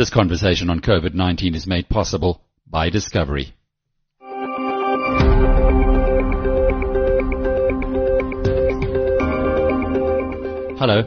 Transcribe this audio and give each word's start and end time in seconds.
This 0.00 0.08
conversation 0.08 0.70
on 0.70 0.80
COVID-19 0.80 1.54
is 1.54 1.66
made 1.66 1.90
possible 1.90 2.40
by 2.66 2.88
Discovery. 2.88 3.52
Hello, 10.78 11.06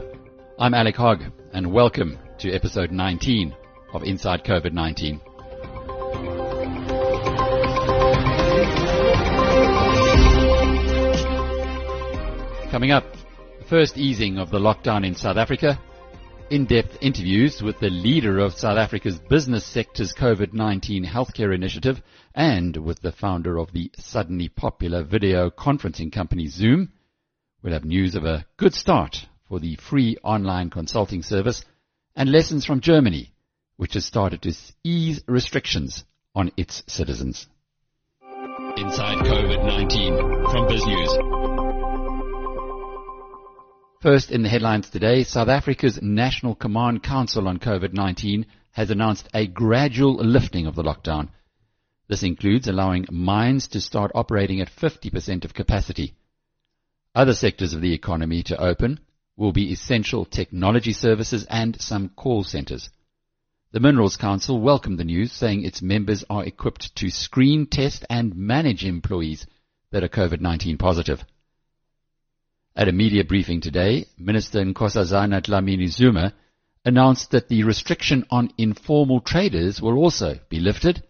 I'm 0.60 0.74
Alec 0.74 0.94
Hogg 0.94 1.24
and 1.52 1.72
welcome 1.72 2.20
to 2.38 2.52
episode 2.52 2.92
19 2.92 3.52
of 3.94 4.04
Inside 4.04 4.44
COVID-19. 4.44 5.20
Coming 12.70 12.92
up, 12.92 13.04
first 13.68 13.98
easing 13.98 14.38
of 14.38 14.52
the 14.52 14.60
lockdown 14.60 15.04
in 15.04 15.16
South 15.16 15.36
Africa, 15.36 15.80
in-depth 16.50 16.98
interviews 17.00 17.62
with 17.62 17.78
the 17.80 17.90
leader 17.90 18.38
of 18.38 18.54
South 18.54 18.76
Africa's 18.76 19.18
business 19.18 19.64
sector's 19.64 20.12
COVID-19 20.12 21.06
healthcare 21.06 21.54
initiative 21.54 22.02
and 22.34 22.76
with 22.76 23.00
the 23.00 23.12
founder 23.12 23.58
of 23.58 23.72
the 23.72 23.90
suddenly 23.96 24.48
popular 24.48 25.02
video 25.02 25.50
conferencing 25.50 26.12
company 26.12 26.46
Zoom. 26.48 26.92
We'll 27.62 27.72
have 27.72 27.84
news 27.84 28.14
of 28.14 28.24
a 28.24 28.44
good 28.56 28.74
start 28.74 29.26
for 29.48 29.58
the 29.58 29.76
free 29.76 30.16
online 30.22 30.70
consulting 30.70 31.22
service 31.22 31.64
and 32.14 32.30
lessons 32.30 32.64
from 32.66 32.80
Germany, 32.80 33.32
which 33.76 33.94
has 33.94 34.04
started 34.04 34.42
to 34.42 34.54
ease 34.82 35.22
restrictions 35.26 36.04
on 36.34 36.52
its 36.56 36.82
citizens. 36.86 37.46
Inside 38.76 39.18
COVID-19 39.24 40.50
from 40.50 40.68
BizNews. 40.68 41.43
First 44.04 44.30
in 44.30 44.42
the 44.42 44.50
headlines 44.50 44.90
today, 44.90 45.24
South 45.24 45.48
Africa's 45.48 46.02
National 46.02 46.54
Command 46.54 47.02
Council 47.02 47.48
on 47.48 47.58
COVID-19 47.58 48.44
has 48.72 48.90
announced 48.90 49.26
a 49.32 49.46
gradual 49.46 50.16
lifting 50.16 50.66
of 50.66 50.74
the 50.74 50.82
lockdown. 50.82 51.30
This 52.06 52.22
includes 52.22 52.68
allowing 52.68 53.06
mines 53.10 53.66
to 53.68 53.80
start 53.80 54.12
operating 54.14 54.60
at 54.60 54.68
50% 54.68 55.46
of 55.46 55.54
capacity. 55.54 56.12
Other 57.14 57.32
sectors 57.32 57.72
of 57.72 57.80
the 57.80 57.94
economy 57.94 58.42
to 58.42 58.62
open 58.62 59.00
will 59.38 59.52
be 59.52 59.72
essential 59.72 60.26
technology 60.26 60.92
services 60.92 61.46
and 61.48 61.80
some 61.80 62.10
call 62.10 62.44
centers. 62.44 62.90
The 63.72 63.80
Minerals 63.80 64.18
Council 64.18 64.60
welcomed 64.60 64.98
the 64.98 65.04
news, 65.04 65.32
saying 65.32 65.64
its 65.64 65.80
members 65.80 66.24
are 66.28 66.44
equipped 66.44 66.94
to 66.96 67.08
screen, 67.08 67.64
test 67.64 68.04
and 68.10 68.36
manage 68.36 68.84
employees 68.84 69.46
that 69.92 70.04
are 70.04 70.08
COVID-19 70.10 70.78
positive. 70.78 71.24
At 72.76 72.88
a 72.88 72.92
media 72.92 73.22
briefing 73.22 73.60
today, 73.60 74.06
Minister 74.18 74.64
Nkosazana 74.64 75.40
Dlamini-Zuma 75.40 76.32
announced 76.84 77.30
that 77.30 77.48
the 77.48 77.62
restriction 77.62 78.26
on 78.30 78.52
informal 78.58 79.20
traders 79.20 79.80
will 79.80 79.96
also 79.96 80.40
be 80.48 80.58
lifted, 80.58 81.00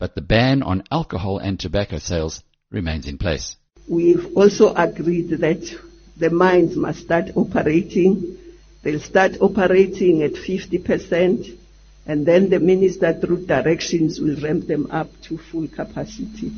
but 0.00 0.16
the 0.16 0.20
ban 0.20 0.64
on 0.64 0.82
alcohol 0.90 1.38
and 1.38 1.60
tobacco 1.60 1.98
sales 1.98 2.42
remains 2.72 3.06
in 3.06 3.18
place. 3.18 3.54
We've 3.88 4.36
also 4.36 4.74
agreed 4.74 5.30
that 5.30 5.78
the 6.16 6.30
mines 6.30 6.74
must 6.74 7.02
start 7.02 7.26
operating. 7.36 8.36
They'll 8.82 8.98
start 8.98 9.40
operating 9.40 10.24
at 10.24 10.32
50%, 10.32 11.56
and 12.04 12.26
then 12.26 12.50
the 12.50 12.58
minister, 12.58 13.12
through 13.12 13.46
directions, 13.46 14.18
will 14.18 14.40
ramp 14.40 14.66
them 14.66 14.88
up 14.90 15.10
to 15.28 15.38
full 15.38 15.68
capacity 15.68 16.50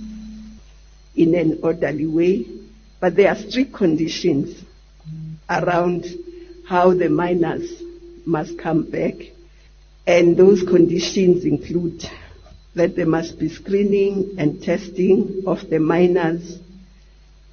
in 1.15 1.35
an 1.35 1.61
orderly 1.63 2.07
way 2.07 2.47
but 3.01 3.15
there 3.17 3.29
are 3.29 3.37
strict 3.37 3.73
conditions 3.73 4.65
around 5.49 6.05
how 6.67 6.93
the 6.93 7.09
miners 7.09 7.83
must 8.27 8.59
come 8.59 8.91
back. 8.91 9.15
And 10.07 10.37
those 10.37 10.63
conditions 10.63 11.45
include 11.45 12.05
that 12.75 12.97
there 12.97 13.07
must 13.07 13.39
be 13.39 13.49
screening 13.49 14.37
and 14.39 14.63
testing 14.63 15.45
of 15.47 15.69
the 15.69 15.79
miners 15.79 16.59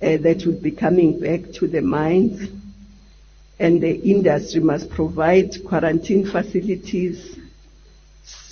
uh, 0.01 0.17
that 0.17 0.43
would 0.45 0.61
be 0.61 0.71
coming 0.71 1.19
back 1.19 1.53
to 1.53 1.67
the 1.67 1.81
mines. 1.81 2.49
And 3.59 3.81
the 3.81 3.93
industry 3.93 4.61
must 4.61 4.89
provide 4.89 5.53
quarantine 5.65 6.29
facilities 6.29 7.37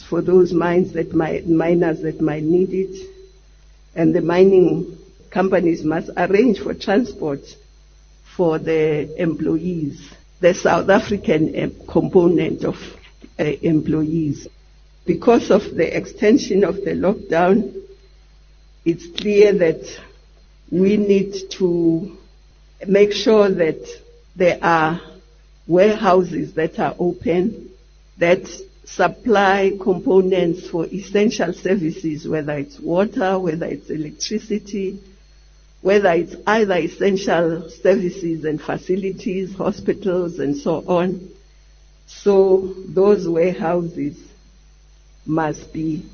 for 0.09 0.21
those 0.21 0.53
mines 0.53 0.93
that 0.93 1.13
might, 1.13 1.47
miners 1.47 2.01
that 2.01 2.21
might 2.21 2.43
need 2.43 2.69
it. 2.71 3.09
And 3.95 4.15
the 4.15 4.21
mining 4.21 4.97
companies 5.33 5.83
must 5.83 6.11
arrange 6.15 6.59
for 6.59 6.75
transport 6.75 7.39
for 8.37 8.59
the 8.59 9.21
employees, 9.21 10.11
the 10.39 10.53
South 10.53 10.89
African 10.89 11.55
eh, 11.55 11.69
component 11.89 12.63
of 12.63 12.75
uh, 13.39 13.43
employees. 13.43 14.47
Because 15.05 15.49
of 15.49 15.75
the 15.75 15.97
extension 15.97 16.63
of 16.63 16.75
the 16.75 16.91
lockdown, 16.91 17.81
it's 18.85 19.07
clear 19.19 19.53
that 19.57 19.83
we 20.71 20.97
need 20.97 21.35
to 21.51 22.15
make 22.87 23.11
sure 23.11 23.49
that 23.49 23.85
there 24.35 24.59
are 24.61 25.01
warehouses 25.67 26.53
that 26.53 26.79
are 26.79 26.95
open, 26.99 27.71
that 28.17 28.45
supply 28.85 29.71
components 29.81 30.69
for 30.69 30.85
essential 30.87 31.53
services, 31.53 32.27
whether 32.27 32.53
it's 32.53 32.79
water, 32.79 33.39
whether 33.39 33.65
it's 33.65 33.89
electricity, 33.89 34.99
whether 35.83 36.11
it's 36.11 36.33
either 36.47 36.75
essential 36.75 37.69
services 37.69 38.45
and 38.45 38.59
facilities, 38.59 39.53
hospitals, 39.53 40.39
and 40.39 40.55
so 40.55 40.77
on. 40.87 41.29
So 42.07 42.73
those 42.87 43.27
warehouses 43.27 44.17
must 45.25 45.73
be 45.73 46.05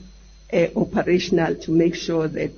uh, 0.51 0.67
operational 0.75 1.55
to 1.55 1.71
make 1.71 1.93
sure 1.93 2.27
that 2.27 2.51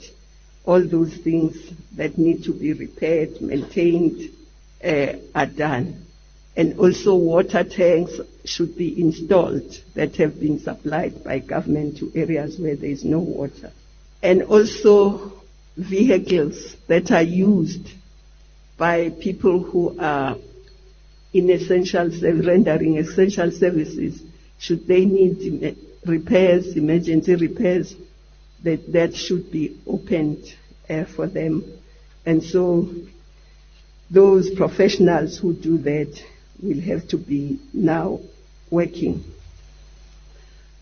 all 0.66 0.82
those 0.88 1.14
things 1.18 1.58
that 1.98 2.18
need 2.18 2.46
to 2.46 2.54
be 2.54 2.72
repaired, 2.72 3.42
maintained, 3.42 4.30
uh, 4.82 5.14
are 5.36 5.48
done. 5.48 6.06
And 6.56 6.80
also 6.80 7.16
water 7.16 7.66
tanks 7.66 8.14
should 8.46 8.78
be 8.78 9.02
installed 9.02 9.78
that 9.96 10.16
have 10.16 10.40
been 10.40 10.60
supplied 10.60 11.26
by 11.26 11.40
government 11.40 11.98
to 11.98 12.10
areas 12.16 12.58
where 12.58 12.78
there 12.78 12.90
is 12.90 13.04
no 13.04 13.20
water. 13.20 13.74
And 14.24 14.44
also 14.44 15.41
vehicles 15.78 16.76
that 16.88 17.12
are 17.12 17.22
used 17.22 17.90
by 18.78 19.10
people 19.10 19.62
who 19.62 19.98
are 20.00 20.36
in 21.34 21.50
essential 21.50 22.10
rendering 22.22 22.98
essential 22.98 23.52
services 23.52 24.22
should 24.60 24.86
they 24.88 25.06
need 25.06 25.78
repairs 26.06 26.76
emergency 26.76 27.36
repairs 27.36 27.96
that 28.64 28.92
that 28.92 29.16
should 29.16 29.52
be 29.52 29.78
opened 29.88 30.44
uh, 30.90 31.06
for 31.06 31.28
them. 31.28 31.64
And 32.26 32.44
so 32.44 32.94
those 34.10 34.50
professionals 34.52 35.38
who 35.38 35.54
do 35.54 35.78
that 35.80 36.22
will 36.62 36.82
have 36.82 37.08
to 37.10 37.18
be 37.18 37.60
now 37.74 38.20
working. 38.70 39.24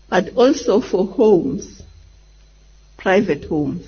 But 0.08 0.34
also 0.34 0.80
for 0.80 1.06
homes 1.06 1.82
private 2.98 3.44
homes 3.44 3.86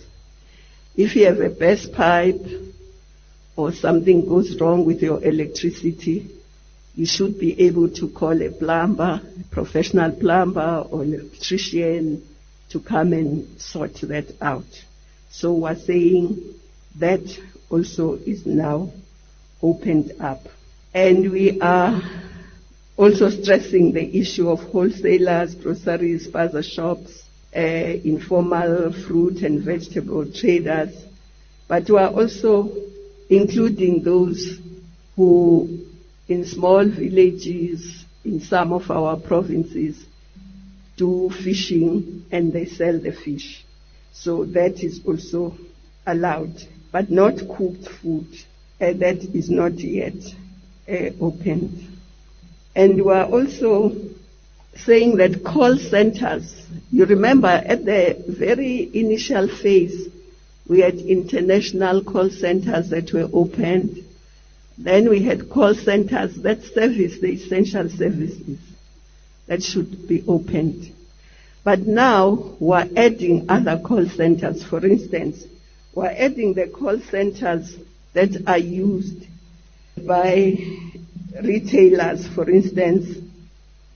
if 0.96 1.16
you 1.16 1.26
have 1.26 1.40
a 1.40 1.48
burst 1.50 1.92
pipe 1.92 2.44
or 3.56 3.72
something 3.72 4.26
goes 4.26 4.60
wrong 4.60 4.84
with 4.84 5.02
your 5.02 5.22
electricity, 5.24 6.30
you 6.94 7.06
should 7.06 7.38
be 7.38 7.58
able 7.66 7.88
to 7.88 8.08
call 8.08 8.40
a 8.42 8.50
plumber, 8.50 9.20
a 9.40 9.54
professional 9.54 10.12
plumber 10.12 10.86
or 10.90 11.04
electrician 11.04 12.22
to 12.70 12.80
come 12.80 13.12
and 13.12 13.60
sort 13.60 13.94
that 14.02 14.26
out. 14.40 14.66
So 15.30 15.52
we're 15.54 15.76
saying 15.76 16.54
that 16.98 17.38
also 17.70 18.14
is 18.14 18.44
now 18.44 18.92
opened 19.62 20.12
up. 20.20 20.46
And 20.92 21.30
we 21.32 21.58
are 21.60 22.02
also 22.96 23.30
stressing 23.30 23.92
the 23.92 24.18
issue 24.18 24.50
of 24.50 24.60
wholesalers, 24.60 25.54
groceries, 25.54 26.28
spaza 26.28 26.62
shops, 26.62 27.22
uh, 27.54 27.60
informal 27.60 28.92
fruit 28.92 29.42
and 29.42 29.62
vegetable 29.62 30.30
traders, 30.32 30.94
but 31.68 31.88
we 31.88 31.98
are 31.98 32.10
also 32.10 32.72
including 33.28 34.02
those 34.02 34.58
who 35.16 35.86
in 36.28 36.44
small 36.44 36.84
villages 36.84 38.04
in 38.24 38.40
some 38.40 38.72
of 38.72 38.90
our 38.90 39.16
provinces 39.16 40.04
do 40.96 41.30
fishing 41.30 42.24
and 42.30 42.52
they 42.52 42.64
sell 42.64 42.98
the 42.98 43.12
fish. 43.12 43.64
So 44.12 44.44
that 44.46 44.82
is 44.82 45.00
also 45.06 45.56
allowed, 46.06 46.62
but 46.90 47.10
not 47.10 47.36
cooked 47.36 47.88
food. 47.88 48.26
Uh, 48.80 48.92
that 48.94 49.22
is 49.34 49.48
not 49.50 49.72
yet 49.78 50.14
uh, 50.88 51.10
opened. 51.20 51.98
And 52.74 53.04
we 53.04 53.12
are 53.12 53.26
also 53.26 53.94
saying 54.76 55.16
that 55.16 55.44
call 55.44 55.76
centers, 55.76 56.66
you 56.90 57.04
remember 57.04 57.48
at 57.48 57.84
the 57.84 58.22
very 58.28 58.90
initial 58.94 59.48
phase, 59.48 60.08
we 60.68 60.80
had 60.80 60.94
international 60.94 62.02
call 62.04 62.30
centers 62.30 62.90
that 62.90 63.12
were 63.12 63.28
opened. 63.32 64.04
Then 64.78 65.08
we 65.08 65.22
had 65.22 65.50
call 65.50 65.74
centers 65.74 66.36
that 66.42 66.62
service 66.62 67.20
the 67.20 67.32
essential 67.32 67.88
services 67.88 68.58
that 69.46 69.62
should 69.62 70.08
be 70.08 70.24
opened. 70.26 70.92
But 71.64 71.80
now 71.80 72.56
we're 72.58 72.88
adding 72.96 73.46
other 73.48 73.78
call 73.78 74.08
centers. 74.08 74.64
For 74.64 74.84
instance, 74.84 75.44
we're 75.94 76.06
adding 76.06 76.54
the 76.54 76.68
call 76.68 76.98
centers 77.00 77.76
that 78.14 78.30
are 78.46 78.58
used 78.58 79.26
by 80.06 80.56
retailers, 81.42 82.26
for 82.28 82.48
instance, 82.50 83.18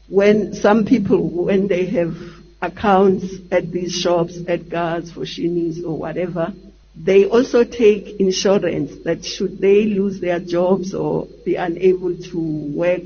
when 0.09 0.55
some 0.55 0.85
people, 0.85 1.29
when 1.29 1.69
they 1.69 1.87
have 1.87 2.17
accounts 2.63 3.27
at 3.51 3.71
these 3.71 3.93
shops, 3.93 4.37
at 4.49 4.61
Edgars, 4.61 5.13
for 5.13 5.21
Shinis 5.21 5.85
or 5.85 5.99
whatever, 5.99 6.53
they 6.97 7.27
also 7.27 7.65
take 7.65 8.21
insurance 8.21 9.05
that 9.05 9.25
should 9.25 9.59
they 9.59 9.85
lose 9.85 10.21
their 10.21 10.41
jobs 10.41 10.95
or 10.95 11.27
be 11.45 11.57
unable 11.57 12.17
to 12.17 12.39
work 12.39 13.03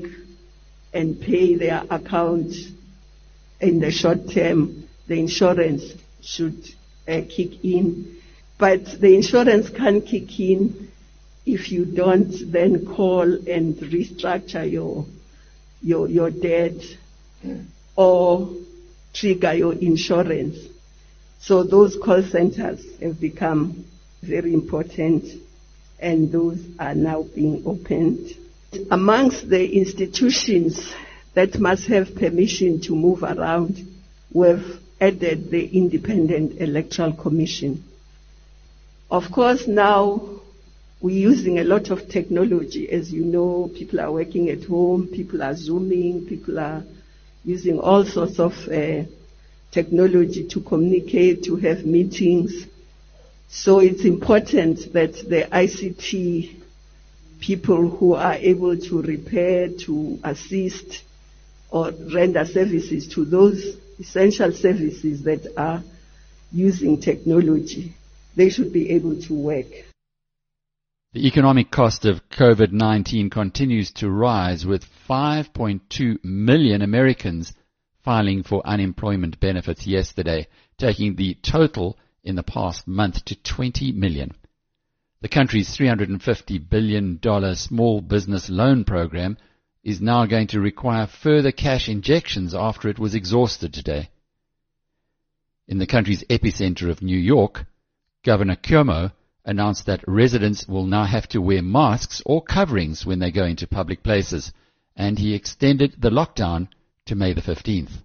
and 0.93 1.19
pay 1.19 1.55
their 1.55 1.83
account 1.89 2.53
in 3.59 3.79
the 3.79 3.91
short 3.91 4.29
term, 4.29 4.87
the 5.07 5.19
insurance 5.19 5.83
should 6.21 6.57
uh, 7.07 7.21
kick 7.29 7.63
in. 7.63 8.17
But 8.57 8.85
the 8.99 9.15
insurance 9.15 9.69
can 9.69 10.01
kick 10.01 10.39
in 10.39 10.91
if 11.45 11.71
you 11.71 11.85
don't 11.85 12.33
then 12.51 12.85
call 12.85 13.23
and 13.23 13.75
restructure 13.75 14.69
your 14.69 15.05
your 15.81 16.07
your 16.07 16.29
debt 16.29 16.81
or 17.95 18.49
trigger 19.13 19.53
your 19.53 19.73
insurance. 19.73 20.57
So 21.39 21.63
those 21.63 21.97
call 21.97 22.23
centers 22.23 22.85
have 23.01 23.19
become 23.19 23.85
very 24.21 24.53
important 24.53 25.25
and 25.99 26.31
those 26.31 26.59
are 26.79 26.95
now 26.95 27.23
being 27.23 27.63
opened. 27.65 28.31
Amongst 28.89 29.49
the 29.49 29.77
institutions 29.77 30.93
that 31.33 31.59
must 31.59 31.87
have 31.87 32.15
permission 32.15 32.81
to 32.81 32.95
move 32.95 33.23
around, 33.23 33.77
we've 34.33 34.79
added 34.99 35.49
the 35.51 35.65
Independent 35.65 36.61
Electoral 36.61 37.13
Commission. 37.13 37.83
Of 39.09 39.31
course, 39.31 39.67
now 39.67 40.40
we're 41.01 41.17
using 41.17 41.57
a 41.57 41.63
lot 41.63 41.89
of 41.89 42.07
technology. 42.07 42.89
As 42.89 43.11
you 43.11 43.25
know, 43.25 43.71
people 43.75 43.99
are 43.99 44.11
working 44.11 44.49
at 44.49 44.63
home, 44.65 45.07
people 45.07 45.41
are 45.41 45.55
Zooming, 45.55 46.27
people 46.27 46.59
are 46.59 46.83
using 47.43 47.79
all 47.79 48.05
sorts 48.05 48.39
of 48.39 48.53
uh, 48.67 49.03
technology 49.71 50.47
to 50.49 50.61
communicate, 50.61 51.43
to 51.45 51.55
have 51.55 51.85
meetings. 51.85 52.67
So 53.49 53.79
it's 53.79 54.05
important 54.05 54.93
that 54.93 55.13
the 55.13 55.47
ICT 55.51 56.61
people 57.39 57.89
who 57.89 58.13
are 58.13 58.35
able 58.35 58.77
to 58.77 59.01
repair, 59.01 59.69
to 59.69 60.19
assist, 60.23 61.03
or 61.71 61.91
render 62.13 62.45
services 62.45 63.07
to 63.07 63.25
those 63.25 63.75
essential 63.99 64.51
services 64.51 65.23
that 65.23 65.51
are 65.57 65.81
using 66.51 67.01
technology, 67.01 67.95
they 68.35 68.49
should 68.49 68.71
be 68.71 68.91
able 68.91 69.19
to 69.23 69.33
work. 69.33 69.90
The 71.13 71.27
economic 71.27 71.71
cost 71.71 72.05
of 72.05 72.29
COVID-19 72.29 73.31
continues 73.31 73.91
to 73.95 74.09
rise 74.09 74.65
with 74.65 74.85
5.2 75.09 76.23
million 76.23 76.81
Americans 76.81 77.51
filing 78.01 78.43
for 78.43 78.65
unemployment 78.65 79.37
benefits 79.41 79.85
yesterday, 79.85 80.47
taking 80.77 81.15
the 81.15 81.33
total 81.33 81.99
in 82.23 82.37
the 82.37 82.43
past 82.43 82.87
month 82.87 83.25
to 83.25 83.35
20 83.35 83.91
million. 83.91 84.31
The 85.19 85.27
country's 85.27 85.75
$350 85.75 86.69
billion 86.69 87.19
small 87.55 87.99
business 87.99 88.49
loan 88.49 88.85
program 88.85 89.37
is 89.83 89.99
now 89.99 90.25
going 90.25 90.47
to 90.47 90.61
require 90.61 91.07
further 91.07 91.51
cash 91.51 91.89
injections 91.89 92.55
after 92.55 92.87
it 92.87 92.99
was 92.99 93.15
exhausted 93.15 93.73
today. 93.73 94.09
In 95.67 95.77
the 95.77 95.87
country's 95.87 96.23
epicenter 96.29 96.89
of 96.89 97.01
New 97.01 97.19
York, 97.19 97.65
Governor 98.23 98.55
Cuomo 98.55 99.11
announced 99.45 99.85
that 99.85 100.07
residents 100.07 100.67
will 100.67 100.85
now 100.85 101.03
have 101.03 101.27
to 101.29 101.41
wear 101.41 101.61
masks 101.61 102.21
or 102.25 102.41
coverings 102.41 103.05
when 103.05 103.19
they 103.19 103.31
go 103.31 103.45
into 103.45 103.67
public 103.67 104.03
places, 104.03 104.51
and 104.95 105.17
he 105.17 105.33
extended 105.33 105.95
the 105.99 106.09
lockdown 106.09 106.67
to 107.05 107.15
May 107.15 107.33
the 107.33 107.41
15th. 107.41 108.03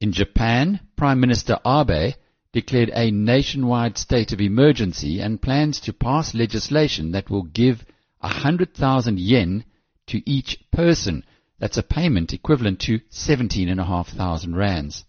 In 0.00 0.12
Japan, 0.12 0.80
Prime 0.96 1.20
Minister 1.20 1.58
Abe 1.66 2.14
declared 2.52 2.90
a 2.94 3.10
nationwide 3.10 3.98
state 3.98 4.32
of 4.32 4.40
emergency 4.40 5.20
and 5.20 5.42
plans 5.42 5.80
to 5.80 5.92
pass 5.92 6.34
legislation 6.34 7.12
that 7.12 7.30
will 7.30 7.42
give 7.42 7.84
100,000 8.20 9.18
yen 9.18 9.64
to 10.06 10.28
each 10.28 10.58
person. 10.70 11.24
That's 11.58 11.76
a 11.76 11.82
payment 11.82 12.32
equivalent 12.32 12.80
to 12.80 13.00
17,500 13.10 14.56
rands. 14.56 15.04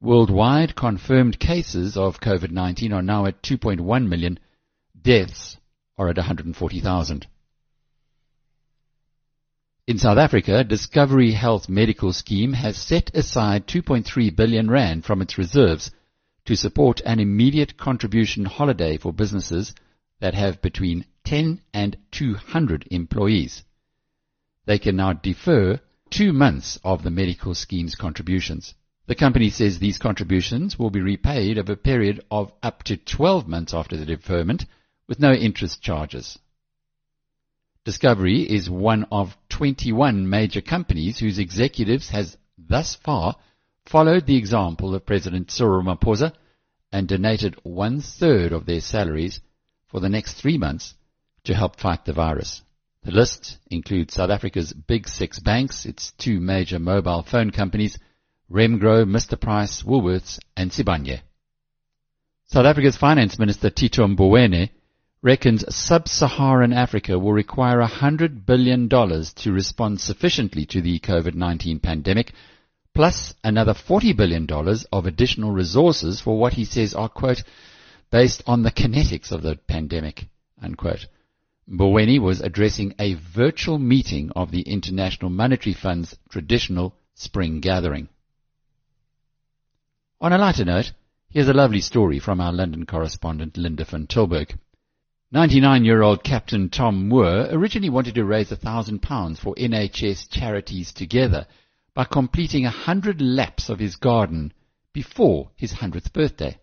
Worldwide 0.00 0.76
confirmed 0.76 1.40
cases 1.40 1.96
of 1.96 2.20
COVID-19 2.20 2.92
are 2.94 3.02
now 3.02 3.26
at 3.26 3.42
2.1 3.42 4.06
million. 4.06 4.38
Deaths 5.00 5.56
are 5.96 6.08
at 6.08 6.16
140,000. 6.16 7.26
In 9.88 9.98
South 9.98 10.18
Africa, 10.18 10.62
Discovery 10.62 11.32
Health 11.32 11.68
Medical 11.68 12.12
Scheme 12.12 12.52
has 12.52 12.76
set 12.76 13.12
aside 13.12 13.66
2.3 13.66 14.36
billion 14.36 14.70
rand 14.70 15.04
from 15.04 15.20
its 15.20 15.36
reserves 15.36 15.90
to 16.44 16.54
support 16.54 17.00
an 17.04 17.18
immediate 17.18 17.76
contribution 17.76 18.44
holiday 18.44 18.98
for 18.98 19.12
businesses 19.12 19.74
that 20.20 20.34
have 20.34 20.62
between 20.62 21.06
10 21.24 21.60
and 21.74 21.96
200 22.12 22.86
employees. 22.92 23.64
They 24.64 24.78
can 24.78 24.94
now 24.94 25.14
defer 25.14 25.80
two 26.10 26.32
months 26.32 26.78
of 26.84 27.02
the 27.02 27.10
medical 27.10 27.54
scheme's 27.54 27.96
contributions. 27.96 28.74
The 29.08 29.14
company 29.14 29.48
says 29.48 29.78
these 29.78 29.96
contributions 29.96 30.78
will 30.78 30.90
be 30.90 31.00
repaid 31.00 31.58
over 31.58 31.72
a 31.72 31.76
period 31.76 32.22
of 32.30 32.52
up 32.62 32.82
to 32.84 32.98
12 32.98 33.48
months 33.48 33.72
after 33.72 33.96
the 33.96 34.04
deferment 34.04 34.66
with 35.08 35.18
no 35.18 35.32
interest 35.32 35.80
charges. 35.80 36.38
Discovery 37.86 38.42
is 38.42 38.68
one 38.68 39.06
of 39.10 39.34
21 39.48 40.28
major 40.28 40.60
companies 40.60 41.18
whose 41.18 41.38
executives 41.38 42.10
has 42.10 42.36
thus 42.58 42.96
far 42.96 43.36
followed 43.86 44.26
the 44.26 44.36
example 44.36 44.94
of 44.94 45.06
President 45.06 45.50
Cyril 45.50 45.82
Ramaphosa 45.82 46.34
and 46.92 47.08
donated 47.08 47.56
one 47.62 48.02
third 48.02 48.52
of 48.52 48.66
their 48.66 48.82
salaries 48.82 49.40
for 49.86 50.00
the 50.00 50.10
next 50.10 50.34
three 50.34 50.58
months 50.58 50.92
to 51.44 51.54
help 51.54 51.80
fight 51.80 52.04
the 52.04 52.12
virus. 52.12 52.60
The 53.04 53.12
list 53.12 53.56
includes 53.70 54.12
South 54.12 54.28
Africa's 54.28 54.74
big 54.74 55.08
six 55.08 55.38
banks, 55.38 55.86
its 55.86 56.12
two 56.18 56.40
major 56.40 56.78
mobile 56.78 57.22
phone 57.22 57.52
companies, 57.52 57.98
Remgro, 58.50 59.04
Mr. 59.04 59.38
Price, 59.38 59.82
Woolworths, 59.82 60.38
and 60.56 60.70
Sibanye. 60.70 61.20
South 62.46 62.64
Africa's 62.64 62.96
Finance 62.96 63.38
Minister 63.38 63.68
Tito 63.68 64.06
Mboweni 64.06 64.70
reckons 65.20 65.64
sub-Saharan 65.74 66.72
Africa 66.72 67.18
will 67.18 67.34
require 67.34 67.82
$100 67.82 68.46
billion 68.46 68.88
to 68.88 69.52
respond 69.52 70.00
sufficiently 70.00 70.64
to 70.64 70.80
the 70.80 70.98
COVID-19 71.00 71.82
pandemic, 71.82 72.32
plus 72.94 73.34
another 73.44 73.74
$40 73.74 74.16
billion 74.16 74.48
of 74.92 75.04
additional 75.04 75.52
resources 75.52 76.20
for 76.22 76.38
what 76.38 76.54
he 76.54 76.64
says 76.64 76.94
are, 76.94 77.10
quote, 77.10 77.42
based 78.10 78.42
on 78.46 78.62
the 78.62 78.70
kinetics 78.70 79.30
of 79.30 79.42
the 79.42 79.56
pandemic, 79.56 80.24
unquote. 80.62 81.06
Mboweni 81.70 82.18
was 82.18 82.40
addressing 82.40 82.94
a 82.98 83.12
virtual 83.12 83.78
meeting 83.78 84.30
of 84.34 84.50
the 84.50 84.62
International 84.62 85.30
Monetary 85.30 85.74
Fund's 85.74 86.16
traditional 86.30 86.94
spring 87.14 87.60
gathering. 87.60 88.08
On 90.20 90.32
a 90.32 90.38
lighter 90.38 90.64
note, 90.64 90.90
here's 91.30 91.46
a 91.46 91.52
lovely 91.52 91.80
story 91.80 92.18
from 92.18 92.40
our 92.40 92.52
London 92.52 92.86
correspondent 92.86 93.56
Linda 93.56 93.84
van 93.84 94.08
Tilburg. 94.08 94.58
99-year-old 95.32 96.24
Captain 96.24 96.70
Tom 96.70 97.08
Moore 97.08 97.46
originally 97.52 97.88
wanted 97.88 98.16
to 98.16 98.24
raise 98.24 98.50
a 98.50 98.56
thousand 98.56 99.00
pounds 99.00 99.38
for 99.38 99.54
NHS 99.54 100.28
charities 100.28 100.92
together 100.92 101.46
by 101.94 102.02
completing 102.02 102.66
a 102.66 102.70
hundred 102.70 103.20
laps 103.20 103.68
of 103.68 103.78
his 103.78 103.94
garden 103.94 104.52
before 104.92 105.52
his 105.54 105.70
hundredth 105.70 106.12
birthday. 106.12 106.58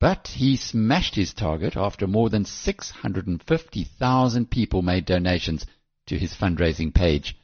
But 0.00 0.28
he 0.28 0.56
smashed 0.56 1.14
his 1.14 1.34
target 1.34 1.76
after 1.76 2.06
more 2.06 2.30
than 2.30 2.46
650,000 2.46 4.50
people 4.50 4.80
made 4.80 5.04
donations 5.04 5.66
to 6.06 6.18
his 6.18 6.32
fundraising 6.32 6.94
page. 6.94 7.36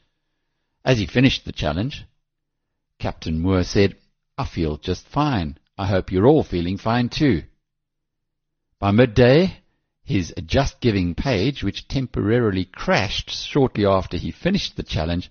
As 0.86 0.96
he 0.96 1.04
finished 1.04 1.44
the 1.44 1.52
challenge, 1.52 2.06
Captain 2.98 3.38
Moore 3.38 3.64
said, 3.64 3.96
I 4.40 4.46
feel 4.46 4.78
just 4.78 5.06
fine. 5.06 5.58
I 5.76 5.86
hope 5.86 6.10
you're 6.10 6.26
all 6.26 6.42
feeling 6.42 6.78
fine 6.78 7.10
too. 7.10 7.42
By 8.78 8.90
midday, 8.90 9.58
his 10.02 10.32
Just 10.46 10.80
Giving 10.80 11.14
page, 11.14 11.62
which 11.62 11.86
temporarily 11.88 12.64
crashed 12.64 13.28
shortly 13.28 13.84
after 13.84 14.16
he 14.16 14.30
finished 14.30 14.78
the 14.78 14.82
challenge, 14.82 15.30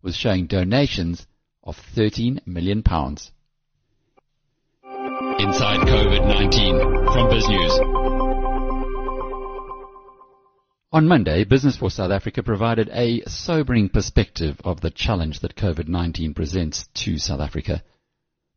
was 0.00 0.16
showing 0.16 0.46
donations 0.46 1.26
of 1.62 1.76
13 1.76 2.40
million 2.46 2.82
pounds. 2.82 3.30
Inside 5.38 5.80
COVID-19 5.80 7.12
from 7.12 7.28
BizNews. 7.28 7.74
On 10.92 11.06
Monday, 11.06 11.44
Business 11.44 11.76
for 11.76 11.90
South 11.90 12.10
Africa 12.10 12.42
provided 12.42 12.88
a 12.90 13.20
sobering 13.26 13.90
perspective 13.90 14.58
of 14.64 14.80
the 14.80 14.90
challenge 14.90 15.40
that 15.40 15.56
COVID-19 15.56 16.34
presents 16.34 16.88
to 16.94 17.18
South 17.18 17.40
Africa. 17.40 17.82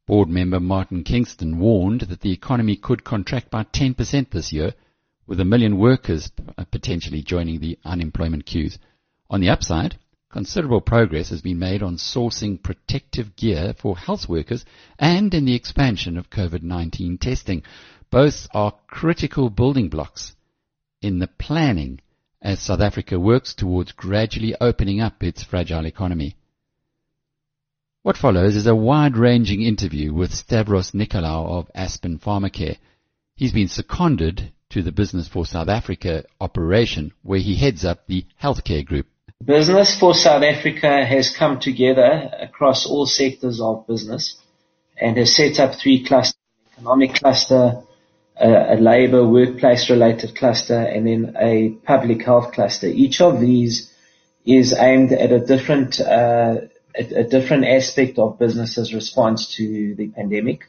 Board 0.09 0.27
member 0.27 0.59
Martin 0.59 1.03
Kingston 1.03 1.59
warned 1.59 2.01
that 2.09 2.21
the 2.21 2.31
economy 2.31 2.75
could 2.75 3.03
contract 3.03 3.51
by 3.51 3.63
10% 3.63 4.31
this 4.31 4.51
year, 4.51 4.73
with 5.27 5.39
a 5.39 5.45
million 5.45 5.77
workers 5.77 6.31
potentially 6.71 7.21
joining 7.21 7.59
the 7.59 7.77
unemployment 7.85 8.47
queues. 8.47 8.79
On 9.29 9.39
the 9.39 9.49
upside, 9.49 9.99
considerable 10.31 10.81
progress 10.81 11.29
has 11.29 11.43
been 11.43 11.59
made 11.59 11.83
on 11.83 11.97
sourcing 11.97 12.59
protective 12.59 13.35
gear 13.35 13.75
for 13.79 13.95
health 13.95 14.27
workers 14.27 14.65
and 14.97 15.31
in 15.35 15.45
the 15.45 15.53
expansion 15.53 16.17
of 16.17 16.31
COVID-19 16.31 17.19
testing. 17.19 17.61
Both 18.09 18.47
are 18.51 18.73
critical 18.87 19.51
building 19.51 19.89
blocks 19.89 20.35
in 21.03 21.19
the 21.19 21.27
planning 21.27 21.99
as 22.41 22.59
South 22.59 22.81
Africa 22.81 23.19
works 23.19 23.53
towards 23.53 23.91
gradually 23.91 24.55
opening 24.59 25.01
up 25.01 25.21
its 25.21 25.43
fragile 25.43 25.85
economy. 25.85 26.35
What 28.01 28.15
follows 28.15 28.55
is 28.55 28.65
a 28.65 28.75
wide-ranging 28.75 29.61
interview 29.61 30.13
with 30.13 30.33
Stavros 30.33 30.91
Nicolaou 30.91 31.49
of 31.49 31.71
Aspen 31.75 32.17
Pharmacare. 32.17 32.77
He's 33.35 33.51
been 33.51 33.67
seconded 33.67 34.53
to 34.69 34.81
the 34.81 34.93
Business 34.93 35.27
for 35.27 35.45
South 35.45 35.67
Africa 35.67 36.23
operation 36.39 37.11
where 37.23 37.39
he 37.39 37.55
heads 37.55 37.83
up 37.83 38.07
the 38.07 38.25
healthcare 38.41 38.85
group. 38.85 39.07
Business 39.43 39.99
for 39.99 40.13
South 40.13 40.43
Africa 40.43 41.05
has 41.05 41.35
come 41.35 41.59
together 41.59 42.31
across 42.39 42.85
all 42.85 43.05
sectors 43.05 43.59
of 43.59 43.85
business 43.85 44.37
and 44.95 45.17
has 45.17 45.35
set 45.35 45.59
up 45.59 45.75
three 45.75 46.05
clusters, 46.05 46.39
economic 46.77 47.15
cluster, 47.15 47.81
a, 48.37 48.75
a 48.75 48.77
labor 48.79 49.27
workplace 49.27 49.89
related 49.89 50.37
cluster 50.37 50.79
and 50.79 51.05
then 51.05 51.35
a 51.37 51.71
public 51.85 52.23
health 52.23 52.53
cluster. 52.53 52.87
Each 52.87 53.19
of 53.19 53.41
these 53.41 53.91
is 54.45 54.73
aimed 54.73 55.11
at 55.11 55.33
a 55.33 55.45
different, 55.45 55.99
uh, 55.99 56.61
a, 56.95 57.21
a 57.21 57.23
different 57.23 57.65
aspect 57.65 58.17
of 58.19 58.39
business's 58.39 58.93
response 58.93 59.55
to 59.55 59.95
the 59.95 60.07
pandemic. 60.09 60.65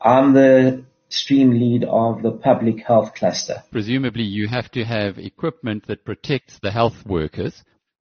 I'm 0.00 0.32
the 0.32 0.84
stream 1.08 1.50
lead 1.50 1.84
of 1.84 2.22
the 2.22 2.32
public 2.32 2.84
health 2.86 3.14
cluster. 3.14 3.62
Presumably 3.70 4.24
you 4.24 4.48
have 4.48 4.70
to 4.72 4.84
have 4.84 5.18
equipment 5.18 5.86
that 5.86 6.04
protects 6.04 6.58
the 6.62 6.70
health 6.70 7.04
workers. 7.06 7.62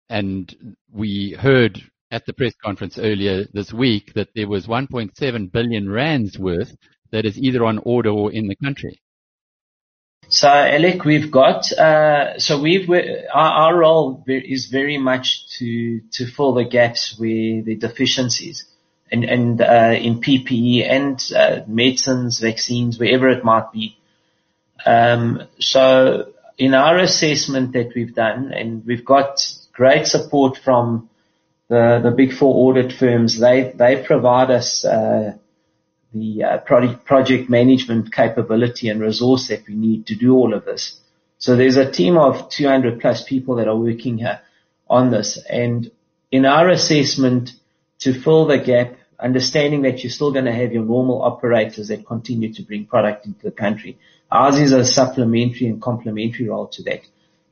And 0.08 0.76
we 0.92 1.36
heard 1.38 1.82
at 2.10 2.26
the 2.26 2.32
press 2.32 2.54
conference 2.62 2.98
earlier 2.98 3.46
this 3.52 3.72
week 3.72 4.12
that 4.14 4.28
there 4.34 4.48
was 4.48 4.66
1.7 4.66 5.52
billion 5.52 5.88
rands 5.88 6.38
worth 6.38 6.76
that 7.12 7.24
is 7.24 7.38
either 7.38 7.64
on 7.64 7.78
order 7.84 8.10
or 8.10 8.32
in 8.32 8.48
the 8.48 8.56
country? 8.56 9.00
So, 10.32 10.48
Alec, 10.48 11.04
we've 11.04 11.28
got, 11.28 11.72
uh, 11.72 12.38
so 12.38 12.60
we've, 12.60 12.88
our, 12.88 13.26
our, 13.34 13.76
role 13.76 14.22
is 14.28 14.66
very 14.66 14.96
much 14.96 15.48
to, 15.58 16.02
to 16.12 16.26
fill 16.26 16.54
the 16.54 16.62
gaps 16.64 17.16
where 17.18 17.62
the 17.62 17.74
deficiencies 17.74 18.64
and, 19.10 19.24
and, 19.24 19.60
uh, 19.60 19.92
in 20.00 20.20
PPE 20.20 20.88
and, 20.88 21.32
uh, 21.36 21.64
medicines, 21.66 22.38
vaccines, 22.38 22.96
wherever 22.96 23.28
it 23.28 23.44
might 23.44 23.72
be. 23.72 23.98
Um, 24.86 25.48
so 25.58 26.32
in 26.56 26.74
our 26.74 26.98
assessment 26.98 27.72
that 27.72 27.90
we've 27.96 28.14
done, 28.14 28.52
and 28.52 28.86
we've 28.86 29.04
got 29.04 29.40
great 29.72 30.06
support 30.06 30.58
from 30.58 31.10
the, 31.66 31.98
the 32.04 32.12
big 32.12 32.32
four 32.34 32.70
audit 32.70 32.92
firms, 32.92 33.40
they, 33.40 33.72
they 33.74 34.04
provide 34.04 34.52
us, 34.52 34.84
uh, 34.84 35.32
the 36.12 36.42
uh, 36.42 36.58
project, 36.58 37.04
project 37.04 37.48
management 37.48 38.12
capability 38.12 38.88
and 38.88 39.00
resource 39.00 39.48
that 39.48 39.66
we 39.66 39.74
need 39.74 40.06
to 40.06 40.16
do 40.16 40.34
all 40.34 40.54
of 40.54 40.64
this. 40.64 41.00
So 41.38 41.56
there's 41.56 41.76
a 41.76 41.90
team 41.90 42.16
of 42.18 42.50
200 42.50 43.00
plus 43.00 43.24
people 43.24 43.56
that 43.56 43.68
are 43.68 43.76
working 43.76 44.18
here 44.18 44.40
on 44.88 45.10
this. 45.10 45.38
And 45.48 45.90
in 46.30 46.44
our 46.44 46.68
assessment, 46.68 47.52
to 48.00 48.12
fill 48.12 48.46
the 48.46 48.58
gap, 48.58 48.94
understanding 49.18 49.82
that 49.82 50.02
you're 50.02 50.10
still 50.10 50.32
going 50.32 50.46
to 50.46 50.52
have 50.52 50.72
your 50.72 50.84
normal 50.84 51.22
operators 51.22 51.88
that 51.88 52.06
continue 52.06 52.52
to 52.54 52.62
bring 52.62 52.86
product 52.86 53.26
into 53.26 53.42
the 53.42 53.50
country. 53.50 53.98
Ours 54.30 54.58
is 54.58 54.72
a 54.72 54.84
supplementary 54.84 55.66
and 55.66 55.80
complementary 55.80 56.48
role 56.48 56.68
to 56.68 56.82
that. 56.84 57.00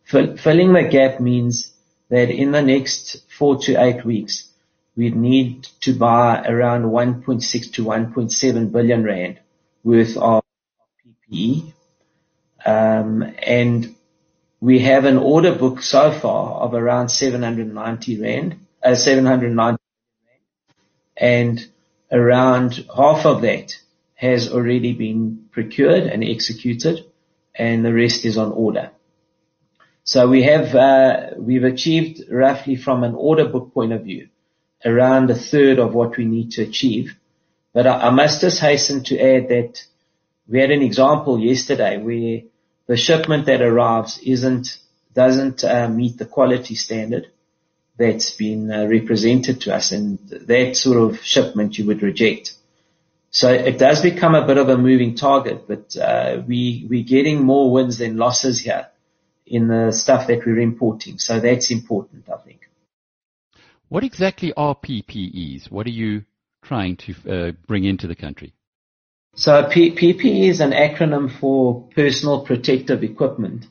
Fill, 0.05 0.37
filling 0.37 0.73
the 0.73 0.85
gap 0.85 1.21
means 1.21 1.71
that 2.09 2.31
in 2.31 2.53
the 2.53 2.63
next 2.63 3.23
four 3.39 3.59
to 3.59 3.83
eight 3.83 4.05
weeks, 4.05 4.48
we'd 4.99 5.15
need 5.15 5.63
to 5.81 5.95
buy 5.95 6.43
around 6.43 6.83
1.6 6.83 7.73
to 7.75 7.85
1.7 7.85 8.73
billion 8.73 9.05
rand 9.05 9.39
worth 9.85 10.17
of 10.17 10.43
PPE. 11.31 11.73
Um, 12.67 13.23
and 13.39 13.95
we 14.61 14.81
have 14.81 15.05
an 15.05 15.17
order 15.17 15.55
book 15.55 15.83
so 15.83 16.11
far 16.11 16.63
of 16.63 16.75
around 16.75 17.11
790 17.11 18.21
rand, 18.21 18.59
uh, 18.83 18.97
790 18.97 19.55
rand, 19.57 19.79
and 21.17 21.65
around 22.11 22.85
half 22.95 23.25
of 23.25 23.43
that 23.43 23.77
has 24.17 24.51
already 24.51 24.95
been 24.95 25.45
procured 25.53 26.09
and 26.09 26.25
executed, 26.25 27.05
and 27.55 27.85
the 27.85 27.95
rest 27.95 28.25
is 28.25 28.37
on 28.37 28.51
order. 28.51 28.91
So 30.03 30.27
we 30.29 30.43
have, 30.43 30.75
uh, 30.75 31.31
we've 31.37 31.63
achieved 31.63 32.29
roughly 32.29 32.75
from 32.75 33.05
an 33.05 33.15
order 33.15 33.47
book 33.47 33.73
point 33.73 33.93
of 33.93 34.03
view, 34.03 34.29
around 34.85 35.31
a 35.31 35.35
third 35.35 35.79
of 35.79 35.95
what 35.95 36.17
we 36.17 36.25
need 36.25 36.53
to 36.53 36.63
achieve. 36.63 37.15
But 37.73 37.87
I, 37.87 38.09
I 38.09 38.11
must 38.11 38.41
just 38.41 38.61
hasten 38.61 39.05
to 39.05 39.19
add 39.19 39.49
that 39.49 39.83
we 40.49 40.61
had 40.61 40.71
an 40.71 40.83
example 40.83 41.39
yesterday 41.39 41.99
where 41.99 42.43
the 42.87 42.97
shipment 42.97 43.47
that 43.47 43.61
arrives 43.61 44.19
isn't, 44.19 44.79
doesn't 45.15 45.63
uh, 45.65 45.89
meet 45.89 46.19
the 46.19 46.25
quality 46.25 46.75
standard 46.75 47.27
that's 47.99 48.31
been 48.31 48.71
uh, 48.71 48.87
represented 48.87 49.61
to 49.63 49.75
us 49.75 49.93
and 49.93 50.19
that 50.29 50.77
sort 50.77 50.97
of 50.97 51.21
shipment 51.21 51.77
you 51.77 51.87
would 51.87 52.03
reject. 52.03 52.55
So 53.31 53.53
it 53.53 53.79
does 53.79 54.01
become 54.01 54.35
a 54.35 54.47
bit 54.47 54.57
of 54.57 54.69
a 54.69 54.79
moving 54.79 55.15
target, 55.15 55.69
but 55.69 55.95
uh, 55.97 56.43
we, 56.47 56.87
we're 56.89 57.05
getting 57.05 57.43
more 57.43 57.71
wins 57.71 57.99
than 57.99 58.17
losses 58.17 58.61
here 58.61 58.87
in 59.47 59.69
the 59.69 59.93
stuff 59.93 60.29
that 60.29 60.47
we're 60.47 60.61
importing. 60.61 61.19
So 61.19 61.41
that's 61.41 61.71
important, 61.71 62.29
I 62.31 62.39
think. 62.39 62.68
What 63.89 64.05
exactly 64.05 64.53
are 64.55 64.75
PPEs? 64.75 65.71
What 65.71 65.87
are 65.87 65.91
you 65.91 66.25
trying 66.63 66.97
to 66.97 67.15
uh, 67.29 67.53
bring 67.67 67.85
into 67.85 68.07
the 68.07 68.15
country? 68.15 68.53
So 69.35 69.67
P- 69.71 69.95
PPE 69.95 70.49
is 70.49 70.61
an 70.61 70.73
acronym 70.73 71.31
for 71.41 71.89
personal 71.95 72.45
protective 72.45 73.03
equipment, 73.03 73.67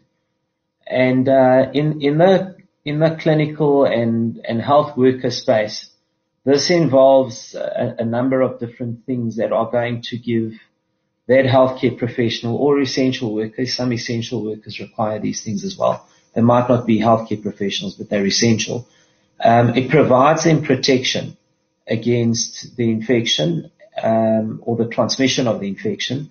and 0.88 1.28
uh, 1.28 1.70
in 1.74 2.02
in 2.02 2.18
the 2.18 2.56
in 2.86 3.00
the 3.00 3.18
clinical 3.20 3.86
and 3.86 4.40
and 4.48 4.62
health 4.62 4.98
worker 4.98 5.30
space, 5.30 5.90
this 6.46 6.72
involves 6.72 7.54
a, 7.54 7.98
a 8.00 8.06
number 8.06 8.42
of 8.42 8.60
different 8.60 9.06
things 9.06 9.36
that 9.36 9.52
are 9.52 9.70
going 9.70 10.02
to 10.04 10.18
give 10.18 10.54
that 11.28 11.46
healthcare 11.46 11.98
professional 11.98 12.56
or 12.56 12.80
essential 12.80 13.36
workers. 13.36 13.76
Some 13.76 13.92
essential 13.92 14.44
workers 14.44 14.80
require 14.80 15.20
these 15.20 15.44
things 15.44 15.64
as 15.66 15.78
well. 15.78 16.08
They 16.34 16.42
might 16.42 16.70
not 16.70 16.88
be 16.88 17.00
healthcare 17.00 17.42
professionals, 17.42 17.96
but 17.96 18.10
they're 18.10 18.26
essential 18.26 18.88
um, 19.44 19.75
it 19.75 19.89
provides 19.89 20.44
them 20.44 20.63
protection 20.63 21.38
against 21.88 22.75
the 22.75 22.89
infection 22.89 23.72
um, 24.01 24.62
or 24.63 24.75
the 24.75 24.88
transmission 24.88 25.48
of 25.48 25.60
the 25.60 25.67
infection, 25.67 26.29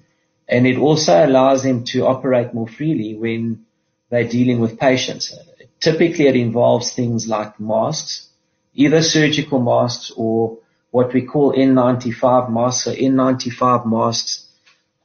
and 0.48 0.66
it 0.66 0.76
also 0.78 1.24
allows 1.24 1.62
them 1.62 1.84
to 1.84 2.06
operate 2.06 2.54
more 2.54 2.68
freely 2.68 3.14
when 3.14 3.64
they're 4.10 4.28
dealing 4.28 4.60
with 4.60 4.78
patients. 4.78 5.36
Typically, 5.80 6.26
it 6.26 6.36
involves 6.36 6.92
things 6.92 7.26
like 7.26 7.58
masks, 7.58 8.28
either 8.74 9.02
surgical 9.02 9.60
masks 9.60 10.12
or 10.16 10.58
what 10.90 11.12
we 11.12 11.22
call 11.22 11.52
N95 11.52 12.50
masks. 12.50 12.84
So 12.84 12.94
N95 12.94 13.86
masks 13.86 14.46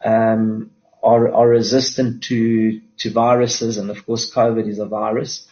um, 0.04 0.72
are, 1.04 1.34
are 1.34 1.48
resistant 1.48 2.24
to 2.24 2.82
to 2.98 3.10
viruses, 3.12 3.78
and 3.78 3.90
of 3.90 4.06
course, 4.06 4.32
COVID 4.32 4.68
is 4.68 4.78
a 4.78 4.86
virus. 4.86 5.48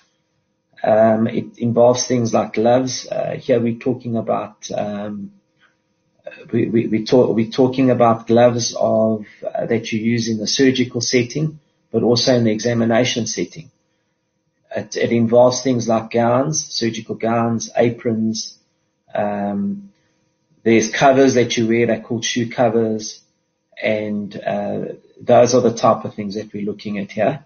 Um, 0.83 1.27
it 1.27 1.57
involves 1.57 2.07
things 2.07 2.33
like 2.33 2.53
gloves. 2.53 3.07
Uh, 3.07 3.36
here 3.36 3.59
we're 3.59 3.79
talking 3.79 4.15
about 4.15 4.69
um, 4.71 5.31
we, 6.51 6.67
we, 6.67 6.88
we 6.88 7.05
talk, 7.05 7.36
we're 7.36 7.50
talking 7.50 7.89
about 7.89 8.27
gloves 8.27 8.75
of 8.77 9.25
uh, 9.43 9.65
that 9.65 9.91
you 9.91 10.00
use 10.00 10.29
in 10.29 10.38
the 10.38 10.48
surgical 10.48 11.01
setting, 11.01 11.59
but 11.91 12.03
also 12.03 12.33
in 12.36 12.43
the 12.43 12.51
examination 12.51 13.27
setting. 13.27 13.71
It, 14.75 14.95
it 14.95 15.12
involves 15.12 15.62
things 15.62 15.88
like 15.88 16.12
gowns, 16.12 16.65
surgical 16.65 17.15
gowns, 17.15 17.69
aprons. 17.75 18.57
Um, 19.13 19.91
there's 20.63 20.91
covers 20.91 21.36
that 21.36 21.57
you 21.57 21.67
wear. 21.67 21.88
They're 21.88 22.01
called 22.01 22.25
shoe 22.25 22.50
covers, 22.50 23.21
and 23.81 24.36
uh, 24.36 24.86
those 25.19 25.55
are 25.55 25.62
the 25.62 25.74
type 25.74 26.05
of 26.05 26.13
things 26.13 26.36
that 26.36 26.53
we're 26.53 26.65
looking 26.65 27.00
at 27.00 27.12
here. 27.12 27.45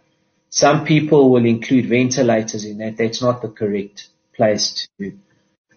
Some 0.55 0.85
people 0.85 1.31
will 1.31 1.47
include 1.47 1.89
ventilators 1.89 2.63
in 2.63 2.77
that. 2.77 2.97
That's 2.97 3.23
not 3.23 3.41
the 3.41 3.47
correct 3.47 4.09
place 4.35 4.87
to, 4.99 5.17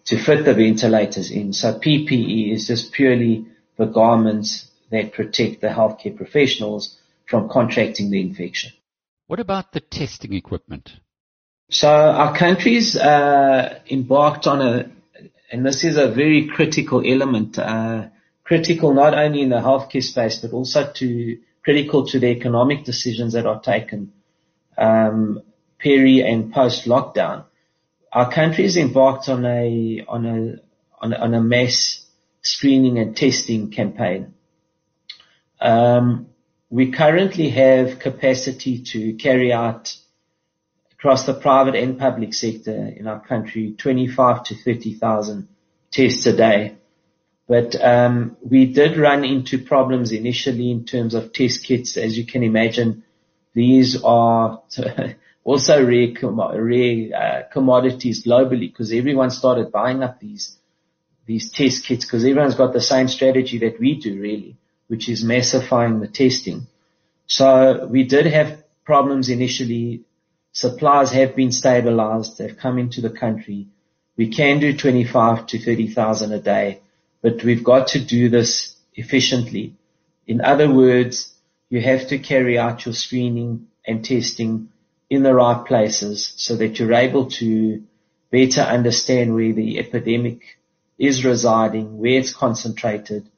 to 0.04 0.18
fit 0.18 0.44
the 0.44 0.52
ventilators 0.52 1.30
in. 1.30 1.54
So 1.54 1.78
PPE 1.78 2.52
is 2.52 2.66
just 2.66 2.92
purely 2.92 3.46
the 3.78 3.86
garments 3.86 4.70
that 4.90 5.14
protect 5.14 5.62
the 5.62 5.68
healthcare 5.68 6.14
professionals 6.14 6.98
from 7.24 7.48
contracting 7.48 8.10
the 8.10 8.20
infection. 8.20 8.72
What 9.28 9.40
about 9.40 9.72
the 9.72 9.80
testing 9.80 10.34
equipment? 10.34 10.92
So 11.70 11.88
our 11.88 12.36
countries 12.36 12.98
uh, 12.98 13.80
embarked 13.90 14.46
on 14.46 14.60
a, 14.60 14.90
and 15.50 15.64
this 15.64 15.84
is 15.84 15.96
a 15.96 16.08
very 16.08 16.48
critical 16.48 17.02
element, 17.02 17.58
uh, 17.58 18.08
critical 18.44 18.92
not 18.92 19.14
only 19.14 19.40
in 19.40 19.48
the 19.48 19.56
healthcare 19.56 20.02
space 20.02 20.36
but 20.36 20.52
also 20.52 20.92
to 20.96 21.38
critical 21.64 22.06
to 22.08 22.20
the 22.20 22.26
economic 22.26 22.84
decisions 22.84 23.32
that 23.32 23.46
are 23.46 23.60
taken 23.62 24.12
um, 24.76 25.42
peri 25.78 26.22
and 26.22 26.52
post 26.52 26.86
lockdown. 26.86 27.44
Our 28.12 28.30
countries 28.30 28.76
embarked 28.76 29.28
on 29.28 29.44
a 29.44 30.04
on 30.08 30.26
a 30.26 30.56
on, 31.04 31.14
on 31.14 31.34
a 31.34 31.40
mass 31.40 32.04
screening 32.42 32.98
and 32.98 33.16
testing 33.16 33.70
campaign. 33.70 34.34
Um, 35.60 36.28
we 36.70 36.92
currently 36.92 37.50
have 37.50 37.98
capacity 37.98 38.82
to 38.92 39.14
carry 39.14 39.52
out 39.52 39.96
across 40.92 41.26
the 41.26 41.34
private 41.34 41.74
and 41.74 41.98
public 41.98 42.34
sector 42.34 42.92
in 42.96 43.06
our 43.06 43.20
country 43.20 43.74
25 43.76 44.44
to 44.44 44.54
30,000 44.54 45.48
tests 45.92 46.26
a 46.26 46.36
day. 46.36 46.76
But 47.48 47.76
um, 47.80 48.36
we 48.40 48.66
did 48.66 48.96
run 48.96 49.24
into 49.24 49.58
problems 49.58 50.10
initially 50.10 50.70
in 50.70 50.84
terms 50.84 51.14
of 51.14 51.32
test 51.32 51.64
kits. 51.64 51.96
As 51.96 52.18
you 52.18 52.26
can 52.26 52.42
imagine, 52.42 53.04
these 53.56 54.02
are 54.04 54.60
also 55.44 55.84
rare, 55.86 56.12
rare 56.60 57.16
uh, 57.16 57.42
commodities 57.50 58.22
globally 58.22 58.68
because 58.70 58.92
everyone 58.92 59.30
started 59.30 59.72
buying 59.72 60.02
up 60.02 60.20
these 60.20 60.58
these 61.24 61.50
test 61.50 61.84
kits 61.86 62.04
because 62.04 62.22
everyone's 62.22 62.54
got 62.54 62.74
the 62.74 62.80
same 62.80 63.08
strategy 63.08 63.58
that 63.58 63.80
we 63.80 63.98
do 63.98 64.20
really, 64.20 64.56
which 64.88 65.08
is 65.08 65.24
massifying 65.24 65.98
the 66.00 66.06
testing. 66.06 66.66
So 67.26 67.86
we 67.90 68.04
did 68.04 68.26
have 68.26 68.62
problems 68.84 69.30
initially. 69.30 70.02
Supplies 70.52 71.10
have 71.12 71.34
been 71.34 71.50
stabilized. 71.50 72.36
They've 72.36 72.56
come 72.56 72.78
into 72.78 73.00
the 73.00 73.10
country. 73.10 73.68
We 74.16 74.28
can 74.28 74.60
do 74.60 74.76
25 74.76 75.46
to 75.46 75.58
30,000 75.58 76.32
a 76.32 76.38
day, 76.38 76.80
but 77.22 77.42
we've 77.42 77.64
got 77.64 77.88
to 77.88 78.04
do 78.04 78.28
this 78.28 78.76
efficiently. 78.94 79.74
In 80.26 80.42
other 80.42 80.70
words, 80.70 81.35
you 81.68 81.80
have 81.80 82.08
to 82.08 82.18
carry 82.18 82.58
out 82.58 82.84
your 82.86 82.94
screening 82.94 83.68
and 83.86 84.04
testing 84.04 84.68
in 85.08 85.22
the 85.22 85.34
right 85.34 85.64
places 85.64 86.32
so 86.36 86.56
that 86.56 86.78
you're 86.78 86.94
able 86.94 87.30
to 87.30 87.82
better 88.30 88.60
understand 88.60 89.34
where 89.34 89.52
the 89.52 89.78
epidemic 89.78 90.58
is 90.98 91.24
residing, 91.24 91.98
where 91.98 92.18
it's 92.18 92.34
concentrated, 92.34 93.28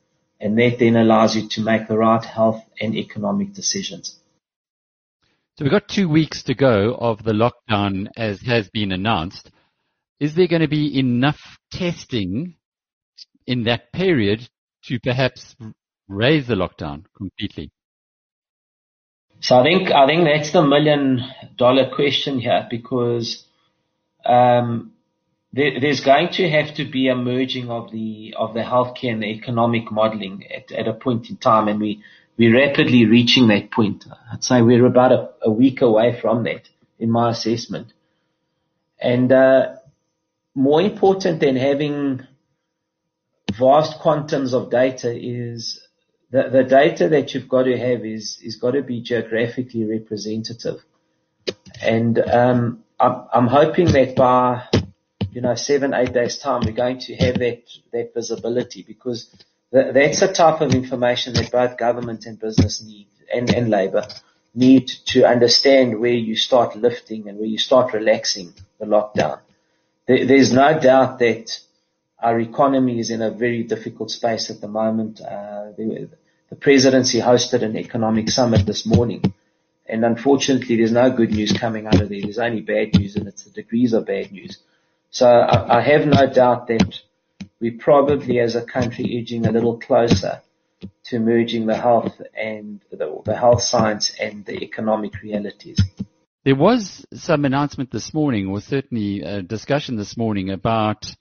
and 0.40 0.58
that 0.58 0.78
then 0.78 0.96
allows 0.96 1.36
you 1.36 1.48
to 1.48 1.60
make 1.60 1.88
the 1.88 1.96
right 1.96 2.24
health 2.24 2.62
and 2.80 2.94
economic 2.94 3.52
decisions. 3.52 4.18
So 5.56 5.64
we've 5.64 5.72
got 5.72 5.88
two 5.88 6.08
weeks 6.08 6.44
to 6.44 6.54
go 6.54 6.94
of 6.94 7.24
the 7.24 7.32
lockdown 7.32 8.06
as 8.16 8.40
has 8.42 8.70
been 8.70 8.92
announced. 8.92 9.50
Is 10.20 10.34
there 10.34 10.46
going 10.46 10.62
to 10.62 10.68
be 10.68 10.98
enough 10.98 11.58
testing 11.72 12.54
in 13.46 13.64
that 13.64 13.92
period 13.92 14.48
to 14.84 15.00
perhaps 15.00 15.56
raise 16.06 16.46
the 16.46 16.54
lockdown 16.54 17.04
completely? 17.16 17.72
So 19.40 19.58
I 19.58 19.62
think 19.62 19.90
I 19.90 20.06
think 20.06 20.24
that's 20.24 20.52
the 20.52 20.62
million 20.62 21.22
dollar 21.56 21.90
question 21.94 22.40
here 22.40 22.66
because 22.68 23.44
um, 24.24 24.92
there, 25.52 25.80
there's 25.80 26.00
going 26.00 26.30
to 26.34 26.48
have 26.50 26.74
to 26.74 26.84
be 26.84 27.08
a 27.08 27.14
merging 27.14 27.70
of 27.70 27.90
the 27.90 28.34
of 28.36 28.54
the 28.54 28.60
healthcare 28.60 29.12
and 29.12 29.22
the 29.22 29.26
economic 29.26 29.90
modelling 29.90 30.44
at, 30.54 30.72
at 30.72 30.88
a 30.88 30.92
point 30.92 31.30
in 31.30 31.36
time, 31.36 31.68
and 31.68 31.80
we 31.80 32.02
we're 32.36 32.54
rapidly 32.54 33.04
reaching 33.04 33.48
that 33.48 33.70
point. 33.70 34.04
I'd 34.32 34.44
say 34.44 34.62
we're 34.62 34.86
about 34.86 35.12
a, 35.12 35.30
a 35.42 35.50
week 35.50 35.82
away 35.82 36.18
from 36.20 36.44
that, 36.44 36.68
in 36.98 37.10
my 37.10 37.30
assessment. 37.30 37.92
And 39.00 39.32
uh, 39.32 39.76
more 40.54 40.82
important 40.82 41.40
than 41.40 41.56
having 41.56 42.26
vast 43.56 44.00
quantums 44.00 44.52
of 44.52 44.70
data 44.70 45.12
is 45.14 45.87
the, 46.30 46.48
the 46.50 46.64
data 46.64 47.08
that 47.08 47.34
you've 47.34 47.48
got 47.48 47.64
to 47.64 47.78
have 47.78 48.04
is, 48.04 48.38
is 48.42 48.56
got 48.56 48.72
to 48.72 48.82
be 48.82 49.00
geographically 49.00 49.84
representative. 49.84 50.84
And, 51.80 52.18
um, 52.18 52.84
I'm, 53.00 53.24
I'm 53.32 53.46
hoping 53.46 53.92
that 53.92 54.16
by, 54.16 54.64
you 55.30 55.40
know, 55.40 55.54
seven, 55.54 55.94
eight 55.94 56.12
days 56.12 56.38
time, 56.38 56.62
we're 56.64 56.72
going 56.72 56.98
to 57.00 57.14
have 57.16 57.38
that, 57.38 57.62
that 57.92 58.12
visibility 58.14 58.82
because 58.82 59.26
th- 59.72 59.94
that's 59.94 60.20
the 60.20 60.28
type 60.28 60.60
of 60.60 60.74
information 60.74 61.34
that 61.34 61.52
both 61.52 61.76
government 61.76 62.26
and 62.26 62.40
business 62.40 62.82
need 62.82 63.06
and, 63.32 63.54
and 63.54 63.70
labor 63.70 64.06
need 64.54 64.88
to 64.88 65.24
understand 65.24 66.00
where 66.00 66.10
you 66.10 66.34
start 66.34 66.74
lifting 66.76 67.28
and 67.28 67.38
where 67.38 67.46
you 67.46 67.58
start 67.58 67.92
relaxing 67.92 68.52
the 68.80 68.86
lockdown. 68.86 69.38
There, 70.06 70.26
there's 70.26 70.52
no 70.52 70.78
doubt 70.80 71.20
that 71.20 71.60
our 72.20 72.40
economy 72.40 72.98
is 72.98 73.10
in 73.10 73.22
a 73.22 73.30
very 73.30 73.62
difficult 73.62 74.10
space 74.10 74.50
at 74.50 74.60
the 74.60 74.66
moment. 74.66 75.20
Uh, 75.20 75.70
the 76.50 76.56
presidency 76.56 77.20
hosted 77.20 77.62
an 77.62 77.76
economic 77.76 78.30
summit 78.30 78.66
this 78.66 78.86
morning. 78.86 79.34
And 79.86 80.04
unfortunately, 80.04 80.76
there's 80.76 80.92
no 80.92 81.10
good 81.10 81.30
news 81.30 81.52
coming 81.52 81.86
out 81.86 82.00
of 82.00 82.08
there. 82.08 82.20
There's 82.20 82.38
only 82.38 82.60
bad 82.60 82.94
news 82.94 83.16
and 83.16 83.26
it's 83.26 83.44
the 83.44 83.50
degrees 83.50 83.92
of 83.92 84.06
bad 84.06 84.32
news. 84.32 84.58
So 85.10 85.26
I, 85.26 85.78
I 85.78 85.80
have 85.80 86.06
no 86.06 86.26
doubt 86.32 86.68
that 86.68 87.00
we're 87.60 87.78
probably 87.78 88.38
as 88.40 88.54
a 88.54 88.64
country 88.64 89.18
edging 89.18 89.46
a 89.46 89.52
little 89.52 89.78
closer 89.78 90.42
to 91.04 91.18
merging 91.18 91.66
the 91.66 91.76
health 91.76 92.20
and 92.34 92.80
the, 92.90 93.22
the 93.24 93.36
health 93.36 93.62
science 93.62 94.14
and 94.20 94.44
the 94.44 94.62
economic 94.62 95.22
realities. 95.22 95.80
There 96.44 96.54
was 96.54 97.04
some 97.12 97.44
announcement 97.44 97.90
this 97.90 98.14
morning, 98.14 98.46
or 98.48 98.60
certainly 98.60 99.22
a 99.22 99.42
discussion 99.42 99.96
this 99.96 100.16
morning 100.16 100.50
about 100.50 101.14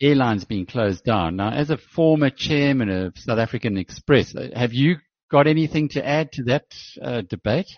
airlines 0.00 0.44
being 0.44 0.66
closed 0.66 1.04
down. 1.04 1.36
Now, 1.36 1.50
as 1.50 1.70
a 1.70 1.76
former 1.76 2.30
chairman 2.30 2.88
of 2.88 3.18
South 3.18 3.38
African 3.38 3.76
Express, 3.76 4.34
uh, 4.34 4.48
have 4.54 4.72
you 4.72 4.96
got 5.30 5.46
anything 5.46 5.88
to 5.90 6.06
add 6.06 6.32
to 6.32 6.44
that 6.44 6.64
uh, 7.02 7.22
debate? 7.22 7.68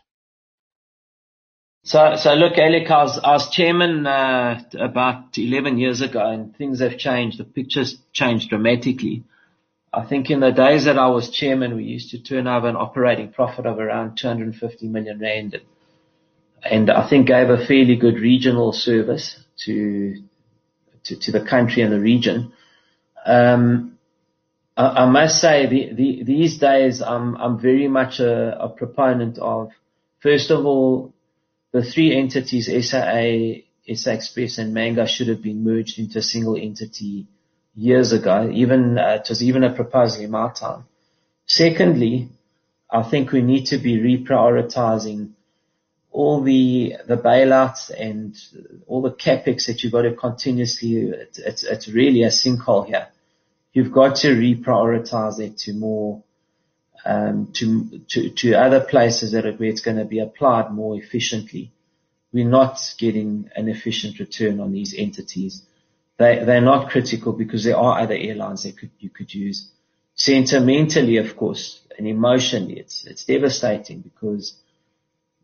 So, 1.83 2.14
so 2.16 2.35
look, 2.35 2.59
Alec, 2.59 2.90
I 2.90 3.02
was, 3.02 3.18
I 3.24 3.33
was 3.33 3.50
chairman 3.50 4.06
uh, 4.06 4.62
about 4.78 5.38
11 5.38 5.78
years 5.78 6.02
ago, 6.02 6.20
and 6.20 6.54
things 6.54 6.80
have 6.80 6.98
changed. 6.98 7.38
The 7.38 7.44
picture's 7.44 7.96
changed 8.12 8.50
dramatically. 8.50 9.24
I 9.92 10.04
think 10.04 10.30
in 10.30 10.40
the 10.40 10.52
days 10.52 10.85
that 10.85 10.98
I 10.98 11.09
was 11.09 11.30
chairman, 11.30 11.74
we 11.74 11.85
used 11.85 12.11
to 12.11 12.22
turn 12.22 12.46
over 12.46 12.68
an 12.68 12.76
operating 12.76 13.33
profit 13.33 13.66
of 13.66 13.78
around 13.78 14.18
250 14.18 14.88
million 14.88 15.18
rand, 15.20 15.54
and, 15.54 15.64
and 16.62 16.90
I 16.90 17.09
think 17.09 17.26
gave 17.26 17.48
a 17.48 17.66
fairly 17.66 17.96
good 17.96 18.20
regional 18.20 18.72
service 18.72 19.42
to 19.64 20.22
to, 21.11 21.16
to 21.16 21.33
the 21.33 21.44
country 21.44 21.83
and 21.83 21.92
the 21.92 22.01
region. 22.01 22.53
Um, 23.27 23.99
I, 24.77 25.05
I, 25.05 25.11
must 25.11 25.40
say, 25.40 25.66
the, 25.66 25.92
the, 25.94 26.23
these 26.25 26.59
days, 26.59 27.03
I'm, 27.03 27.37
I'm 27.37 27.61
very 27.61 27.88
much 27.88 28.20
a, 28.20 28.62
a, 28.62 28.68
proponent 28.68 29.38
of, 29.38 29.70
first 30.20 30.51
of 30.51 30.64
all, 30.64 31.12
the 31.73 31.83
three 31.83 32.16
entities, 32.16 32.66
SAA, 32.66 33.62
SA 33.94 34.11
Express, 34.12 34.59
and 34.59 34.73
Mango, 34.73 35.07
should 35.07 35.29
have 35.29 35.42
been 35.42 35.64
merged 35.64 35.99
into 35.99 36.18
a 36.18 36.23
single 36.23 36.57
entity 36.57 37.27
years 37.75 38.12
ago. 38.12 38.51
Even 38.53 38.99
uh, 38.99 39.20
it 39.23 39.29
was 39.29 39.42
even 39.42 39.64
a 39.64 39.73
proposal 39.73 40.25
in 40.25 40.31
my 40.31 40.51
time. 40.53 40.85
Secondly, 41.46 42.29
I 42.90 43.03
think 43.03 43.33
we 43.33 43.42
need 43.42 43.66
to 43.66 43.79
be 43.79 43.99
reprioritizing 43.99 45.31
all 46.12 46.42
the 46.42 46.96
the 47.07 47.16
bailouts 47.16 47.90
and 47.90 48.37
all 48.87 49.03
the 49.03 49.12
capex 49.12 49.66
that 49.66 49.83
you've 49.83 49.92
got 49.92 50.03
to 50.03 50.14
continuously, 50.14 50.94
it's, 50.96 51.38
it's, 51.38 51.62
it's 51.64 51.88
really 51.88 52.25
a 52.25 52.29
sinkhole 52.29 52.87
here. 52.87 53.09
You've 53.73 53.92
got 53.92 54.16
to 54.16 54.29
reprioritize 54.29 55.38
it 55.38 55.59
to 55.59 55.73
more, 55.73 56.25
um, 57.05 57.53
to, 57.55 58.01
to, 58.09 58.31
to 58.31 58.55
other 58.55 58.81
places 58.81 59.33
that 59.33 59.46
are, 59.46 59.53
where 59.53 59.68
it's 59.68 59.83
going 59.83 59.99
to 59.99 60.05
be 60.05 60.18
applied 60.18 60.73
more 60.73 60.96
efficiently. 60.96 61.70
We're 62.33 62.49
not 62.49 62.79
getting 62.99 63.51
an 63.55 63.68
efficient 63.68 64.18
return 64.18 64.59
on 64.61 64.73
these 64.73 64.94
entities. 64.96 65.62
They, 66.16 66.44
they're 66.44 66.61
not 66.61 66.90
critical 66.90 67.33
because 67.33 67.64
there 67.64 67.77
are 67.77 68.01
other 68.01 68.14
airlines 68.14 68.64
that 68.64 68.77
could, 68.77 68.90
you 68.99 69.11
could 69.11 69.33
use. 69.33 69.70
Sentimentally, 70.16 71.16
of 71.18 71.37
course, 71.37 71.81
and 71.96 72.07
emotionally, 72.09 72.79
it's, 72.79 73.07
it's 73.07 73.25
devastating 73.25 74.01
because 74.01 74.60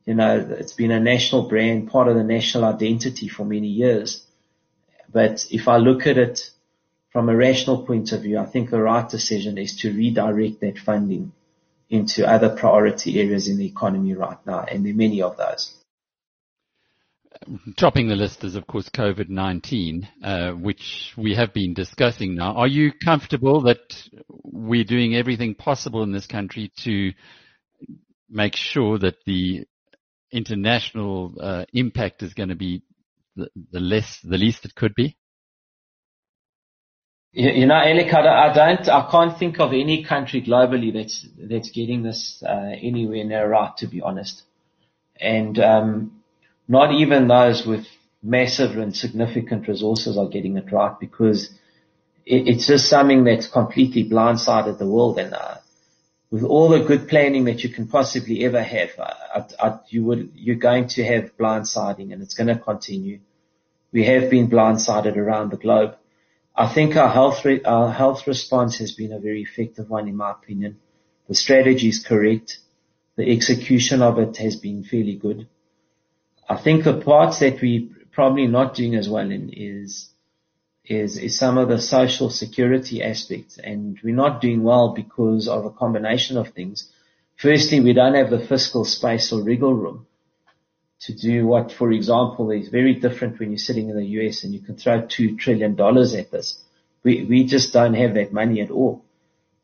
you 0.06 0.14
know, 0.14 0.38
it's 0.58 0.72
been 0.72 0.92
a 0.92 1.00
national 1.00 1.48
brand, 1.48 1.90
part 1.90 2.06
of 2.08 2.14
the 2.14 2.22
national 2.22 2.64
identity 2.64 3.28
for 3.28 3.44
many 3.44 3.66
years. 3.66 4.24
But 5.12 5.46
if 5.50 5.66
I 5.66 5.78
look 5.78 6.06
at 6.06 6.16
it 6.16 6.50
from 7.10 7.28
a 7.28 7.36
rational 7.36 7.84
point 7.84 8.12
of 8.12 8.22
view, 8.22 8.38
I 8.38 8.46
think 8.46 8.70
the 8.70 8.80
right 8.80 9.08
decision 9.08 9.58
is 9.58 9.76
to 9.80 9.92
redirect 9.92 10.60
that 10.60 10.78
funding 10.78 11.32
into 11.90 12.28
other 12.28 12.54
priority 12.56 13.20
areas 13.20 13.48
in 13.48 13.58
the 13.58 13.66
economy 13.66 14.14
right 14.14 14.38
now, 14.46 14.60
and 14.60 14.84
there 14.84 14.92
are 14.92 14.96
many 14.96 15.22
of 15.22 15.36
those. 15.36 15.74
Topping 17.76 18.08
the 18.08 18.16
list 18.16 18.44
is, 18.44 18.56
of 18.56 18.66
course, 18.66 18.88
COVID-19, 18.88 20.08
uh, 20.22 20.52
which 20.52 21.12
we 21.16 21.34
have 21.34 21.52
been 21.52 21.74
discussing 21.74 22.34
now. 22.34 22.54
Are 22.54 22.66
you 22.66 22.92
comfortable 23.04 23.62
that 23.62 24.08
we're 24.42 24.84
doing 24.84 25.14
everything 25.14 25.54
possible 25.54 26.02
in 26.02 26.12
this 26.12 26.26
country 26.26 26.72
to 26.84 27.12
make 28.28 28.56
sure 28.56 28.98
that 28.98 29.16
the 29.26 29.66
international 30.36 31.34
uh, 31.40 31.64
impact 31.72 32.22
is 32.22 32.34
going 32.34 32.50
to 32.50 32.54
be 32.54 32.82
the, 33.34 33.48
the 33.72 33.80
less, 33.80 34.20
the 34.22 34.38
least 34.38 34.64
it 34.64 34.74
could 34.74 34.94
be? 34.94 35.16
You 37.32 37.66
know, 37.66 37.74
Alec, 37.74 38.14
I 38.14 38.52
don't, 38.54 38.88
I 38.88 39.10
can't 39.10 39.38
think 39.38 39.60
of 39.60 39.72
any 39.74 40.04
country 40.04 40.40
globally 40.40 40.90
that's 40.90 41.26
that's 41.38 41.70
getting 41.70 42.02
this 42.02 42.42
uh, 42.42 42.70
anywhere 42.80 43.24
near 43.24 43.46
right, 43.46 43.76
to 43.76 43.86
be 43.86 44.00
honest. 44.00 44.42
And 45.20 45.58
um, 45.58 46.22
not 46.66 46.94
even 46.94 47.28
those 47.28 47.66
with 47.66 47.84
massive 48.22 48.78
and 48.78 48.96
significant 48.96 49.68
resources 49.68 50.16
are 50.16 50.28
getting 50.28 50.56
it 50.56 50.72
right 50.72 50.98
because 50.98 51.50
it, 52.24 52.48
it's 52.48 52.66
just 52.66 52.88
something 52.88 53.24
that's 53.24 53.48
completely 53.48 54.08
blindsided 54.08 54.78
the 54.78 54.88
world. 54.88 55.18
And 55.18 55.34
uh, 55.34 55.56
with 56.30 56.42
all 56.42 56.68
the 56.68 56.80
good 56.80 57.08
planning 57.08 57.44
that 57.44 57.62
you 57.62 57.70
can 57.70 57.86
possibly 57.86 58.44
ever 58.44 58.62
have, 58.62 58.90
I, 58.98 59.44
I, 59.60 59.78
you 59.88 60.04
would, 60.04 60.32
you're 60.34 60.56
going 60.56 60.88
to 60.88 61.04
have 61.04 61.36
blindsiding 61.36 62.12
and 62.12 62.22
it's 62.22 62.34
going 62.34 62.48
to 62.48 62.58
continue. 62.58 63.20
We 63.92 64.04
have 64.04 64.30
been 64.30 64.50
blindsided 64.50 65.16
around 65.16 65.50
the 65.50 65.56
globe. 65.56 65.96
I 66.54 66.72
think 66.72 66.96
our 66.96 67.10
health, 67.10 67.44
re- 67.44 67.62
our 67.62 67.92
health 67.92 68.26
response 68.26 68.78
has 68.78 68.92
been 68.92 69.12
a 69.12 69.20
very 69.20 69.42
effective 69.42 69.88
one 69.88 70.08
in 70.08 70.16
my 70.16 70.32
opinion. 70.32 70.78
The 71.28 71.34
strategy 71.34 71.88
is 71.88 72.04
correct. 72.04 72.58
The 73.16 73.30
execution 73.30 74.02
of 74.02 74.18
it 74.18 74.36
has 74.38 74.56
been 74.56 74.82
fairly 74.82 75.16
good. 75.16 75.48
I 76.48 76.56
think 76.56 76.84
the 76.84 77.00
parts 77.00 77.40
that 77.40 77.60
we 77.60 77.90
probably 78.12 78.46
not 78.46 78.74
doing 78.74 78.94
as 78.94 79.08
well 79.08 79.30
in 79.30 79.50
is 79.52 80.08
is, 80.86 81.18
is 81.18 81.38
some 81.38 81.58
of 81.58 81.68
the 81.68 81.80
social 81.80 82.30
security 82.30 83.02
aspects. 83.02 83.58
And 83.58 83.98
we're 84.02 84.14
not 84.14 84.40
doing 84.40 84.62
well 84.62 84.94
because 84.94 85.48
of 85.48 85.64
a 85.64 85.70
combination 85.70 86.36
of 86.36 86.48
things. 86.48 86.88
Firstly, 87.36 87.80
we 87.80 87.92
don't 87.92 88.14
have 88.14 88.30
the 88.30 88.38
fiscal 88.38 88.84
space 88.84 89.32
or 89.32 89.42
wriggle 89.42 89.74
room 89.74 90.06
to 91.00 91.14
do 91.14 91.46
what, 91.46 91.72
for 91.72 91.92
example, 91.92 92.50
is 92.50 92.68
very 92.68 92.94
different 92.94 93.38
when 93.38 93.50
you're 93.50 93.58
sitting 93.58 93.90
in 93.90 93.96
the 93.96 94.06
US 94.20 94.44
and 94.44 94.54
you 94.54 94.60
can 94.60 94.76
throw 94.76 95.06
two 95.06 95.36
trillion 95.36 95.74
dollars 95.74 96.14
at 96.14 96.30
this. 96.30 96.58
We, 97.02 97.24
we 97.24 97.44
just 97.44 97.72
don't 97.72 97.94
have 97.94 98.14
that 98.14 98.32
money 98.32 98.60
at 98.60 98.70
all. 98.70 99.04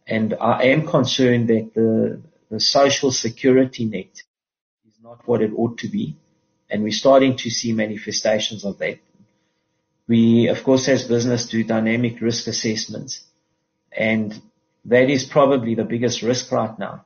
And 0.06 0.34
I 0.40 0.64
am 0.64 0.86
concerned 0.86 1.48
that 1.48 1.72
the, 1.74 2.20
the 2.50 2.60
social 2.60 3.10
security 3.10 3.84
net 3.86 4.22
is 4.86 4.94
not 5.02 5.26
what 5.26 5.40
it 5.40 5.52
ought 5.56 5.78
to 5.78 5.88
be. 5.88 6.16
And 6.68 6.82
we're 6.82 6.92
starting 6.92 7.36
to 7.38 7.50
see 7.50 7.72
manifestations 7.72 8.64
of 8.64 8.78
that 8.78 8.98
we, 10.08 10.48
of 10.48 10.62
course, 10.64 10.88
as 10.88 11.04
business 11.04 11.48
do 11.48 11.64
dynamic 11.64 12.20
risk 12.20 12.46
assessments 12.46 13.24
and 13.92 14.40
that 14.86 15.10
is 15.10 15.24
probably 15.24 15.74
the 15.74 15.84
biggest 15.84 16.22
risk 16.22 16.50
right 16.50 16.76
now. 16.78 17.04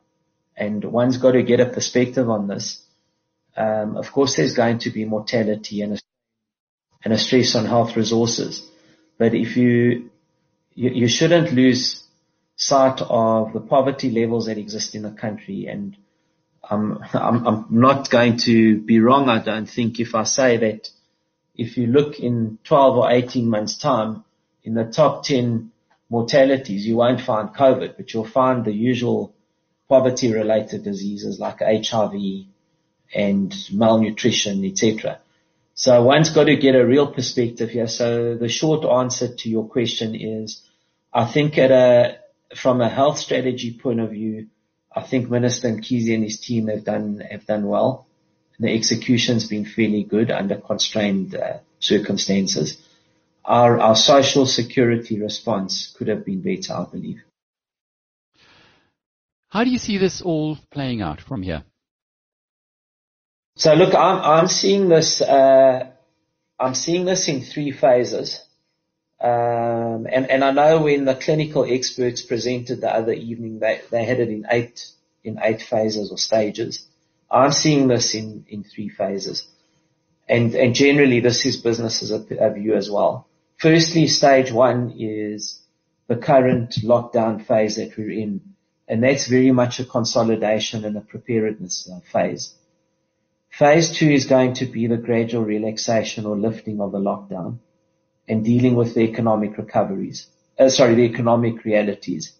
And 0.57 0.85
one's 0.85 1.19
got 1.19 1.33
to 1.33 1.43
get 1.43 1.61
a 1.61 1.67
perspective 1.67 2.31
on 2.31 2.47
this. 2.47 2.83
Um, 3.57 3.97
of 3.97 4.13
course, 4.13 4.37
there's 4.37 4.55
going 4.55 4.79
to 4.81 4.91
be 4.91 5.05
mortality 5.05 5.83
and 5.83 5.95
a, 5.95 5.99
and 7.05 7.13
a 7.13 7.19
stress 7.19 7.55
on 7.55 7.67
health 7.67 7.97
resources. 7.97 8.67
But 9.19 9.35
if 9.35 9.57
you, 9.57 10.11
you, 10.75 10.91
you 10.91 11.09
shouldn't 11.09 11.53
lose 11.53 12.03
sight 12.57 13.03
of 13.03 13.53
the 13.53 13.61
poverty 13.61 14.11
levels 14.11 14.47
that 14.47 14.59
exist 14.59 14.95
in 14.95 15.03
the 15.03 15.11
country. 15.11 15.67
And 15.67 15.97
I'm, 16.63 16.99
I'm, 17.13 17.47
I'm 17.47 17.67
not 17.71 18.09
going 18.09 18.39
to 18.45 18.81
be 18.81 19.01
wrong, 19.01 19.29
I 19.29 19.43
don't 19.43 19.69
think, 19.69 20.01
if 20.01 20.15
I 20.15 20.25
say 20.25 20.57
that 20.59 20.89
if 21.57 21.77
you 21.77 21.87
look 21.87 22.21
in 22.21 22.59
12 22.65 22.97
or 22.97 23.11
18 23.11 23.49
months 23.49 23.77
time, 23.79 24.25
in 24.65 24.75
the 24.75 24.85
top 24.85 25.25
10 25.25 25.71
mortalities, 26.11 26.87
you 26.87 26.97
won't 26.97 27.21
find 27.21 27.51
COVID, 27.51 27.97
but 27.97 28.13
you'll 28.13 28.27
find 28.27 28.65
the 28.65 28.73
usual 28.73 29.35
poverty 29.89 30.33
related 30.33 30.83
diseases 30.83 31.39
like 31.39 31.61
HIV 31.61 32.47
and 33.15 33.55
malnutrition, 33.73 34.65
etc. 34.65 35.21
So 35.75 36.03
one's 36.03 36.31
got 36.31 36.45
to 36.45 36.57
get 36.57 36.75
a 36.75 36.87
real 36.87 37.13
perspective 37.13 37.71
here. 37.71 37.87
So 37.87 38.35
the 38.35 38.49
short 38.49 38.85
answer 38.85 39.35
to 39.35 39.49
your 39.49 39.69
question 39.69 40.15
is, 40.15 40.63
I 41.13 41.25
think 41.27 41.59
at 41.59 41.71
a, 41.71 42.19
from 42.57 42.81
a 42.81 42.89
health 42.89 43.19
strategy 43.19 43.79
point 43.81 44.01
of 44.01 44.11
view, 44.11 44.49
I 44.95 45.03
think 45.03 45.31
Minister 45.31 45.69
Mkhize 45.69 46.13
and 46.15 46.25
his 46.25 46.41
team 46.41 46.69
have 46.69 46.85
done, 46.85 47.23
have 47.31 47.47
done 47.47 47.67
well. 47.67 48.07
The 48.59 48.73
execution's 48.73 49.47
been 49.47 49.65
fairly 49.65 50.03
good 50.03 50.31
under 50.31 50.57
constrained 50.57 51.35
uh, 51.35 51.59
circumstances. 51.79 52.79
Our, 53.45 53.79
our 53.79 53.95
social 53.95 54.47
security 54.47 55.21
response 55.21 55.95
could 55.97 56.09
have 56.09 56.25
been 56.25 56.41
better, 56.41 56.73
I 56.73 56.85
believe. 56.91 57.23
How 59.49 59.65
do 59.65 59.71
you 59.71 59.79
see 59.79 59.99
this 59.99 60.21
all 60.21 60.59
playing 60.71 61.03
out 61.03 61.21
from 61.21 61.43
here? 61.43 61.63
So 63.57 63.73
look, 63.75 63.95
I'm, 63.95 64.21
I'm 64.21 64.49
seeing 64.49 64.89
this, 64.89 65.23
uh, 65.23 65.91
I'm 66.59 66.75
seeing 66.75 67.05
this 67.05 67.29
in 67.29 67.43
three 67.43 67.71
phases. 67.71 68.43
Um, 69.19 70.07
and, 70.13 70.31
and 70.31 70.45
I 70.45 70.51
know 70.51 70.83
when 70.83 71.07
the 71.07 71.15
clinical 71.15 71.65
experts 71.65 72.21
presented 72.21 72.81
the 72.81 72.93
other 72.95 73.13
evening, 73.13 73.61
they, 73.61 73.81
they 73.91 74.05
had 74.05 74.21
it 74.21 74.29
in 74.29 74.47
eight, 74.51 74.91
in 75.25 75.39
eight 75.43 75.63
phases 75.63 76.11
or 76.11 76.19
stages. 76.19 76.87
I'm 77.31 77.53
seeing 77.53 77.89
this 77.89 78.15
in, 78.15 78.65
three 78.65 78.89
phases. 78.89 79.47
And, 80.29 80.75
generally 80.75 81.21
this 81.21 81.47
is 81.47 81.57
business 81.57 82.03
as 82.03 82.11
a, 82.11 82.25
a 82.39 82.53
view 82.53 82.75
as 82.75 82.91
well. 82.91 83.29
Firstly, 83.59 84.07
stage 84.07 84.53
one 84.53 84.95
is 84.99 85.61
the 86.09 86.17
current 86.17 86.77
lockdown 86.83 87.45
phase 87.45 87.77
that 87.77 87.97
we're 87.97 88.11
in. 88.11 88.41
And 88.89 89.03
that's 89.03 89.27
very 89.27 89.51
much 89.51 89.81
a 89.81 89.85
consolidation 89.85 90.85
and 90.85 90.97
a 90.97 91.01
preparedness 91.01 91.91
uh, 91.93 92.01
phase. 92.13 92.55
Phase 93.51 93.97
two 93.97 94.11
is 94.11 94.27
going 94.27 94.55
to 94.55 94.67
be 94.67 94.87
the 94.87 94.97
gradual 94.97 95.45
relaxation 95.45 96.27
or 96.27 96.37
lifting 96.37 96.81
of 96.81 96.93
the 96.93 96.99
lockdown 96.99 97.59
and 98.29 98.45
dealing 98.45 98.75
with 98.75 98.95
the 98.95 99.01
economic 99.01 99.57
recoveries. 99.57 100.27
Uh, 100.59 100.69
sorry, 100.69 100.95
the 100.95 101.03
economic 101.03 101.65
realities. 101.65 102.33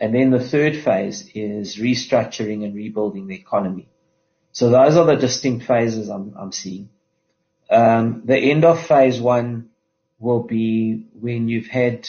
And 0.00 0.14
then 0.14 0.30
the 0.30 0.42
third 0.42 0.76
phase 0.76 1.30
is 1.34 1.76
restructuring 1.76 2.64
and 2.64 2.74
rebuilding 2.74 3.26
the 3.26 3.34
economy. 3.34 3.88
So 4.52 4.68
those 4.68 4.96
are 4.96 5.06
the 5.06 5.16
distinct 5.16 5.66
phases 5.66 6.08
I'm, 6.08 6.34
I'm 6.38 6.52
seeing. 6.52 6.90
Um, 7.70 8.22
the 8.26 8.36
end 8.36 8.64
of 8.64 8.86
phase 8.86 9.18
one 9.18 9.70
will 10.18 10.42
be 10.42 11.06
when 11.18 11.48
you've 11.48 11.66
had 11.66 12.08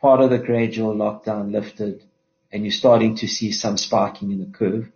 part 0.00 0.20
of 0.20 0.30
the 0.30 0.38
gradual 0.38 0.94
lockdown 0.94 1.50
lifted 1.50 2.04
and 2.52 2.62
you're 2.62 2.72
starting 2.72 3.16
to 3.16 3.26
see 3.26 3.50
some 3.50 3.76
sparking 3.76 4.30
in 4.30 4.38
the 4.38 4.56
curve. 4.56 4.88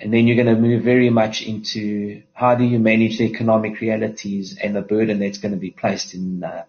And 0.00 0.12
then 0.12 0.26
you're 0.26 0.42
going 0.42 0.54
to 0.54 0.60
move 0.60 0.82
very 0.82 1.10
much 1.10 1.42
into 1.42 2.22
how 2.32 2.54
do 2.54 2.64
you 2.64 2.78
manage 2.78 3.18
the 3.18 3.24
economic 3.24 3.80
realities 3.80 4.56
and 4.62 4.74
the 4.74 4.80
burden 4.80 5.18
that's 5.18 5.38
going 5.38 5.52
to 5.52 5.58
be 5.58 5.72
placed 5.72 6.14
in, 6.14 6.42
uh, 6.42 6.64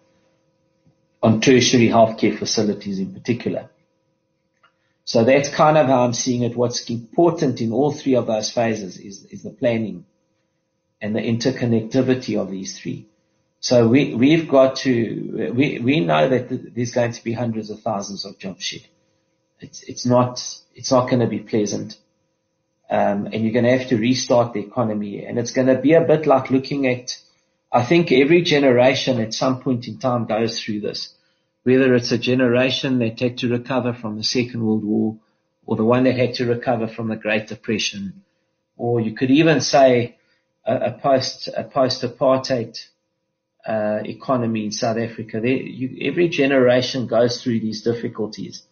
on 1.22 1.40
tertiary 1.40 1.88
healthcare 1.88 2.38
facilities 2.38 2.98
in 2.98 3.14
particular. 3.14 3.70
So 5.04 5.24
that's 5.24 5.48
kind 5.48 5.76
of 5.76 5.86
how 5.86 6.04
I'm 6.04 6.12
seeing 6.12 6.42
it. 6.42 6.56
What's 6.56 6.88
important 6.88 7.60
in 7.60 7.72
all 7.72 7.92
three 7.92 8.14
of 8.14 8.26
those 8.26 8.50
phases 8.50 8.98
is, 8.98 9.24
is 9.26 9.42
the 9.42 9.50
planning 9.50 10.04
and 11.00 11.16
the 11.16 11.20
interconnectivity 11.20 12.40
of 12.40 12.50
these 12.50 12.78
three. 12.78 13.06
So 13.60 13.88
we, 13.88 14.14
we've 14.14 14.48
got 14.48 14.76
to, 14.76 15.52
we, 15.54 15.78
we 15.80 16.00
know 16.00 16.28
that 16.28 16.74
there's 16.74 16.92
going 16.92 17.12
to 17.12 17.24
be 17.24 17.32
hundreds 17.32 17.70
of 17.70 17.80
thousands 17.80 18.24
of 18.24 18.38
jobs 18.38 18.64
shed. 18.64 18.86
It's, 19.58 19.82
it's 19.82 20.06
not, 20.06 20.42
it's 20.74 20.90
not 20.90 21.10
going 21.10 21.20
to 21.20 21.26
be 21.26 21.40
pleasant. 21.40 21.98
Um, 22.88 23.26
and 23.26 23.42
you're 23.44 23.52
going 23.52 23.66
to 23.66 23.76
have 23.76 23.88
to 23.90 23.98
restart 23.98 24.52
the 24.52 24.60
economy 24.60 25.24
and 25.24 25.38
it's 25.38 25.52
going 25.52 25.68
to 25.68 25.76
be 25.76 25.92
a 25.92 26.00
bit 26.00 26.26
like 26.26 26.50
looking 26.50 26.86
at, 26.86 27.16
I 27.70 27.84
think 27.84 28.10
every 28.10 28.42
generation 28.42 29.20
at 29.20 29.34
some 29.34 29.60
point 29.60 29.86
in 29.86 29.98
time 29.98 30.26
goes 30.26 30.62
through 30.62 30.80
this 30.80 31.14
whether 31.62 31.94
it's 31.94 32.12
a 32.12 32.18
generation 32.18 32.98
that 33.00 33.20
had 33.20 33.38
to 33.38 33.48
recover 33.48 33.92
from 33.92 34.16
the 34.16 34.24
Second 34.24 34.64
World 34.64 34.84
War 34.84 35.16
or 35.66 35.76
the 35.76 35.84
one 35.84 36.04
that 36.04 36.16
had 36.16 36.34
to 36.34 36.46
recover 36.46 36.88
from 36.88 37.08
the 37.08 37.16
Great 37.16 37.48
Depression, 37.48 38.22
or 38.76 39.00
you 39.00 39.14
could 39.14 39.30
even 39.30 39.60
say 39.60 40.16
a, 40.64 40.76
a 40.76 40.92
post 40.92 41.48
a 41.54 41.64
post 41.64 42.02
apartheid 42.02 42.78
uh, 43.66 44.00
economy 44.04 44.64
in 44.64 44.72
South 44.72 44.96
Africa. 44.96 45.40
There, 45.40 45.50
you, 45.50 46.08
every 46.08 46.28
generation 46.28 47.06
goes 47.06 47.42
through 47.42 47.60
these 47.60 47.82
difficulties, 47.82 48.62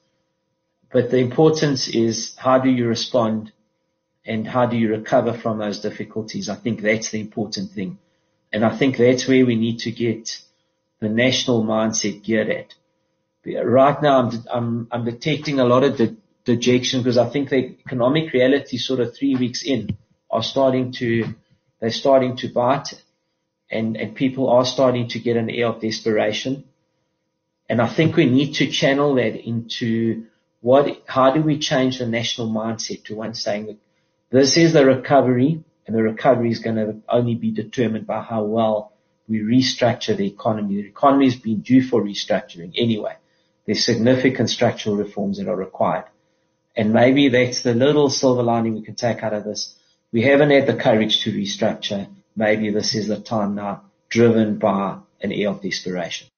but 0.91 1.11
the 1.11 1.19
importance 1.19 1.89
is 1.89 2.35
how 2.37 2.59
do 2.59 2.71
you 2.71 2.89
respond 2.89 3.53
and 4.25 4.47
how 4.47 4.67
do 4.67 4.77
you 4.77 4.91
recover 4.91 5.35
from 5.35 5.59
those 5.59 5.81
difficulties? 5.81 6.49
I 6.49 6.57
think 6.57 6.81
that's 6.81 7.11
the 7.11 7.21
important 7.21 7.71
thing, 7.73 7.99
and 8.51 8.65
I 8.65 8.77
think 8.77 8.97
that's 8.97 9.29
where 9.29 9.45
we 9.45 9.57
need 9.57 9.81
to 9.81 9.93
get 9.93 10.41
the 11.01 11.09
national 11.09 11.65
mindset 11.65 12.23
geared 12.23 12.51
at. 12.51 12.75
Right 13.65 14.03
now, 14.03 14.21
I'm, 14.21 14.45
I'm, 14.53 14.89
I'm 14.91 15.05
detecting 15.05 15.61
a 15.61 15.65
lot 15.65 15.85
of 15.85 15.97
de- 15.97 16.17
dejection 16.45 17.01
because 17.01 17.19
I 17.19 17.29
think 17.29 17.51
the 17.51 17.77
economic 17.87 18.33
reality 18.33 18.79
sort 18.79 19.01
of 19.01 19.17
three 19.17 19.37
weeks 19.37 19.63
in 19.65 19.97
are 20.31 20.43
starting 20.43 20.93
to, 20.93 21.35
they're 21.81 21.91
starting 21.91 22.37
to 22.39 22.49
bite 22.49 22.95
and, 23.71 23.97
and 23.97 24.15
people 24.15 24.49
are 24.49 24.65
starting 24.65 25.09
to 25.09 25.19
get 25.19 25.37
an 25.37 25.51
air 25.51 25.69
of 25.69 25.81
desperation. 25.81 26.65
And 27.69 27.81
I 27.81 27.87
think 27.87 28.17
we 28.17 28.27
need 28.27 28.55
to 28.55 28.67
channel 28.67 29.15
that 29.15 29.37
into 29.37 30.27
what, 30.61 31.03
how 31.07 31.31
do 31.31 31.43
we 31.43 31.59
change 31.59 31.99
the 31.99 32.07
national 32.07 32.49
mindset 32.49 33.05
to 33.05 33.15
one 33.15 33.35
saying 33.35 33.67
that 33.67 33.77
this 34.31 34.57
is 34.57 34.73
the 34.73 34.85
recovery 34.85 35.63
and 35.87 35.97
the 35.97 36.03
recovery 36.03 36.51
is 36.51 36.59
going 36.59 36.77
to 36.77 36.97
only 37.09 37.35
be 37.35 37.51
determined 37.51 38.07
by 38.07 38.23
how 38.23 38.43
well 38.43 38.93
we 39.29 39.41
restructure 39.41 40.17
the 40.17 40.27
economy. 40.27 40.77
The 40.77 40.89
economy 40.89 41.27
has 41.27 41.37
been 41.37 41.61
due 41.61 41.83
for 41.83 42.03
restructuring 42.03 42.73
anyway. 42.77 43.17
There's 43.67 43.85
significant 43.85 44.51
structural 44.51 44.97
reforms 44.97 45.39
that 45.39 45.49
are 45.49 45.57
required. 45.57 46.07
And 46.75 46.93
maybe 46.93 47.29
that's 47.29 47.63
the 47.63 47.75
little 47.75 48.09
silver 48.09 48.43
lining 48.43 48.75
we 48.75 48.83
can 48.83 48.95
take 48.95 49.23
out 49.23 49.35
of 49.35 49.45
this. 49.45 49.75
We 50.13 50.23
haven't 50.23 50.51
had 50.51 50.67
the 50.67 50.77
courage 50.77 51.25
to 51.25 51.33
restructure. 51.33 52.09
Maybe 52.35 52.71
this 52.71 52.95
is 52.95 53.09
the 53.09 53.21
time 53.21 53.57
now 53.57 53.83
driven 54.09 54.59
by 54.59 54.99
an 55.21 55.33
air 55.33 55.51
of 55.51 55.61
desperation. 55.61 56.29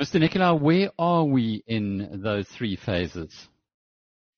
Mr. 0.00 0.20
Nicolau, 0.20 0.60
where 0.60 0.90
are 0.98 1.24
we 1.24 1.62
in 1.66 2.20
those 2.22 2.46
three 2.48 2.76
phases? 2.76 3.32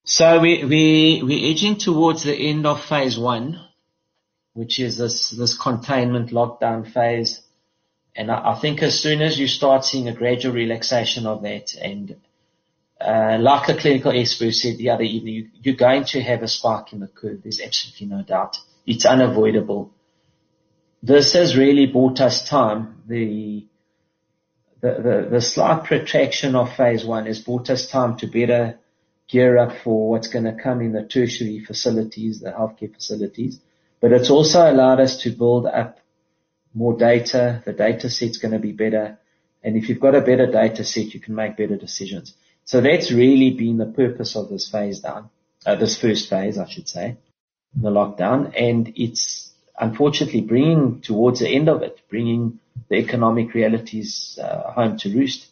So 0.04 0.40
we, 0.40 0.64
we, 0.64 1.22
we're 1.24 1.50
edging 1.50 1.78
towards 1.78 2.22
the 2.22 2.34
end 2.34 2.64
of 2.64 2.82
phase 2.84 3.18
one, 3.18 3.60
which 4.56 4.80
is 4.80 4.96
this, 4.96 5.30
this 5.30 5.56
containment 5.56 6.30
lockdown 6.30 6.90
phase. 6.90 7.42
And 8.16 8.30
I, 8.30 8.52
I 8.52 8.58
think 8.58 8.82
as 8.82 8.98
soon 8.98 9.20
as 9.20 9.38
you 9.38 9.46
start 9.46 9.84
seeing 9.84 10.08
a 10.08 10.14
gradual 10.14 10.54
relaxation 10.54 11.26
of 11.26 11.42
that 11.42 11.74
and 11.74 12.16
uh, 12.98 13.36
like 13.38 13.66
the 13.66 13.74
clinical 13.74 14.18
expert 14.18 14.52
said 14.52 14.78
the 14.78 14.88
other 14.88 15.02
evening, 15.02 15.34
you, 15.34 15.48
you're 15.62 15.76
going 15.76 16.04
to 16.04 16.22
have 16.22 16.42
a 16.42 16.48
spike 16.48 16.94
in 16.94 17.00
the 17.00 17.06
curve. 17.06 17.42
There's 17.42 17.60
absolutely 17.60 18.06
no 18.06 18.22
doubt. 18.22 18.56
It's 18.86 19.04
unavoidable. 19.04 19.92
This 21.02 21.34
has 21.34 21.54
really 21.54 21.84
bought 21.84 22.20
us 22.20 22.48
time. 22.48 23.02
The, 23.06 23.66
the, 24.80 24.88
the, 24.88 25.28
the 25.32 25.40
slight 25.42 25.84
protraction 25.84 26.54
of 26.54 26.74
phase 26.74 27.04
one 27.04 27.26
has 27.26 27.40
bought 27.40 27.68
us 27.68 27.90
time 27.90 28.16
to 28.18 28.26
better 28.26 28.78
gear 29.28 29.58
up 29.58 29.76
for 29.84 30.08
what's 30.08 30.28
going 30.28 30.46
to 30.46 30.54
come 30.54 30.80
in 30.80 30.92
the 30.92 31.02
tertiary 31.02 31.62
facilities, 31.62 32.40
the 32.40 32.50
healthcare 32.50 32.94
facilities. 32.94 33.60
But 34.00 34.12
it's 34.12 34.30
also 34.30 34.70
allowed 34.70 35.00
us 35.00 35.16
to 35.22 35.30
build 35.30 35.66
up 35.66 35.98
more 36.74 36.96
data. 36.96 37.62
The 37.64 37.72
data 37.72 38.10
set's 38.10 38.38
going 38.38 38.52
to 38.52 38.58
be 38.58 38.72
better. 38.72 39.18
And 39.62 39.76
if 39.76 39.88
you've 39.88 40.00
got 40.00 40.14
a 40.14 40.20
better 40.20 40.46
data 40.46 40.84
set, 40.84 41.14
you 41.14 41.20
can 41.20 41.34
make 41.34 41.56
better 41.56 41.76
decisions. 41.76 42.34
So 42.64 42.80
that's 42.80 43.10
really 43.12 43.50
been 43.50 43.78
the 43.78 43.86
purpose 43.86 44.36
of 44.36 44.48
this 44.48 44.68
phase 44.68 45.00
down, 45.00 45.30
uh, 45.64 45.76
this 45.76 45.98
first 46.00 46.28
phase, 46.28 46.58
I 46.58 46.68
should 46.68 46.88
say, 46.88 47.16
the 47.74 47.90
lockdown. 47.90 48.52
And 48.60 48.92
it's 48.96 49.52
unfortunately 49.78 50.42
bringing 50.42 51.00
towards 51.00 51.40
the 51.40 51.48
end 51.48 51.68
of 51.68 51.82
it, 51.82 52.00
bringing 52.10 52.60
the 52.88 52.96
economic 52.96 53.54
realities 53.54 54.38
uh, 54.42 54.72
home 54.72 54.98
to 54.98 55.14
roost. 55.14 55.46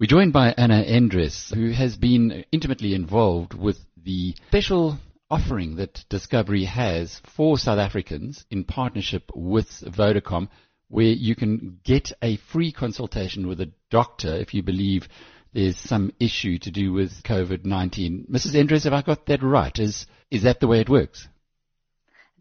We're 0.00 0.06
joined 0.08 0.32
by 0.32 0.52
Anna 0.58 0.82
Endres, 0.82 1.54
who 1.54 1.70
has 1.70 1.96
been 1.96 2.44
intimately 2.50 2.94
involved 2.94 3.54
with 3.54 3.78
the 3.96 4.34
special 4.48 4.98
offering 5.30 5.76
that 5.76 6.04
Discovery 6.08 6.64
has 6.64 7.20
for 7.36 7.56
South 7.58 7.78
Africans 7.78 8.44
in 8.50 8.64
partnership 8.64 9.30
with 9.36 9.68
Vodacom, 9.86 10.48
where 10.88 11.04
you 11.04 11.36
can 11.36 11.78
get 11.84 12.10
a 12.22 12.38
free 12.38 12.72
consultation 12.72 13.46
with 13.46 13.60
a 13.60 13.70
doctor 13.88 14.34
if 14.34 14.52
you 14.52 14.64
believe 14.64 15.06
there's 15.52 15.78
some 15.78 16.10
issue 16.18 16.58
to 16.58 16.72
do 16.72 16.92
with 16.92 17.22
COVID-19. 17.22 18.28
Mrs. 18.28 18.56
Endres, 18.56 18.82
have 18.84 18.92
I 18.92 19.02
got 19.02 19.26
that 19.26 19.44
right? 19.44 19.78
Is, 19.78 20.08
is 20.28 20.42
that 20.42 20.58
the 20.58 20.66
way 20.66 20.80
it 20.80 20.88
works? 20.88 21.28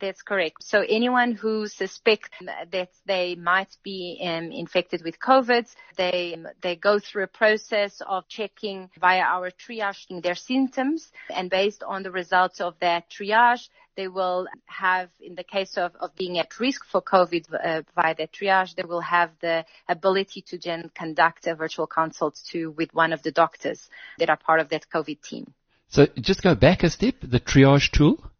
That's 0.03 0.21
correct. 0.21 0.61
So 0.63 0.81
anyone 0.81 1.31
who 1.31 1.65
suspects 1.65 2.27
that 2.71 2.89
they 3.05 3.35
might 3.35 3.77
be 3.83 4.19
um, 4.21 4.51
infected 4.51 5.01
with 5.01 5.17
COVID, 5.17 5.65
they 5.95 6.35
they 6.61 6.75
go 6.75 6.99
through 6.99 7.23
a 7.23 7.27
process 7.27 8.01
of 8.05 8.27
checking 8.27 8.89
via 8.99 9.21
our 9.21 9.49
triage 9.49 10.21
their 10.21 10.35
symptoms, 10.35 11.09
and 11.29 11.49
based 11.49 11.83
on 11.83 12.03
the 12.03 12.11
results 12.11 12.59
of 12.59 12.73
that 12.81 13.09
triage, 13.09 13.69
they 13.95 14.09
will 14.09 14.45
have, 14.65 15.09
in 15.21 15.35
the 15.35 15.43
case 15.55 15.77
of, 15.77 15.95
of 16.01 16.13
being 16.17 16.37
at 16.37 16.59
risk 16.59 16.83
for 16.83 17.01
COVID 17.01 17.45
uh, 17.53 17.83
via 17.95 18.13
the 18.13 18.27
triage, 18.27 18.75
they 18.75 18.83
will 18.83 19.05
have 19.17 19.31
the 19.39 19.63
ability 19.87 20.41
to 20.49 20.57
then 20.57 20.91
conduct 20.93 21.47
a 21.47 21.55
virtual 21.55 21.87
consult 21.87 22.37
to 22.51 22.71
with 22.71 22.93
one 22.93 23.13
of 23.13 23.23
the 23.23 23.31
doctors 23.31 23.87
that 24.19 24.29
are 24.29 24.35
part 24.35 24.59
of 24.59 24.67
that 24.67 24.85
COVID 24.93 25.21
team. 25.21 25.53
So 25.87 26.07
just 26.19 26.41
go 26.41 26.55
back 26.55 26.83
a 26.83 26.89
step, 26.89 27.15
the 27.21 27.39
triage 27.39 27.89
tool. 27.89 28.32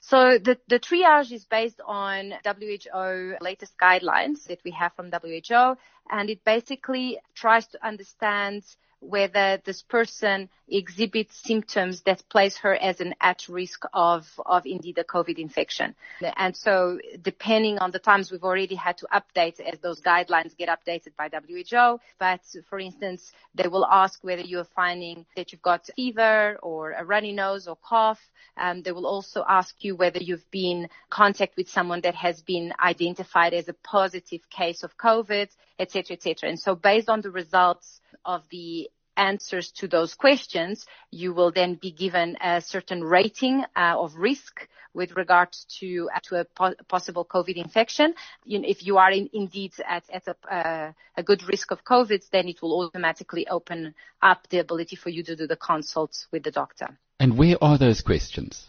So 0.00 0.38
the, 0.38 0.58
the 0.68 0.78
triage 0.80 1.32
is 1.32 1.44
based 1.44 1.80
on 1.86 2.34
WHO 2.44 3.36
latest 3.40 3.76
guidelines 3.78 4.44
that 4.46 4.60
we 4.64 4.70
have 4.72 4.92
from 4.94 5.10
WHO, 5.10 5.76
and 6.10 6.30
it 6.30 6.44
basically 6.44 7.18
tries 7.34 7.66
to 7.68 7.86
understand 7.86 8.64
whether 9.00 9.60
this 9.64 9.82
person 9.82 10.48
exhibits 10.68 11.36
symptoms 11.42 12.02
that 12.02 12.22
place 12.28 12.56
her 12.58 12.74
as 12.74 13.00
an 13.00 13.14
at 13.20 13.48
risk 13.48 13.84
of, 13.94 14.26
of 14.44 14.66
indeed 14.66 14.98
a 14.98 15.04
COVID 15.04 15.38
infection. 15.38 15.94
And 16.36 16.56
so 16.56 16.98
depending 17.22 17.78
on 17.78 17.90
the 17.90 17.98
times 17.98 18.30
we've 18.30 18.44
already 18.44 18.74
had 18.74 18.98
to 18.98 19.06
update 19.12 19.60
as 19.60 19.78
those 19.80 20.00
guidelines 20.00 20.56
get 20.56 20.68
updated 20.68 21.16
by 21.16 21.28
WHO. 21.28 22.00
But 22.18 22.40
for 22.68 22.78
instance, 22.78 23.32
they 23.54 23.68
will 23.68 23.86
ask 23.86 24.22
whether 24.22 24.42
you're 24.42 24.64
finding 24.64 25.24
that 25.36 25.52
you've 25.52 25.62
got 25.62 25.88
fever 25.96 26.58
or 26.62 26.92
a 26.92 27.04
runny 27.04 27.32
nose 27.32 27.66
or 27.68 27.76
cough. 27.76 28.20
Um, 28.56 28.82
they 28.82 28.92
will 28.92 29.06
also 29.06 29.44
ask 29.48 29.74
you 29.80 29.96
whether 29.96 30.18
you've 30.18 30.50
been 30.50 30.88
contact 31.10 31.56
with 31.56 31.68
someone 31.68 32.00
that 32.02 32.14
has 32.14 32.42
been 32.42 32.72
identified 32.80 33.54
as 33.54 33.68
a 33.68 33.74
positive 33.84 34.40
case 34.50 34.82
of 34.82 34.96
COVID, 34.96 35.48
etc., 35.78 36.16
etc. 36.16 36.50
And 36.50 36.58
so 36.58 36.74
based 36.74 37.08
on 37.08 37.20
the 37.20 37.30
results 37.30 38.00
of 38.24 38.42
the 38.50 38.90
answers 39.18 39.70
to 39.72 39.88
those 39.88 40.14
questions, 40.14 40.86
you 41.10 41.34
will 41.34 41.52
then 41.52 41.74
be 41.74 41.90
given 41.90 42.36
a 42.40 42.62
certain 42.62 43.02
rating 43.02 43.64
uh, 43.76 43.94
of 43.98 44.14
risk 44.14 44.68
with 44.94 45.16
regards 45.16 45.66
to 45.80 46.08
uh, 46.14 46.36
a 46.36 46.44
po- 46.44 46.74
possible 46.88 47.24
COVID 47.24 47.56
infection. 47.56 48.14
If 48.46 48.86
you 48.86 48.96
are 48.98 49.10
in, 49.10 49.28
indeed 49.32 49.72
at, 49.86 50.04
uh, 50.26 50.92
a, 51.16 51.22
good 51.22 51.42
risk 51.48 51.70
of 51.70 51.84
COVID, 51.84 52.22
then 52.30 52.48
it 52.48 52.62
will 52.62 52.80
automatically 52.80 53.46
open 53.48 53.94
up 54.22 54.48
the 54.48 54.58
ability 54.58 54.96
for 54.96 55.10
you 55.10 55.22
to 55.24 55.36
do 55.36 55.46
the 55.46 55.56
consults 55.56 56.26
with 56.32 56.42
the 56.42 56.50
doctor. 56.50 56.98
And 57.20 57.36
where 57.36 57.56
are 57.60 57.78
those 57.78 58.00
questions? 58.00 58.66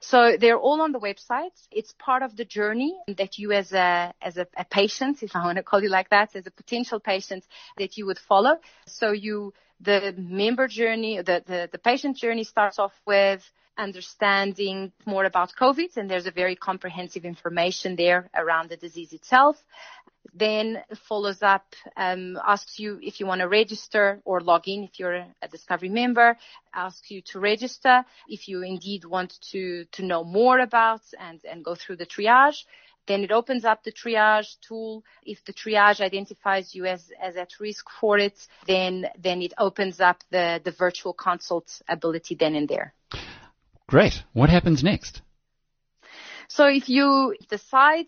So 0.00 0.36
they're 0.38 0.58
all 0.58 0.80
on 0.80 0.92
the 0.92 1.00
website. 1.00 1.52
It's 1.70 1.94
part 1.98 2.22
of 2.22 2.36
the 2.36 2.44
journey 2.44 2.96
that 3.16 3.38
you 3.38 3.52
as 3.52 3.72
a, 3.72 4.12
as 4.20 4.36
a, 4.36 4.46
a 4.56 4.64
patient, 4.64 5.22
if 5.22 5.34
I 5.34 5.44
want 5.44 5.56
to 5.56 5.62
call 5.62 5.82
you 5.82 5.88
like 5.88 6.10
that, 6.10 6.36
as 6.36 6.46
a 6.46 6.50
potential 6.50 7.00
patient 7.00 7.44
that 7.78 7.96
you 7.96 8.06
would 8.06 8.18
follow. 8.18 8.58
So 8.86 9.12
you, 9.12 9.54
the 9.80 10.14
member 10.16 10.68
journey, 10.68 11.18
the, 11.18 11.42
the, 11.46 11.68
the 11.70 11.78
patient 11.78 12.16
journey 12.16 12.44
starts 12.44 12.78
off 12.78 12.92
with 13.06 13.42
understanding 13.78 14.92
more 15.04 15.24
about 15.24 15.54
COVID, 15.58 15.96
and 15.96 16.10
there's 16.10 16.26
a 16.26 16.30
very 16.30 16.56
comprehensive 16.56 17.24
information 17.24 17.96
there 17.96 18.30
around 18.34 18.68
the 18.68 18.76
disease 18.76 19.12
itself. 19.12 19.62
Then 20.34 20.82
follows 21.08 21.42
up, 21.42 21.74
um, 21.96 22.38
asks 22.44 22.78
you 22.78 22.98
if 23.02 23.20
you 23.20 23.26
want 23.26 23.40
to 23.40 23.48
register 23.48 24.20
or 24.24 24.40
log 24.40 24.68
in 24.68 24.84
if 24.84 24.98
you're 24.98 25.24
a 25.42 25.48
Discovery 25.48 25.88
member, 25.88 26.36
asks 26.74 27.10
you 27.10 27.22
to 27.32 27.40
register 27.40 28.04
if 28.28 28.48
you 28.48 28.62
indeed 28.62 29.04
want 29.04 29.38
to, 29.52 29.84
to 29.92 30.04
know 30.04 30.24
more 30.24 30.58
about 30.58 31.02
and, 31.18 31.40
and 31.44 31.64
go 31.64 31.74
through 31.74 31.96
the 31.96 32.06
triage. 32.06 32.64
Then 33.06 33.22
it 33.22 33.30
opens 33.30 33.64
up 33.64 33.84
the 33.84 33.92
triage 33.92 34.56
tool. 34.66 35.04
If 35.24 35.44
the 35.44 35.52
triage 35.52 36.00
identifies 36.00 36.74
you 36.74 36.86
as, 36.86 37.12
as 37.22 37.36
at 37.36 37.52
risk 37.60 37.88
for 38.00 38.18
it, 38.18 38.36
then, 38.66 39.06
then 39.16 39.42
it 39.42 39.54
opens 39.58 40.00
up 40.00 40.24
the, 40.30 40.60
the 40.64 40.72
virtual 40.72 41.12
consult 41.12 41.80
ability 41.88 42.34
then 42.34 42.56
and 42.56 42.68
there. 42.68 42.94
Great. 43.88 44.24
What 44.32 44.50
happens 44.50 44.82
next? 44.82 45.22
So 46.48 46.66
if 46.66 46.88
you 46.88 47.34
decide 47.48 48.06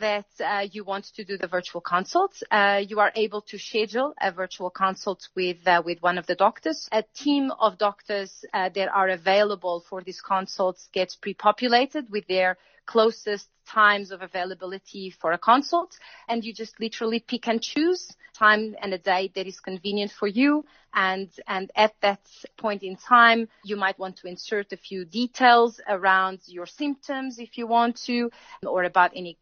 that 0.00 0.26
uh, 0.44 0.66
you 0.72 0.84
want 0.84 1.04
to 1.14 1.24
do 1.24 1.36
the 1.36 1.46
virtual 1.46 1.80
consult, 1.80 2.42
uh, 2.50 2.82
you 2.86 2.98
are 2.98 3.12
able 3.14 3.42
to 3.42 3.58
schedule 3.58 4.14
a 4.20 4.32
virtual 4.32 4.70
consult 4.70 5.28
with 5.36 5.58
uh, 5.66 5.82
with 5.84 6.02
one 6.02 6.18
of 6.18 6.26
the 6.26 6.34
doctors. 6.34 6.88
A 6.92 7.04
team 7.14 7.52
of 7.60 7.78
doctors 7.78 8.44
uh, 8.52 8.68
that 8.70 8.88
are 8.88 9.10
available 9.10 9.84
for 9.88 10.02
these 10.02 10.20
consults 10.20 10.88
gets 10.92 11.14
pre-populated 11.16 12.10
with 12.10 12.26
their 12.26 12.56
closest 12.86 13.48
times 13.68 14.10
of 14.10 14.20
availability 14.22 15.10
for 15.20 15.32
a 15.32 15.38
consult. 15.38 15.96
And 16.28 16.44
you 16.44 16.52
just 16.52 16.80
literally 16.80 17.20
pick 17.20 17.46
and 17.46 17.62
choose 17.62 18.10
time 18.34 18.74
and 18.82 18.92
a 18.92 18.98
day 18.98 19.30
that 19.34 19.46
is 19.46 19.60
convenient 19.60 20.10
for 20.10 20.26
you. 20.26 20.64
And 20.92 21.30
and 21.46 21.70
at 21.76 21.94
that 22.00 22.20
point 22.58 22.82
in 22.82 22.96
time 22.96 23.48
you 23.62 23.76
might 23.76 23.98
want 23.98 24.16
to 24.18 24.28
insert 24.28 24.72
a 24.72 24.76
few 24.76 25.04
details 25.04 25.80
around 25.88 26.40
your 26.46 26.66
symptoms 26.66 27.38
if 27.38 27.56
you 27.56 27.66
want 27.68 27.96
to 28.06 28.30
or 28.66 28.82
about 28.84 29.12
any 29.14 29.38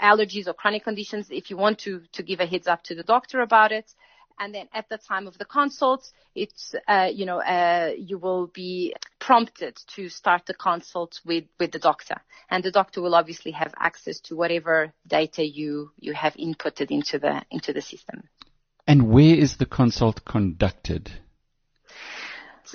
allergies 0.00 0.46
or 0.46 0.54
chronic 0.54 0.84
conditions 0.84 1.28
if 1.30 1.50
you 1.50 1.56
want 1.56 1.78
to 1.78 2.02
to 2.12 2.22
give 2.22 2.40
a 2.40 2.46
heads 2.46 2.66
up 2.66 2.82
to 2.82 2.94
the 2.94 3.02
doctor 3.02 3.40
about 3.40 3.72
it 3.72 3.92
and 4.40 4.54
then 4.54 4.68
at 4.72 4.88
the 4.88 4.96
time 4.96 5.26
of 5.26 5.36
the 5.36 5.44
consult, 5.44 6.10
it's 6.34 6.74
uh, 6.88 7.10
you 7.12 7.26
know 7.26 7.40
uh, 7.40 7.92
you 7.96 8.18
will 8.18 8.46
be 8.46 8.94
prompted 9.18 9.76
to 9.94 10.08
start 10.08 10.46
the 10.46 10.54
consult 10.54 11.20
with 11.24 11.44
with 11.60 11.72
the 11.72 11.78
doctor, 11.78 12.16
and 12.48 12.64
the 12.64 12.70
doctor 12.70 13.02
will 13.02 13.14
obviously 13.14 13.52
have 13.52 13.72
access 13.78 14.18
to 14.20 14.34
whatever 14.34 14.92
data 15.06 15.46
you 15.46 15.92
you 15.98 16.14
have 16.14 16.34
inputted 16.34 16.90
into 16.90 17.18
the 17.18 17.42
into 17.50 17.72
the 17.72 17.82
system. 17.82 18.28
And 18.86 19.10
where 19.10 19.36
is 19.36 19.58
the 19.58 19.66
consult 19.66 20.24
conducted? 20.24 21.12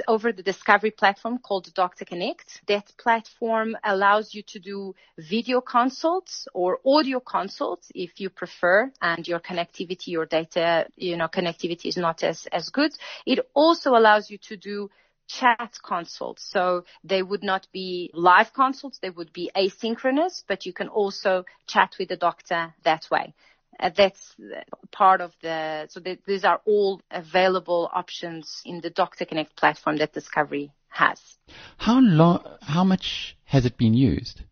Over 0.07 0.31
the 0.31 0.43
Discovery 0.43 0.91
platform 0.91 1.37
called 1.39 1.73
Doctor 1.73 2.05
Connect. 2.05 2.61
That 2.67 2.91
platform 2.97 3.77
allows 3.83 4.33
you 4.33 4.43
to 4.43 4.59
do 4.59 4.95
video 5.17 5.61
consults 5.61 6.47
or 6.53 6.79
audio 6.85 7.19
consults 7.19 7.91
if 7.95 8.19
you 8.19 8.29
prefer 8.29 8.91
and 9.01 9.27
your 9.27 9.39
connectivity, 9.39 10.07
your 10.07 10.25
data, 10.25 10.87
you 10.95 11.17
know, 11.17 11.27
connectivity 11.27 11.85
is 11.85 11.97
not 11.97 12.23
as, 12.23 12.47
as 12.51 12.69
good. 12.69 12.91
It 13.25 13.39
also 13.53 13.91
allows 13.91 14.29
you 14.29 14.37
to 14.49 14.57
do 14.57 14.89
chat 15.27 15.77
consults. 15.83 16.43
So 16.43 16.85
they 17.03 17.23
would 17.23 17.43
not 17.43 17.67
be 17.71 18.11
live 18.13 18.53
consults. 18.53 18.99
They 18.99 19.09
would 19.09 19.33
be 19.33 19.51
asynchronous, 19.55 20.43
but 20.47 20.65
you 20.65 20.73
can 20.73 20.87
also 20.87 21.45
chat 21.67 21.95
with 21.99 22.09
the 22.09 22.17
doctor 22.17 22.73
that 22.83 23.07
way. 23.09 23.33
Uh, 23.79 23.89
that's 23.95 24.35
part 24.91 25.21
of 25.21 25.33
the, 25.41 25.87
so 25.89 25.99
th- 25.99 26.19
these 26.25 26.43
are 26.45 26.61
all 26.65 27.01
available 27.11 27.89
options 27.93 28.61
in 28.65 28.81
the 28.81 28.89
Doctor 28.89 29.25
Connect 29.25 29.55
platform 29.55 29.97
that 29.97 30.13
Discovery 30.13 30.71
has. 30.87 31.19
How 31.77 31.99
long, 31.99 32.45
how 32.61 32.83
much 32.83 33.37
has 33.45 33.65
it 33.65 33.77
been 33.77 33.93
used? 33.93 34.43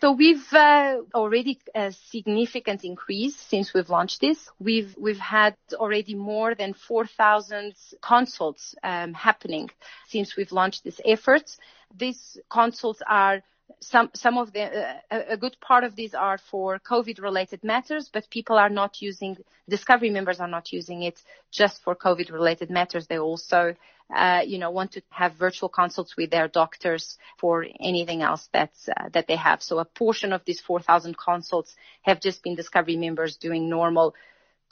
So 0.00 0.12
we've 0.12 0.52
uh, 0.52 0.98
already 1.14 1.58
a 1.74 1.90
significant 1.90 2.84
increase 2.84 3.36
since 3.36 3.72
we've 3.72 3.88
launched 3.88 4.20
this. 4.20 4.50
We've 4.58 4.94
we've 4.98 5.18
had 5.18 5.56
already 5.72 6.14
more 6.14 6.54
than 6.54 6.74
4,000 6.74 7.74
consults 8.02 8.74
um, 8.82 9.14
happening 9.14 9.70
since 10.08 10.36
we've 10.36 10.52
launched 10.52 10.84
this 10.84 11.00
effort. 11.06 11.56
These 11.96 12.38
consults 12.50 13.00
are 13.08 13.42
some 13.80 14.10
some 14.14 14.38
of 14.38 14.52
the 14.52 14.62
uh, 14.62 15.22
a 15.28 15.36
good 15.36 15.56
part 15.60 15.84
of 15.84 15.94
these 15.96 16.14
are 16.14 16.38
for 16.38 16.78
COVID 16.78 17.20
related 17.20 17.62
matters, 17.64 18.10
but 18.12 18.28
people 18.30 18.56
are 18.56 18.68
not 18.68 19.00
using 19.00 19.36
Discovery 19.68 20.10
members 20.10 20.40
are 20.40 20.48
not 20.48 20.72
using 20.72 21.02
it 21.02 21.20
just 21.50 21.82
for 21.82 21.94
COVID 21.94 22.30
related 22.30 22.70
matters. 22.70 23.06
They 23.06 23.18
also 23.18 23.74
uh, 24.14 24.42
you 24.44 24.58
know 24.58 24.70
want 24.70 24.92
to 24.92 25.02
have 25.10 25.34
virtual 25.34 25.68
consults 25.68 26.16
with 26.16 26.30
their 26.30 26.48
doctors 26.48 27.18
for 27.38 27.66
anything 27.80 28.22
else 28.22 28.48
that's 28.52 28.88
uh, 28.88 29.08
that 29.12 29.26
they 29.26 29.36
have. 29.36 29.62
So 29.62 29.78
a 29.78 29.84
portion 29.84 30.32
of 30.32 30.44
these 30.44 30.60
4,000 30.60 31.16
consults 31.16 31.74
have 32.02 32.20
just 32.20 32.42
been 32.42 32.54
Discovery 32.56 32.96
members 32.96 33.36
doing 33.36 33.68
normal 33.68 34.14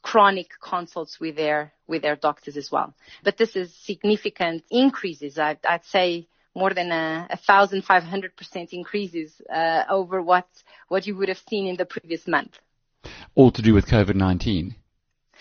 chronic 0.02 0.48
consults 0.60 1.20
with 1.20 1.36
their 1.36 1.72
with 1.86 2.02
their 2.02 2.16
doctors 2.16 2.56
as 2.56 2.70
well. 2.70 2.94
But 3.22 3.38
this 3.38 3.56
is 3.56 3.74
significant 3.74 4.64
increases. 4.70 5.38
I'd, 5.38 5.64
I'd 5.64 5.84
say 5.84 6.26
more 6.54 6.74
than 6.74 6.90
a, 6.92 7.26
a 7.30 7.36
thousand 7.36 7.84
five 7.84 8.02
hundred 8.02 8.36
percent 8.36 8.72
increases 8.72 9.40
uh, 9.52 9.84
over 9.88 10.20
what 10.22 10.48
what 10.88 11.06
you 11.06 11.16
would 11.16 11.28
have 11.28 11.42
seen 11.48 11.66
in 11.66 11.76
the 11.76 11.86
previous 11.86 12.26
month. 12.26 12.58
All 13.34 13.50
to 13.52 13.62
do 13.62 13.74
with 13.74 13.86
COVID 13.86 14.14
nineteen. 14.14 14.76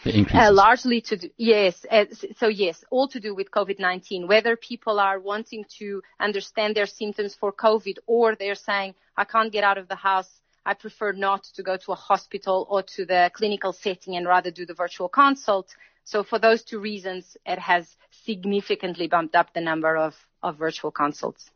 The 0.04 0.17
increases. 0.17 0.50
Uh, 0.50 0.52
largely 0.52 1.02
to 1.02 1.17
do, 1.17 1.30
yes. 1.38 1.86
Uh, 1.89 2.06
so 2.38 2.47
yes, 2.47 2.84
all 2.89 3.08
to 3.10 3.19
do 3.19 3.36
with 3.36 3.52
COVID-19. 3.52 4.28
Whether 4.28 4.56
people 4.56 5.00
are 5.00 5.19
wanting 5.19 5.63
to 5.78 6.02
understand 6.19 6.76
their 6.76 6.88
symptoms 6.88 7.36
for 7.36 7.54
COVID 7.54 7.97
or 8.08 8.36
they're 8.36 8.56
saying, 8.56 8.95
I 9.15 9.26
can't 9.26 9.52
get 9.52 9.63
out 9.63 9.78
of 9.78 9.88
the 9.88 9.95
house. 9.95 10.30
I 10.65 10.74
prefer 10.74 11.12
not 11.12 11.43
to 11.56 11.62
go 11.62 11.78
to 11.78 11.91
a 11.91 11.95
hospital 11.95 12.67
or 12.69 12.82
to 12.95 13.06
the 13.06 13.32
clinical 13.34 13.74
setting 13.74 14.15
and 14.15 14.28
rather 14.28 14.50
do 14.50 14.65
the 14.65 14.74
virtual 14.74 15.10
consult. 15.10 15.67
So 16.04 16.24
for 16.24 16.40
those 16.40 16.64
two 16.64 16.80
reasons, 16.80 17.38
it 17.46 17.60
has 17.60 17.96
significantly 18.26 19.08
bumped 19.08 19.36
up 19.36 19.54
the 19.54 19.62
number 19.62 19.96
of, 19.96 20.16
of 20.44 20.58
virtual 20.58 20.92
consults. 20.92 21.50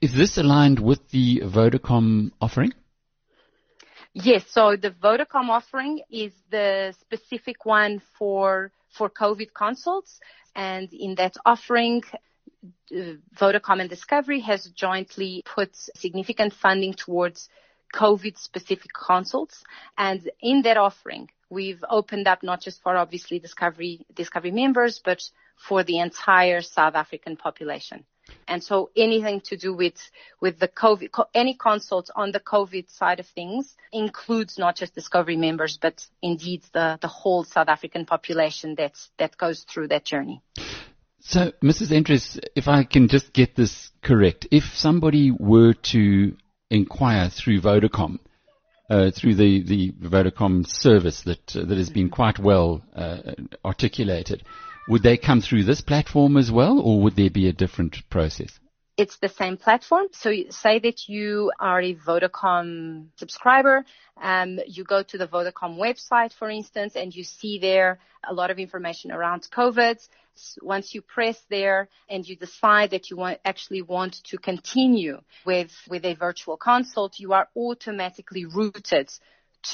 Is 0.00 0.14
this 0.14 0.38
aligned 0.38 0.78
with 0.78 1.08
the 1.10 1.40
Vodacom 1.44 2.30
offering? 2.40 2.72
Yes. 4.14 4.46
So 4.50 4.76
the 4.76 4.90
Vodacom 4.90 5.50
offering 5.50 6.00
is 6.10 6.32
the 6.50 6.94
specific 7.00 7.66
one 7.66 8.00
for 8.18 8.72
for 8.88 9.10
COVID 9.10 9.52
consults, 9.52 10.20
and 10.54 10.90
in 10.90 11.16
that 11.16 11.36
offering, 11.44 12.02
uh, 12.90 13.18
Vodacom 13.38 13.80
and 13.80 13.90
Discovery 13.90 14.40
has 14.40 14.64
jointly 14.70 15.42
put 15.44 15.76
significant 15.76 16.54
funding 16.54 16.94
towards 16.94 17.50
COVID 17.94 18.38
specific 18.38 18.92
consults. 18.92 19.62
And 19.96 20.28
in 20.40 20.62
that 20.62 20.76
offering, 20.76 21.30
we've 21.50 21.84
opened 21.88 22.26
up 22.26 22.42
not 22.42 22.60
just 22.60 22.82
for 22.82 22.96
obviously 22.96 23.38
Discovery 23.38 24.04
Discovery 24.14 24.50
members, 24.50 25.00
but 25.04 25.22
for 25.56 25.82
the 25.82 25.98
entire 25.98 26.60
South 26.60 26.94
African 26.94 27.36
population. 27.36 28.04
And 28.48 28.62
so 28.62 28.90
anything 28.96 29.40
to 29.42 29.56
do 29.56 29.72
with, 29.74 29.94
with 30.40 30.58
the 30.58 30.68
COVID, 30.68 31.10
any 31.34 31.54
consult 31.54 32.10
on 32.14 32.32
the 32.32 32.40
COVID 32.40 32.90
side 32.90 33.20
of 33.20 33.26
things 33.26 33.76
includes 33.92 34.58
not 34.58 34.76
just 34.76 34.94
Discovery 34.94 35.36
members, 35.36 35.78
but 35.80 36.04
indeed 36.22 36.62
the, 36.72 36.98
the 37.00 37.08
whole 37.08 37.44
South 37.44 37.68
African 37.68 38.04
population 38.04 38.74
that's, 38.76 39.10
that 39.18 39.36
goes 39.36 39.62
through 39.62 39.88
that 39.88 40.04
journey. 40.04 40.42
So, 41.20 41.52
Mrs. 41.62 41.90
Entries, 41.90 42.38
if 42.54 42.68
I 42.68 42.84
can 42.84 43.08
just 43.08 43.32
get 43.32 43.56
this 43.56 43.90
correct, 44.02 44.46
if 44.52 44.76
somebody 44.76 45.32
were 45.32 45.72
to 45.72 46.36
inquire 46.70 47.28
through 47.28 47.60
Vodacom, 47.60 48.18
uh, 48.90 49.10
through 49.10 49.34
the, 49.34 49.62
the 49.62 49.92
Vodacom 49.92 50.66
service 50.66 51.22
that 51.22 51.56
uh, 51.56 51.64
that 51.64 51.78
has 51.78 51.90
been 51.90 52.10
quite 52.10 52.38
well 52.38 52.82
uh, 52.94 53.18
articulated, 53.64 54.42
would 54.88 55.02
they 55.02 55.16
come 55.16 55.40
through 55.40 55.64
this 55.64 55.80
platform 55.80 56.36
as 56.36 56.50
well, 56.50 56.78
or 56.78 57.00
would 57.02 57.16
there 57.16 57.30
be 57.30 57.48
a 57.48 57.52
different 57.52 57.96
process? 58.10 58.58
It's 58.96 59.18
the 59.18 59.28
same 59.28 59.58
platform. 59.58 60.06
So 60.12 60.32
say 60.48 60.78
that 60.78 61.06
you 61.06 61.52
are 61.60 61.82
a 61.82 61.94
Vodacom 61.94 63.08
subscriber. 63.16 63.84
Um, 64.20 64.58
you 64.66 64.84
go 64.84 65.02
to 65.02 65.18
the 65.18 65.28
Vodacom 65.28 65.76
website, 65.76 66.32
for 66.32 66.48
instance, 66.48 66.96
and 66.96 67.14
you 67.14 67.22
see 67.22 67.58
there 67.58 67.98
a 68.26 68.32
lot 68.32 68.50
of 68.50 68.58
information 68.58 69.12
around 69.12 69.48
COVID. 69.54 69.98
Once 70.62 70.94
you 70.94 71.02
press 71.02 71.38
there 71.50 71.88
and 72.08 72.26
you 72.26 72.36
decide 72.36 72.90
that 72.90 73.10
you 73.10 73.18
want, 73.18 73.38
actually 73.44 73.82
want 73.82 74.14
to 74.24 74.38
continue 74.38 75.20
with, 75.44 75.72
with 75.90 76.06
a 76.06 76.14
virtual 76.14 76.56
consult, 76.56 77.18
you 77.18 77.34
are 77.34 77.48
automatically 77.54 78.46
routed 78.46 79.10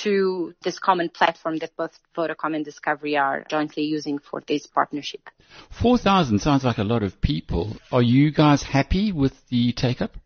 to 0.01 0.55
this 0.63 0.79
common 0.79 1.09
platform 1.09 1.59
that 1.59 1.77
both 1.77 1.99
Vodacom 2.17 2.55
and 2.55 2.65
Discovery 2.65 3.17
are 3.17 3.45
jointly 3.49 3.85
using 3.85 4.19
for 4.19 4.43
this 4.47 4.67
partnership. 4.67 5.29
4,000 5.71 6.39
sounds 6.39 6.65
like 6.65 6.79
a 6.79 6.85
lot 6.85 7.03
of 7.03 7.21
people. 7.21 7.77
Are 7.91 8.03
you 8.03 8.31
guys 8.31 8.63
happy 8.63 9.13
with 9.13 9.35
the 9.49 9.73
take 9.73 10.01
up? 10.01 10.17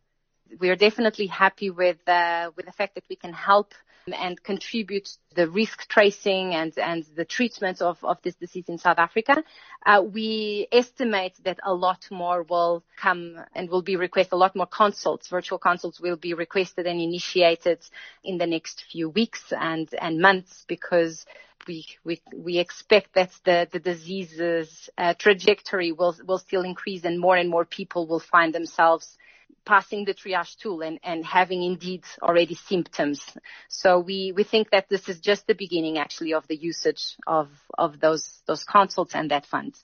We 0.58 0.70
are 0.70 0.76
definitely 0.76 1.26
happy 1.26 1.70
with, 1.70 1.98
uh, 2.08 2.50
with 2.56 2.66
the 2.66 2.72
fact 2.72 2.94
that 2.94 3.04
we 3.10 3.16
can 3.16 3.32
help 3.32 3.74
and 4.12 4.40
contribute 4.42 5.08
the 5.34 5.48
risk 5.48 5.88
tracing 5.88 6.54
and, 6.54 6.76
and 6.78 7.04
the 7.16 7.24
treatment 7.24 7.82
of, 7.82 8.02
of 8.04 8.18
this 8.22 8.36
disease 8.36 8.68
in 8.68 8.78
South 8.78 8.98
Africa. 8.98 9.42
Uh, 9.84 10.02
we 10.02 10.68
estimate 10.70 11.34
that 11.44 11.58
a 11.64 11.74
lot 11.74 12.06
more 12.10 12.44
will 12.44 12.84
come 12.96 13.36
and 13.54 13.68
will 13.68 13.82
be 13.82 13.96
requested, 13.96 14.32
a 14.32 14.36
lot 14.36 14.54
more 14.54 14.66
consults, 14.66 15.28
virtual 15.28 15.58
consults 15.58 16.00
will 16.00 16.16
be 16.16 16.34
requested 16.34 16.86
and 16.86 17.00
initiated 17.00 17.80
in 18.22 18.38
the 18.38 18.46
next 18.46 18.84
few 18.90 19.08
weeks 19.08 19.52
and, 19.52 19.88
and 20.00 20.20
months 20.20 20.64
because 20.68 21.26
we, 21.66 21.84
we, 22.04 22.20
we 22.34 22.58
expect 22.58 23.12
that 23.14 23.32
the, 23.44 23.68
the 23.72 23.80
disease's 23.80 24.88
uh, 24.98 25.14
trajectory 25.14 25.90
will, 25.90 26.14
will 26.26 26.38
still 26.38 26.62
increase 26.62 27.04
and 27.04 27.18
more 27.18 27.36
and 27.36 27.50
more 27.50 27.64
people 27.64 28.06
will 28.06 28.20
find 28.20 28.54
themselves 28.54 29.18
passing 29.66 30.04
the 30.04 30.14
triage 30.14 30.56
tool 30.56 30.80
and, 30.80 30.98
and 31.02 31.24
having 31.24 31.62
indeed 31.62 32.04
already 32.22 32.54
symptoms. 32.54 33.20
So 33.68 33.98
we, 33.98 34.32
we 34.34 34.44
think 34.44 34.70
that 34.70 34.88
this 34.88 35.08
is 35.08 35.20
just 35.20 35.46
the 35.46 35.54
beginning 35.54 35.98
actually 35.98 36.32
of 36.32 36.46
the 36.48 36.56
usage 36.56 37.16
of, 37.26 37.48
of 37.76 38.00
those, 38.00 38.40
those 38.46 38.64
consults 38.64 39.14
and 39.14 39.30
that 39.30 39.44
fund. 39.44 39.74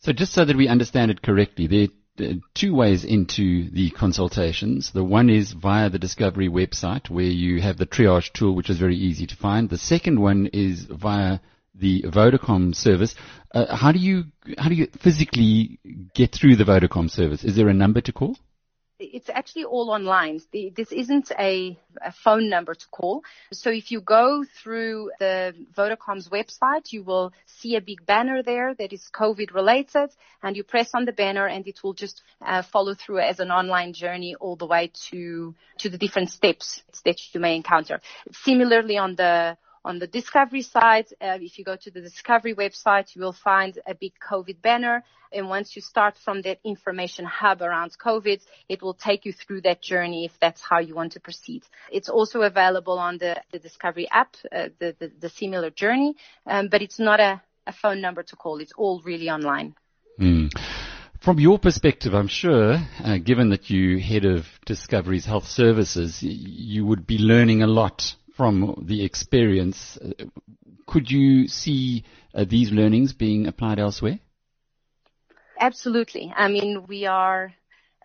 So 0.00 0.12
just 0.12 0.32
so 0.32 0.44
that 0.44 0.56
we 0.56 0.66
understand 0.66 1.12
it 1.12 1.22
correctly, 1.22 1.68
there 1.68 2.30
are 2.30 2.40
two 2.54 2.74
ways 2.74 3.04
into 3.04 3.70
the 3.70 3.90
consultations. 3.90 4.90
The 4.92 5.04
one 5.04 5.30
is 5.30 5.52
via 5.52 5.90
the 5.90 5.98
Discovery 5.98 6.48
website 6.48 7.08
where 7.08 7.24
you 7.24 7.60
have 7.60 7.76
the 7.76 7.86
triage 7.86 8.32
tool, 8.32 8.56
which 8.56 8.70
is 8.70 8.78
very 8.78 8.96
easy 8.96 9.26
to 9.26 9.36
find. 9.36 9.70
The 9.70 9.78
second 9.78 10.20
one 10.20 10.48
is 10.52 10.84
via 10.84 11.38
the 11.74 12.02
Vodacom 12.02 12.74
service. 12.74 13.14
Uh, 13.54 13.74
how 13.74 13.92
do 13.92 13.98
you 13.98 14.24
how 14.58 14.68
do 14.68 14.74
you 14.74 14.88
physically 15.00 15.78
get 16.14 16.32
through 16.32 16.56
the 16.56 16.64
Vodacom 16.64 17.10
service? 17.10 17.44
Is 17.44 17.56
there 17.56 17.68
a 17.68 17.74
number 17.74 18.00
to 18.02 18.12
call? 18.12 18.36
It's 19.02 19.28
actually 19.28 19.64
all 19.64 19.90
online. 19.90 20.40
This 20.52 20.92
isn't 20.92 21.32
a, 21.38 21.78
a, 22.04 22.12
phone 22.12 22.48
number 22.48 22.74
to 22.74 22.86
call. 22.90 23.22
So 23.52 23.70
if 23.70 23.90
you 23.90 24.00
go 24.00 24.44
through 24.62 25.10
the 25.18 25.54
Vodacom's 25.76 26.28
website, 26.28 26.92
you 26.92 27.02
will 27.02 27.32
see 27.46 27.76
a 27.76 27.80
big 27.80 28.06
banner 28.06 28.42
there 28.42 28.74
that 28.74 28.92
is 28.92 29.10
COVID 29.12 29.54
related 29.54 30.10
and 30.42 30.56
you 30.56 30.64
press 30.64 30.90
on 30.94 31.04
the 31.04 31.12
banner 31.12 31.46
and 31.46 31.66
it 31.66 31.82
will 31.82 31.94
just 31.94 32.22
uh, 32.44 32.62
follow 32.62 32.94
through 32.94 33.20
as 33.20 33.40
an 33.40 33.50
online 33.50 33.92
journey 33.92 34.34
all 34.36 34.56
the 34.56 34.66
way 34.66 34.90
to, 35.10 35.54
to 35.78 35.88
the 35.88 35.98
different 35.98 36.30
steps 36.30 36.82
that 37.04 37.16
you 37.32 37.40
may 37.40 37.56
encounter. 37.56 38.00
Similarly 38.32 38.98
on 38.98 39.16
the 39.16 39.56
on 39.84 39.98
the 39.98 40.06
discovery 40.06 40.62
side, 40.62 41.06
uh, 41.20 41.38
if 41.40 41.58
you 41.58 41.64
go 41.64 41.76
to 41.76 41.90
the 41.90 42.00
discovery 42.00 42.54
website, 42.54 43.14
you 43.14 43.22
will 43.22 43.32
find 43.32 43.78
a 43.86 43.94
big 43.94 44.12
COVID 44.18 44.62
banner. 44.62 45.02
And 45.32 45.48
once 45.48 45.74
you 45.74 45.82
start 45.82 46.16
from 46.16 46.42
that 46.42 46.58
information 46.62 47.24
hub 47.24 47.62
around 47.62 47.96
COVID, 47.98 48.40
it 48.68 48.82
will 48.82 48.94
take 48.94 49.24
you 49.24 49.32
through 49.32 49.62
that 49.62 49.82
journey 49.82 50.24
if 50.24 50.32
that's 50.40 50.62
how 50.62 50.78
you 50.78 50.94
want 50.94 51.12
to 51.12 51.20
proceed. 51.20 51.64
It's 51.90 52.08
also 52.08 52.42
available 52.42 52.98
on 52.98 53.18
the, 53.18 53.40
the 53.50 53.58
discovery 53.58 54.08
app, 54.10 54.36
uh, 54.54 54.68
the, 54.78 54.94
the, 54.98 55.10
the, 55.18 55.28
similar 55.28 55.70
journey, 55.70 56.14
um, 56.46 56.68
but 56.68 56.82
it's 56.82 56.98
not 56.98 57.18
a, 57.18 57.42
a 57.66 57.72
phone 57.72 58.00
number 58.00 58.22
to 58.22 58.36
call. 58.36 58.58
It's 58.58 58.72
all 58.76 59.00
really 59.04 59.30
online. 59.30 59.74
Mm. 60.20 60.50
From 61.20 61.40
your 61.40 61.58
perspective, 61.58 62.14
I'm 62.14 62.28
sure, 62.28 62.78
uh, 63.02 63.18
given 63.18 63.50
that 63.50 63.70
you 63.70 64.00
head 64.00 64.24
of 64.24 64.44
Discovery's 64.66 65.24
Health 65.24 65.46
Services, 65.46 66.20
you 66.20 66.84
would 66.84 67.06
be 67.06 67.18
learning 67.18 67.62
a 67.62 67.68
lot 67.68 68.16
from 68.36 68.84
the 68.86 69.04
experience. 69.04 69.98
Uh, 69.98 70.24
could 70.86 71.10
you 71.10 71.48
see 71.48 72.04
uh, 72.34 72.44
these 72.48 72.70
learnings 72.70 73.12
being 73.12 73.46
applied 73.46 73.78
elsewhere? 73.78 74.18
Absolutely. 75.58 76.32
I 76.34 76.48
mean, 76.48 76.86
we 76.88 77.06
are 77.06 77.52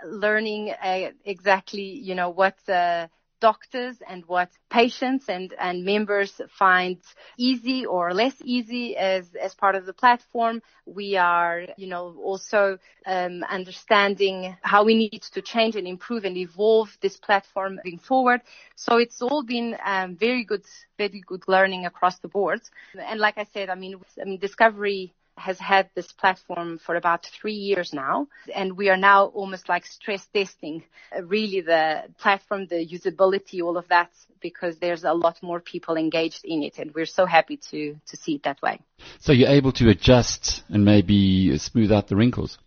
learning 0.05 0.71
uh, 0.71 1.11
exactly, 1.25 1.81
you 1.81 2.15
know, 2.15 2.29
what 2.29 2.55
uh, 2.69 3.07
doctors 3.39 3.97
and 4.07 4.25
what 4.25 4.49
patients 4.69 5.29
and, 5.29 5.53
and 5.59 5.83
members 5.83 6.41
find 6.49 6.97
easy 7.37 7.85
or 7.85 8.13
less 8.13 8.35
easy 8.43 8.95
as, 8.97 9.35
as 9.35 9.53
part 9.55 9.75
of 9.75 9.85
the 9.85 9.93
platform. 9.93 10.61
We 10.85 11.15
are, 11.17 11.65
you 11.77 11.87
know, 11.87 12.15
also 12.23 12.77
um, 13.05 13.43
understanding 13.49 14.55
how 14.61 14.83
we 14.83 14.95
need 14.95 15.21
to 15.33 15.41
change 15.41 15.75
and 15.75 15.87
improve 15.87 16.25
and 16.25 16.37
evolve 16.37 16.97
this 17.01 17.17
platform 17.17 17.79
moving 17.83 17.99
forward. 17.99 18.41
So 18.75 18.97
it's 18.97 19.21
all 19.21 19.43
been 19.43 19.77
um, 19.85 20.15
very 20.15 20.43
good, 20.43 20.65
very 20.97 21.21
good 21.25 21.43
learning 21.47 21.85
across 21.85 22.19
the 22.19 22.27
board. 22.27 22.61
And 22.97 23.19
like 23.19 23.37
I 23.37 23.45
said, 23.53 23.69
I 23.69 23.75
mean, 23.75 23.99
I 24.21 24.25
mean, 24.25 24.39
discovery 24.39 25.13
has 25.37 25.59
had 25.59 25.89
this 25.95 26.11
platform 26.11 26.79
for 26.79 26.95
about 26.95 27.25
three 27.25 27.53
years 27.53 27.93
now, 27.93 28.27
and 28.53 28.75
we 28.75 28.89
are 28.89 28.97
now 28.97 29.25
almost 29.27 29.69
like 29.69 29.85
stress 29.85 30.25
testing 30.33 30.83
uh, 31.15 31.23
really 31.23 31.61
the 31.61 32.03
platform, 32.19 32.65
the 32.67 32.85
usability, 32.85 33.61
all 33.61 33.77
of 33.77 33.87
that, 33.87 34.09
because 34.41 34.77
there's 34.79 35.03
a 35.03 35.13
lot 35.13 35.41
more 35.41 35.59
people 35.59 35.95
engaged 35.95 36.43
in 36.43 36.63
it, 36.63 36.79
and 36.79 36.93
we're 36.93 37.05
so 37.05 37.25
happy 37.25 37.57
to 37.69 37.95
to 38.07 38.17
see 38.17 38.35
it 38.35 38.43
that 38.43 38.61
way. 38.61 38.79
So 39.19 39.31
you're 39.31 39.49
able 39.49 39.71
to 39.73 39.89
adjust 39.89 40.63
and 40.69 40.83
maybe 40.83 41.57
smooth 41.57 41.91
out 41.91 42.07
the 42.07 42.15
wrinkles. 42.15 42.57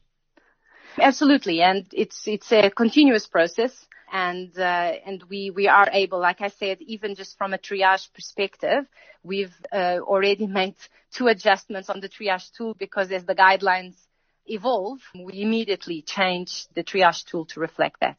Absolutely, 0.99 1.63
and 1.63 1.87
it's 1.93 2.27
it's 2.27 2.53
a 2.53 2.71
continuous 2.71 3.27
process 3.27 3.87
and 4.11 4.57
uh, 4.59 4.93
and 5.07 5.23
we 5.29 5.51
we 5.51 5.69
are 5.69 5.89
able, 5.93 6.21
like 6.21 6.41
I 6.41 6.49
said, 6.49 6.81
even 6.81 7.15
just 7.15 7.39
from 7.39 7.55
a 7.55 7.59
triage 7.59 8.13
perspective, 8.13 8.87
we've 9.23 9.55
uh, 9.73 9.99
already 10.01 10.47
made 10.61 10.77
two 11.13 11.29
adjustments 11.29 11.91
on 11.91 12.01
the 12.01 12.09
triage 12.09 12.51
tool 12.57 12.75
because 12.75 13.11
as 13.13 13.25
the 13.25 13.35
guidelines 13.35 13.95
evolve, 14.47 15.01
we 15.15 15.43
immediately 15.43 16.03
change 16.03 16.67
the 16.75 16.83
triage 16.83 17.25
tool 17.25 17.47
to 17.47 17.61
reflect 17.61 18.01
that. 18.01 18.19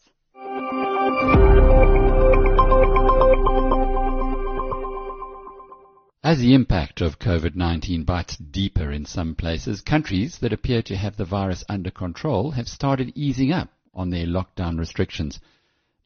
As 6.23 6.39
the 6.39 6.53
impact 6.53 7.01
of 7.01 7.17
COVID-19 7.19 8.05
bites 8.05 8.37
deeper 8.37 8.91
in 8.91 9.05
some 9.05 9.35
places, 9.35 9.81
countries 9.81 10.37
that 10.39 10.53
appear 10.53 10.81
to 10.83 10.95
have 10.95 11.17
the 11.17 11.25
virus 11.25 11.63
under 11.67 11.89
control 11.89 12.51
have 12.51 12.67
started 12.69 13.11
easing 13.15 13.51
up 13.51 13.69
on 13.93 14.11
their 14.11 14.27
lockdown 14.27 14.77
restrictions. 14.77 15.39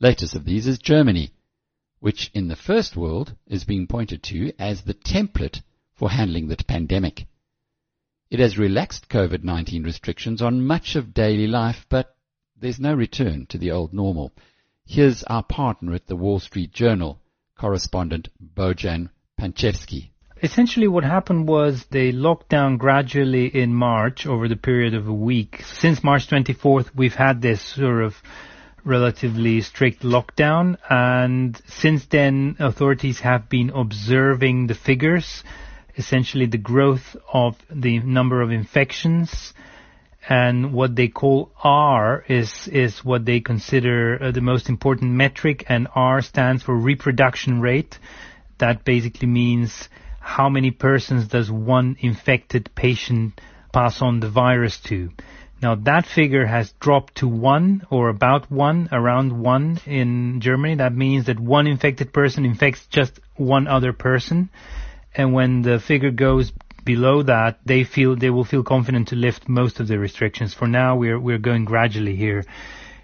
Latest 0.02 0.36
of 0.36 0.44
these 0.44 0.68
is 0.68 0.78
Germany, 0.78 1.32
which 2.00 2.30
in 2.34 2.50
the 2.50 2.58
first 2.58 2.98
world 2.98 3.34
is 3.48 3.64
being 3.64 3.88
pointed 3.88 4.22
to 4.24 4.52
as 4.60 4.82
the 4.82 4.94
template 4.94 5.62
for 5.94 6.10
handling 6.10 6.48
the 6.48 6.58
pandemic. 6.58 7.28
It 8.30 8.40
has 8.40 8.58
relaxed 8.58 9.08
COVID-19 9.08 9.86
restrictions 9.86 10.42
on 10.42 10.68
much 10.68 10.98
of 10.98 11.14
daily 11.14 11.48
life, 11.48 11.86
but 11.88 12.14
there's 12.60 12.80
no 12.80 12.94
return 12.94 13.46
to 13.48 13.58
the 13.58 13.72
old 13.72 13.94
normal. 13.94 14.34
Here's 14.86 15.24
our 15.24 15.44
partner 15.44 15.94
at 15.94 16.08
the 16.08 16.18
Wall 16.18 16.40
Street 16.40 16.74
Journal, 16.74 17.22
correspondent 17.58 18.28
Bojan 18.44 19.10
Pancevski. 19.40 20.10
Essentially 20.44 20.90
what 20.90 21.06
happened 21.06 21.48
was 21.48 21.86
they 21.86 22.12
locked 22.12 22.50
down 22.50 22.76
gradually 22.76 23.48
in 23.48 23.74
March 23.74 24.28
over 24.28 24.50
the 24.50 24.58
period 24.58 24.94
of 24.94 25.08
a 25.08 25.14
week. 25.14 25.64
Since 25.64 26.04
March 26.04 26.28
24th, 26.28 26.94
we've 26.94 27.16
had 27.16 27.42
this 27.42 27.62
sort 27.62 28.04
of 28.04 28.22
relatively 28.86 29.60
strict 29.62 30.04
lockdown 30.04 30.78
and 30.90 31.60
since 31.68 32.06
then 32.06 32.56
authorities 32.60 33.20
have 33.20 33.50
been 33.50 33.72
observing 33.72 34.68
the 34.68 34.76
figures, 34.76 35.44
essentially 35.98 36.46
the 36.46 36.58
growth 36.58 37.18
of 37.34 37.58
the 37.70 38.00
number 38.00 38.42
of 38.42 38.52
infections 38.52 39.54
and 40.28 40.74
what 40.74 40.96
they 40.96 41.08
call 41.08 41.52
R 41.64 42.24
is 42.28 42.68
is 42.68 43.06
what 43.06 43.26
they 43.26 43.40
consider 43.40 44.22
uh, 44.22 44.32
the 44.32 44.42
most 44.42 44.70
important 44.70 45.12
metric 45.12 45.66
and 45.68 45.88
R 45.94 46.22
stands 46.22 46.64
for 46.64 46.76
reproduction 46.76 47.62
rate. 47.62 48.00
That 48.58 48.86
basically 48.86 49.28
means 49.28 49.90
how 50.20 50.50
many 50.50 50.72
persons 50.72 51.28
does 51.28 51.52
one 51.52 51.98
infected 52.00 52.72
patient 52.74 53.40
pass 53.72 54.02
on 54.02 54.20
the 54.20 54.30
virus 54.30 54.80
to. 54.80 55.12
Now 55.62 55.76
that 55.76 56.06
figure 56.06 56.46
has 56.46 56.74
dropped 56.80 57.16
to 57.16 57.28
one 57.28 57.86
or 57.90 58.10
about 58.10 58.52
one, 58.52 58.90
around 58.92 59.32
one 59.32 59.80
in 59.86 60.42
Germany. 60.42 60.76
That 60.76 60.94
means 60.94 61.26
that 61.26 61.40
one 61.40 61.68
infected 61.68 62.14
person 62.14 62.46
infects 62.46 62.86
just 62.88 63.20
one 63.36 63.68
other 63.68 63.94
person. 63.94 64.50
And 65.16 65.34
when 65.34 65.62
the 65.62 65.80
figure 65.80 66.12
goes 66.12 66.52
below 66.84 67.24
that, 67.24 67.60
they 67.66 67.84
feel 67.84 68.16
they 68.16 68.30
will 68.30 68.46
feel 68.46 68.64
confident 68.64 69.10
to 69.10 69.16
lift 69.16 69.50
most 69.50 69.80
of 69.80 69.88
the 69.88 69.98
restrictions. 69.98 70.54
For 70.54 70.68
now, 70.68 70.96
we're 70.96 71.20
we're 71.20 71.40
going 71.40 71.66
gradually 71.66 72.16
here 72.16 72.46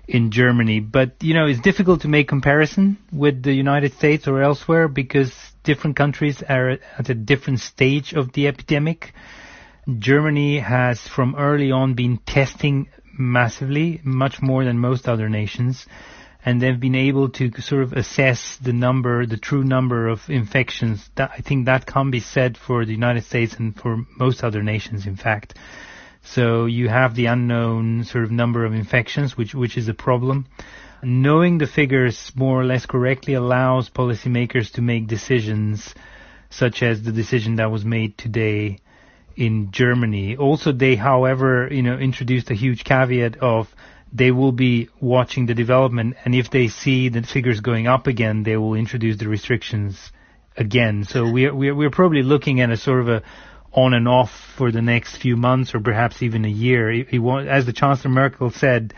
in 0.08 0.30
Germany, 0.30 0.80
but 0.82 1.16
you 1.22 1.34
know 1.34 1.48
it's 1.48 1.62
difficult 1.62 2.02
to 2.02 2.08
make 2.08 2.28
comparison 2.28 2.98
with 3.12 3.44
the 3.44 3.54
United 3.54 3.94
States 3.94 4.28
or 4.28 4.42
elsewhere 4.42 4.88
because 4.88 5.34
different 5.64 5.96
countries 5.96 6.44
are 6.48 6.72
at 6.98 7.10
a 7.10 7.16
different 7.16 7.60
stage 7.60 8.14
of 8.14 8.34
the 8.34 8.48
epidemic. 8.48 9.14
Germany 9.98 10.60
has 10.60 11.08
from 11.08 11.36
early 11.36 11.72
on 11.72 11.96
been 11.96 12.18
testing 12.18 12.88
massively, 13.18 14.00
much 14.04 14.40
more 14.40 14.64
than 14.64 14.78
most 14.78 15.10
other 15.10 15.28
nations, 15.28 15.88
and 16.46 16.62
they've 16.62 16.80
been 16.80 16.96
able 16.96 17.30
to 17.30 17.52
sort 17.62 17.82
of 17.82 17.94
assess 17.94 18.58
the 18.58 18.74
number, 18.74 19.26
the 19.26 19.38
true 19.38 19.64
number 19.64 20.08
of 20.08 20.30
infections. 20.30 21.10
That, 21.16 21.32
I 21.36 21.42
think 21.42 21.66
that 21.66 21.88
can 21.88 22.12
be 22.12 22.20
said 22.20 22.58
for 22.58 22.86
the 22.86 22.92
United 22.92 23.24
States 23.24 23.56
and 23.56 23.76
for 23.76 24.06
most 24.20 24.44
other 24.44 24.62
nations, 24.62 25.08
in 25.08 25.16
fact. 25.16 25.56
So 26.24 26.66
you 26.68 26.88
have 26.88 27.16
the 27.16 27.26
unknown 27.26 28.04
sort 28.04 28.24
of 28.24 28.32
number 28.32 28.66
of 28.66 28.76
infections, 28.76 29.36
which 29.36 29.56
which 29.56 29.78
is 29.78 29.88
a 29.88 29.96
problem. 29.96 30.46
Knowing 31.02 31.58
the 31.58 31.66
figures 31.66 32.32
more 32.36 32.62
or 32.62 32.66
less 32.66 32.86
correctly 32.86 33.34
allows 33.34 33.90
policymakers 33.90 34.72
to 34.74 34.82
make 34.84 35.08
decisions, 35.08 35.96
such 36.52 36.84
as 36.84 37.02
the 37.02 37.12
decision 37.12 37.56
that 37.56 37.72
was 37.72 37.84
made 37.84 38.16
today 38.20 38.78
in 39.36 39.72
Germany. 39.72 40.38
Also, 40.38 40.72
they, 40.72 40.96
however, 40.96 41.68
you 41.72 41.82
know, 41.82 41.98
introduced 41.98 42.50
a 42.50 42.56
huge 42.56 42.84
caveat 42.84 43.38
of 43.38 43.74
they 44.14 44.32
will 44.32 44.52
be 44.52 44.90
watching 45.00 45.46
the 45.46 45.54
development, 45.54 46.18
and 46.26 46.36
if 46.36 46.50
they 46.50 46.68
see 46.68 47.10
the 47.10 47.22
figures 47.24 47.62
going 47.62 47.88
up 47.88 48.08
again, 48.08 48.44
they 48.44 48.58
will 48.58 48.74
introduce 48.74 49.18
the 49.18 49.28
restrictions 49.28 50.12
again. 50.58 51.06
So 51.06 51.30
we're 51.32 51.56
we're, 51.56 51.74
we're 51.74 51.90
probably 51.90 52.24
looking 52.24 52.60
at 52.60 52.70
a 52.70 52.78
sort 52.78 53.00
of 53.00 53.10
a 53.10 53.24
on 53.74 53.94
and 53.94 54.08
off 54.08 54.32
for 54.58 54.70
the 54.72 54.82
next 54.82 55.18
few 55.18 55.38
months, 55.38 55.74
or 55.74 55.80
perhaps 55.80 56.22
even 56.22 56.44
a 56.44 56.50
year. 56.50 56.92
As 57.48 57.66
the 57.66 57.74
Chancellor 57.74 58.12
Merkel 58.12 58.52
said, 58.52 58.94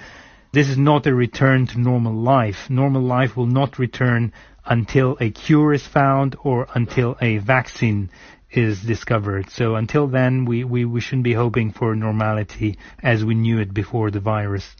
this 0.51 0.67
is 0.67 0.77
not 0.77 1.05
a 1.05 1.13
return 1.13 1.67
to 1.67 1.79
normal 1.79 2.13
life. 2.13 2.69
Normal 2.69 3.03
life 3.03 3.37
will 3.37 3.45
not 3.45 3.77
return 3.77 4.33
until 4.65 5.17
a 5.19 5.29
cure 5.29 5.73
is 5.73 5.85
found 5.85 6.35
or 6.43 6.67
until 6.73 7.17
a 7.21 7.37
vaccine 7.37 8.09
is 8.57 8.81
discovered. 8.81 9.49
So 9.49 9.75
until 9.75 10.07
then, 10.07 10.45
we, 10.45 10.63
we, 10.63 10.85
we 10.85 11.01
shouldn't 11.01 11.23
be 11.23 11.33
hoping 11.33 11.71
for 11.71 11.95
normality 11.95 12.77
as 13.01 13.25
we 13.25 13.35
knew 13.35 13.59
it 13.59 13.73
before 13.73 14.11
the 14.11 14.19
virus. 14.19 14.75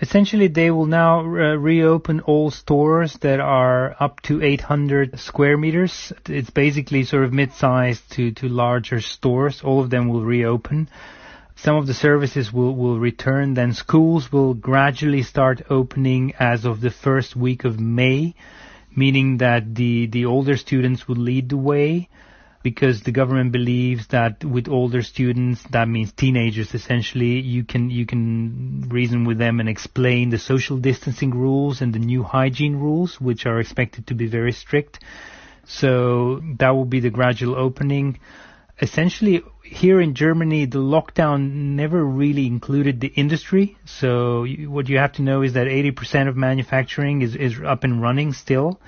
Essentially, 0.00 0.48
they 0.48 0.70
will 0.70 0.86
now 0.86 1.20
uh, 1.20 1.54
reopen 1.54 2.20
all 2.20 2.50
stores 2.50 3.16
that 3.20 3.38
are 3.38 3.94
up 4.00 4.20
to 4.22 4.42
800 4.42 5.18
square 5.20 5.56
meters. 5.56 6.12
It's 6.28 6.50
basically 6.50 7.04
sort 7.04 7.24
of 7.24 7.32
mid-sized 7.32 8.10
to, 8.12 8.32
to 8.32 8.48
larger 8.48 9.00
stores. 9.00 9.62
All 9.62 9.80
of 9.80 9.90
them 9.90 10.08
will 10.08 10.24
reopen. 10.24 10.88
Some 11.54 11.76
of 11.76 11.86
the 11.86 11.94
services 11.94 12.52
will, 12.52 12.74
will 12.74 12.98
return. 12.98 13.54
Then 13.54 13.74
schools 13.74 14.32
will 14.32 14.54
gradually 14.54 15.22
start 15.22 15.62
opening 15.70 16.34
as 16.40 16.64
of 16.64 16.80
the 16.80 16.90
first 16.90 17.36
week 17.36 17.64
of 17.64 17.78
May, 17.78 18.34
meaning 18.96 19.36
that 19.38 19.72
the, 19.72 20.06
the 20.06 20.24
older 20.24 20.56
students 20.56 21.06
will 21.06 21.16
lead 21.16 21.48
the 21.48 21.56
way 21.56 22.08
because 22.62 23.02
the 23.02 23.12
government 23.12 23.52
believes 23.52 24.06
that 24.08 24.44
with 24.44 24.68
older 24.68 25.02
students, 25.02 25.62
that 25.70 25.88
means 25.88 26.12
teenagers 26.12 26.74
essentially, 26.74 27.40
you 27.40 27.64
can 27.64 27.90
you 27.90 28.06
can 28.06 28.88
reason 28.88 29.24
with 29.24 29.38
them 29.38 29.60
and 29.60 29.68
explain 29.68 30.30
the 30.30 30.38
social 30.38 30.76
distancing 30.76 31.30
rules 31.30 31.80
and 31.80 31.92
the 31.92 31.98
new 31.98 32.22
hygiene 32.22 32.76
rules, 32.76 33.20
which 33.20 33.46
are 33.46 33.60
expected 33.60 34.06
to 34.06 34.14
be 34.14 34.26
very 34.26 34.52
strict. 34.52 35.00
So 35.64 36.40
that 36.58 36.70
will 36.70 36.84
be 36.84 37.00
the 37.00 37.10
gradual 37.10 37.54
opening. 37.56 38.18
Essentially, 38.80 39.42
here 39.62 40.00
in 40.00 40.14
Germany, 40.14 40.66
the 40.66 40.78
lockdown 40.78 41.52
never 41.76 42.04
really 42.04 42.46
included 42.46 43.00
the 43.00 43.08
industry. 43.08 43.76
So 43.84 44.44
what 44.66 44.88
you 44.88 44.98
have 44.98 45.12
to 45.14 45.22
know 45.22 45.42
is 45.42 45.54
that 45.54 45.66
80% 45.66 46.28
of 46.28 46.36
manufacturing 46.36 47.22
is, 47.22 47.36
is 47.36 47.60
up 47.64 47.84
and 47.84 48.02
running 48.02 48.32
still. 48.32 48.80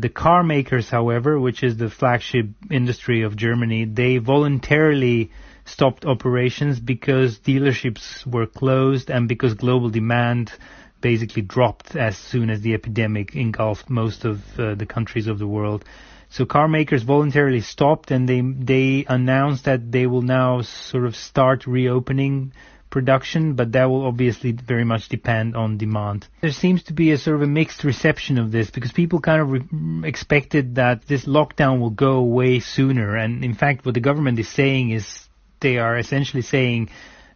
The 0.00 0.08
car 0.08 0.44
makers, 0.44 0.88
however, 0.90 1.40
which 1.40 1.64
is 1.64 1.76
the 1.76 1.90
flagship 1.90 2.46
industry 2.70 3.22
of 3.22 3.34
Germany, 3.34 3.84
they 3.84 4.18
voluntarily 4.18 5.32
stopped 5.64 6.04
operations 6.06 6.78
because 6.78 7.40
dealerships 7.40 8.24
were 8.24 8.46
closed 8.46 9.10
and 9.10 9.28
because 9.28 9.54
global 9.54 9.90
demand 9.90 10.52
basically 11.00 11.42
dropped 11.42 11.96
as 11.96 12.16
soon 12.16 12.48
as 12.48 12.60
the 12.60 12.74
epidemic 12.74 13.34
engulfed 13.34 13.90
most 13.90 14.24
of 14.24 14.38
uh, 14.60 14.76
the 14.76 14.86
countries 14.86 15.26
of 15.26 15.40
the 15.40 15.48
world. 15.48 15.84
So 16.30 16.44
car 16.44 16.68
makers 16.68 17.02
voluntarily 17.02 17.60
stopped 17.60 18.12
and 18.12 18.28
they 18.28 18.40
they 18.40 19.04
announced 19.08 19.64
that 19.64 19.90
they 19.90 20.06
will 20.06 20.22
now 20.22 20.60
sort 20.62 21.06
of 21.06 21.16
start 21.16 21.66
reopening 21.66 22.52
production, 22.90 23.54
but 23.54 23.72
that 23.72 23.86
will 23.86 24.06
obviously 24.06 24.52
very 24.52 24.84
much 24.84 25.08
depend 25.08 25.56
on 25.56 25.78
demand. 25.78 26.26
There 26.40 26.52
seems 26.52 26.82
to 26.84 26.92
be 26.92 27.12
a 27.12 27.18
sort 27.18 27.36
of 27.36 27.42
a 27.42 27.46
mixed 27.46 27.84
reception 27.84 28.38
of 28.38 28.50
this 28.50 28.70
because 28.70 28.92
people 28.92 29.20
kind 29.20 29.40
of 29.42 29.50
re- 29.50 30.08
expected 30.08 30.76
that 30.76 31.06
this 31.06 31.26
lockdown 31.26 31.80
will 31.80 31.90
go 31.90 32.12
away 32.12 32.60
sooner. 32.60 33.16
And 33.16 33.44
in 33.44 33.54
fact, 33.54 33.84
what 33.84 33.94
the 33.94 34.00
government 34.00 34.38
is 34.38 34.48
saying 34.48 34.90
is 34.90 35.28
they 35.60 35.78
are 35.78 35.98
essentially 35.98 36.42
saying 36.42 36.90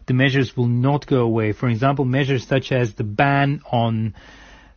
the 0.06 0.14
measures 0.14 0.56
will 0.56 0.66
not 0.66 1.06
go 1.06 1.20
away. 1.20 1.52
For 1.52 1.68
example, 1.68 2.04
measures 2.04 2.46
such 2.46 2.72
as 2.72 2.94
the 2.94 3.04
ban 3.04 3.62
on 3.70 4.14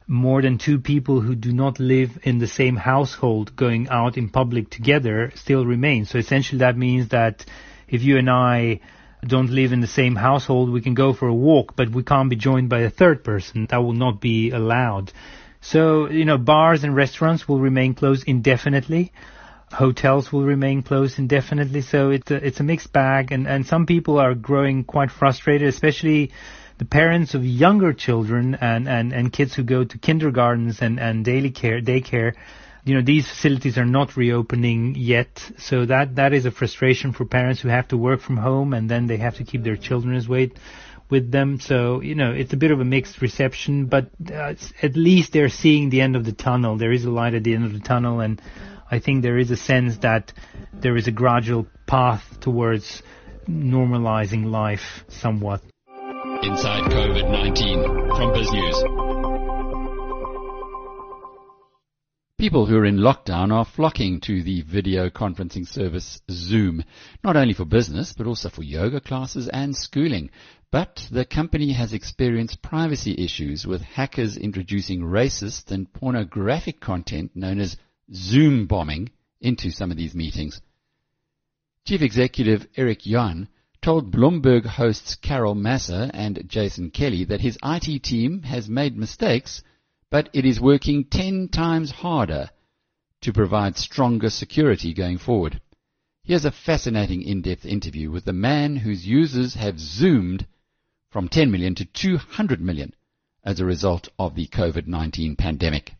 more 0.07 0.41
than 0.41 0.57
two 0.57 0.80
people 0.80 1.21
who 1.21 1.36
do 1.36 1.51
not 1.51 1.80
live 1.80 2.19
in 2.23 2.38
the 2.38 2.47
same 2.47 2.76
household 2.76 3.55
going 3.55 3.88
out 3.89 4.17
in 4.17 4.30
public 4.30 4.69
together 4.69 5.32
still 5.36 5.65
remain. 5.65 6.05
So 6.05 6.19
essentially 6.19 6.59
that 6.59 6.78
means 6.78 7.09
that 7.09 7.45
if 7.88 8.03
you 8.03 8.17
and 8.17 8.30
I 8.30 8.82
don't 9.28 9.51
live 9.51 9.71
in 9.71 9.82
the 9.82 9.88
same 9.88 10.15
household, 10.15 10.69
we 10.69 10.82
can 10.82 10.93
go 10.93 11.13
for 11.13 11.28
a 11.28 11.34
walk, 11.34 11.76
but 11.76 11.89
we 11.91 12.03
can't 12.03 12.30
be 12.30 12.36
joined 12.36 12.69
by 12.69 12.80
a 12.80 12.89
third 12.89 13.23
person. 13.23 13.67
That 13.69 13.78
will 13.78 13.93
not 13.93 14.21
be 14.21 14.51
allowed. 14.51 15.11
So, 15.61 16.09
you 16.09 16.26
know, 16.26 16.38
bars 16.38 16.84
and 16.84 16.95
restaurants 16.95 17.47
will 17.47 17.59
remain 17.59 17.95
closed 17.95 18.28
indefinitely. 18.28 19.11
Hotels 19.71 20.32
will 20.32 20.43
remain 20.43 20.84
closed 20.84 21.17
indefinitely. 21.17 21.82
So 21.82 22.11
it's 22.11 22.30
a, 22.30 22.36
it's 22.36 22.59
a 22.59 22.63
mixed 22.63 22.93
bag 22.93 23.32
and, 23.32 23.47
and 23.47 23.65
some 23.65 23.86
people 23.86 24.19
are 24.19 24.36
growing 24.36 24.84
quite 24.84 25.09
frustrated, 25.09 25.67
especially 25.67 26.32
the 26.78 26.86
parents 26.86 27.34
of 27.34 27.43
younger 27.43 27.93
children 27.93 28.55
and, 28.55 28.88
and, 28.88 29.11
and 29.11 29.34
kids 29.34 29.55
who 29.55 29.63
go 29.63 29.84
to 29.84 29.97
kindergartens 29.97 30.82
and, 30.82 30.99
and 30.99 31.26
daily 31.26 31.51
care, 31.51 31.82
daycare 31.82 32.34
you 32.86 32.93
know, 32.93 33.01
these 33.01 33.27
facilities 33.27 33.79
are 33.79 33.86
not 33.86 34.15
reopening 34.15 34.93
yet. 34.95 35.43
So 35.57 35.88
that, 35.88 36.15
that 36.15 36.33
is 36.33 36.45
a 36.45 36.51
frustration 36.51 37.13
for 37.13 37.25
parents 37.25 37.61
who 37.61 37.69
have 37.69 37.88
to 37.89 37.97
work 37.97 38.21
from 38.21 38.38
home 38.38 38.73
and 38.73 38.89
then 38.89 39.07
they 39.07 39.17
have 39.17 39.38
to 39.38 39.43
keep 39.43 39.63
their 39.63 39.75
children's 39.75 40.29
weight 40.29 40.57
with 41.09 41.31
them. 41.31 41.59
So, 41.59 42.01
you 42.01 42.13
know, 42.13 42.31
it's 42.31 42.53
a 42.53 42.57
bit 42.57 42.69
of 42.69 42.79
a 42.79 42.86
mixed 42.86 43.21
reception, 43.21 43.88
but 43.88 44.11
uh, 44.31 44.53
at 44.83 44.95
least 44.95 45.33
they're 45.33 45.49
seeing 45.49 45.89
the 45.89 46.01
end 46.01 46.15
of 46.15 46.25
the 46.25 46.31
tunnel. 46.31 46.77
There 46.77 46.91
is 46.91 47.05
a 47.05 47.09
light 47.09 47.33
at 47.33 47.43
the 47.43 47.55
end 47.55 47.65
of 47.65 47.73
the 47.73 47.79
tunnel 47.79 48.19
and 48.19 48.39
I 48.89 48.99
think 48.99 49.23
there 49.23 49.39
is 49.39 49.49
a 49.49 49.57
sense 49.57 49.97
that 49.97 50.31
there 50.71 50.95
is 50.95 51.07
a 51.07 51.11
gradual 51.11 51.65
path 51.88 52.39
towards 52.39 53.01
normalizing 53.49 54.51
life 54.51 55.03
somewhat. 55.07 55.61
Inside 56.43 56.83
COVID-19 56.91 58.15
from 58.15 58.31
BizNews. 58.31 59.14
People 62.38 62.65
who 62.65 62.75
are 62.75 62.86
in 62.86 62.97
lockdown 62.97 63.53
are 63.53 63.63
flocking 63.63 64.19
to 64.19 64.43
the 64.43 64.61
video 64.63 65.09
conferencing 65.09 65.65
service 65.65 66.21
Zoom, 66.29 66.83
not 67.23 67.38
only 67.38 67.53
for 67.53 67.63
business, 67.63 68.11
but 68.11 68.27
also 68.27 68.49
for 68.49 68.61
yoga 68.61 68.99
classes 68.99 69.47
and 69.47 69.73
schooling. 69.73 70.29
But 70.69 71.07
the 71.09 71.23
company 71.23 71.71
has 71.71 71.93
experienced 71.93 72.61
privacy 72.61 73.15
issues 73.17 73.65
with 73.65 73.81
hackers 73.81 74.36
introducing 74.36 74.99
racist 74.99 75.71
and 75.71 75.91
pornographic 75.93 76.81
content 76.81 77.31
known 77.36 77.61
as 77.61 77.77
Zoom 78.13 78.67
bombing 78.67 79.11
into 79.39 79.71
some 79.71 79.89
of 79.89 79.95
these 79.95 80.13
meetings. 80.13 80.59
Chief 81.88 82.01
Executive 82.01 82.67
Eric 82.75 83.05
Yuan 83.05 83.47
told 83.81 84.11
Bloomberg 84.11 84.65
hosts 84.65 85.15
Carol 85.15 85.55
Massar 85.55 86.11
and 86.13 86.43
Jason 86.49 86.91
Kelly 86.91 87.23
that 87.23 87.39
his 87.39 87.57
IT 87.63 88.03
team 88.03 88.43
has 88.43 88.67
made 88.67 88.97
mistakes– 88.97 89.63
but 90.16 90.30
it 90.32 90.45
is 90.45 90.61
working 90.61 91.03
10 91.03 91.49
times 91.49 91.91
harder 91.91 92.49
to 93.20 93.34
provide 93.34 93.76
stronger 93.76 94.30
security 94.30 94.93
going 94.93 95.18
forward. 95.18 95.59
Here's 96.24 96.45
a 96.45 96.53
fascinating 96.53 97.22
in-depth 97.22 97.66
interview 97.66 98.09
with 98.09 98.24
the 98.24 98.32
man 98.32 98.78
whose 98.78 99.05
users 99.05 99.55
have 99.55 99.78
zoomed 99.78 100.47
from 101.09 101.28
10 101.28 101.51
million 101.51 101.76
to 101.76 101.84
200 101.84 102.61
million 102.61 102.93
as 103.43 103.59
a 103.59 103.66
result 103.66 104.07
of 104.18 104.36
the 104.36 104.47
COVID-19 104.47 105.38
pandemic. 105.38 105.91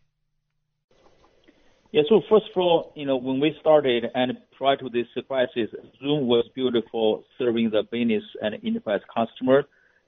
Yeah, 1.92 2.04
so 2.08 2.22
first 2.30 2.46
of 2.54 2.56
all, 2.56 2.94
you 2.96 3.04
know, 3.04 3.18
when 3.18 3.38
we 3.38 3.54
started 3.60 4.06
and 4.14 4.38
prior 4.56 4.78
to 4.78 4.88
this 4.88 5.08
crisis, 5.28 5.68
Zoom 6.00 6.26
was 6.26 6.48
built 6.54 6.74
for 6.90 7.22
serving 7.36 7.68
the 7.68 7.82
business 7.82 8.24
and 8.40 8.54
enterprise 8.64 9.02
customers 9.14 9.66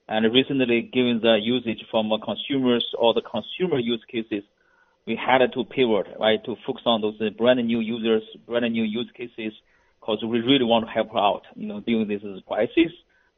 and 0.09 0.33
recently, 0.33 0.83
given 0.83 1.21
the 1.23 1.39
usage 1.41 1.85
from 1.91 2.11
consumers 2.25 2.85
or 2.99 3.13
the 3.13 3.21
consumer 3.21 3.79
use 3.79 4.03
cases, 4.11 4.43
we 5.07 5.17
had 5.17 5.39
to 5.39 5.65
pivot, 5.65 6.07
right, 6.19 6.43
to 6.45 6.57
focus 6.67 6.83
on 6.87 7.03
those 7.03 7.19
brand 7.37 7.65
new 7.67 7.81
users, 7.81 8.23
brand 8.47 8.73
new 8.73 8.85
use 8.85 9.11
cases, 9.15 9.53
because 10.01 10.25
we 10.25 10.41
really 10.41 10.65
want 10.65 10.87
to 10.87 10.91
help 10.91 11.15
out, 11.15 11.43
you 11.55 11.67
know, 11.67 11.81
during 11.81 12.09
this 12.09 12.23
crisis. 12.47 12.93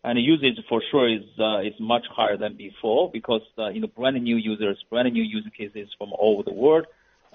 And 0.05 0.19
usage 0.19 0.65
for 0.69 0.81
sure 0.91 1.09
is 1.09 1.25
uh, 1.39 1.61
is 1.61 1.75
much 1.79 2.07
higher 2.11 2.39
than 2.39 2.57
before 2.57 3.11
because 3.13 3.43
uh, 3.59 3.69
you 3.69 3.83
know 3.83 3.87
brand 3.89 4.23
new 4.23 4.37
users, 4.37 4.83
brand 4.89 5.13
new 5.13 5.23
use 5.23 5.47
cases 5.57 5.89
from 5.99 6.13
all 6.13 6.35
over 6.35 6.43
the 6.43 6.55
world, 6.55 6.87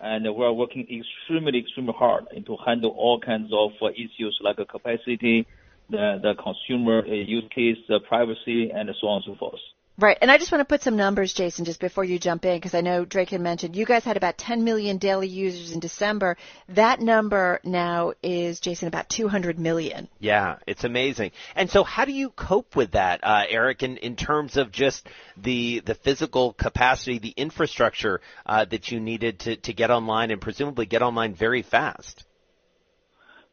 and 0.01 0.23
we 0.23 0.43
are 0.43 0.51
working 0.51 0.81
extremely 0.81 1.59
extremely 1.59 1.93
hard 1.93 2.25
to 2.31 2.57
handle 2.65 2.89
all 2.97 3.19
kinds 3.19 3.51
of 3.53 3.71
uh, 3.83 3.89
issues 3.89 4.39
like 4.41 4.57
capacity, 4.67 5.45
the, 5.89 6.19
the 6.21 6.33
consumer 6.41 7.03
uh, 7.05 7.11
use 7.11 7.45
case, 7.53 7.77
the 7.88 7.99
privacy, 8.07 8.71
and 8.71 8.89
so 8.99 9.07
on 9.07 9.23
and 9.25 9.25
so 9.25 9.39
forth. 9.39 9.59
Right. 9.97 10.17
And 10.21 10.29
I 10.29 10.38
just 10.38 10.51
want 10.51 10.59
to 10.59 10.65
put 10.65 10.83
some 10.83 10.97
numbers, 10.97 11.33
Jason, 11.33 11.63
just 11.63 11.79
before 11.79 12.03
you 12.03 12.19
jump 12.19 12.43
in, 12.43 12.57
because 12.57 12.73
I 12.73 12.81
know 12.81 13.05
Drake 13.05 13.29
had 13.29 13.39
mentioned 13.39 13.77
you 13.77 13.86
guys 13.86 14.03
had 14.03 14.17
about 14.17 14.38
10 14.38 14.65
million 14.65 14.97
daily 14.97 15.29
users 15.29 15.71
in 15.71 15.79
December. 15.79 16.36
That 16.67 16.99
number 16.99 17.61
now 17.63 18.11
is, 18.21 18.59
Jason, 18.59 18.89
about 18.89 19.07
200 19.07 19.57
million. 19.57 20.09
Yeah, 20.19 20.57
it's 20.67 20.83
amazing. 20.83 21.31
And 21.55 21.69
so 21.69 21.86
how 21.86 22.03
do 22.03 22.11
you 22.11 22.29
cope 22.29 22.75
with 22.75 22.91
that, 22.91 23.21
uh, 23.23 23.43
Eric, 23.47 23.83
in, 23.83 23.95
in 23.97 24.17
terms 24.17 24.57
of 24.57 24.69
just 24.69 25.07
the, 25.38 25.79
the 25.86 25.95
physical 25.95 26.51
capacity, 26.51 27.19
the 27.19 27.33
infrastructure, 27.38 28.19
uh, 28.45 28.65
that 28.65 28.91
you 28.91 28.99
needed 28.99 29.39
to, 29.41 29.55
to 29.55 29.71
get 29.71 29.91
online 29.91 30.29
and 30.29 30.41
presumably 30.41 30.88
get 30.88 31.03
online 31.03 31.36
very 31.36 31.61
fast? 31.61 32.25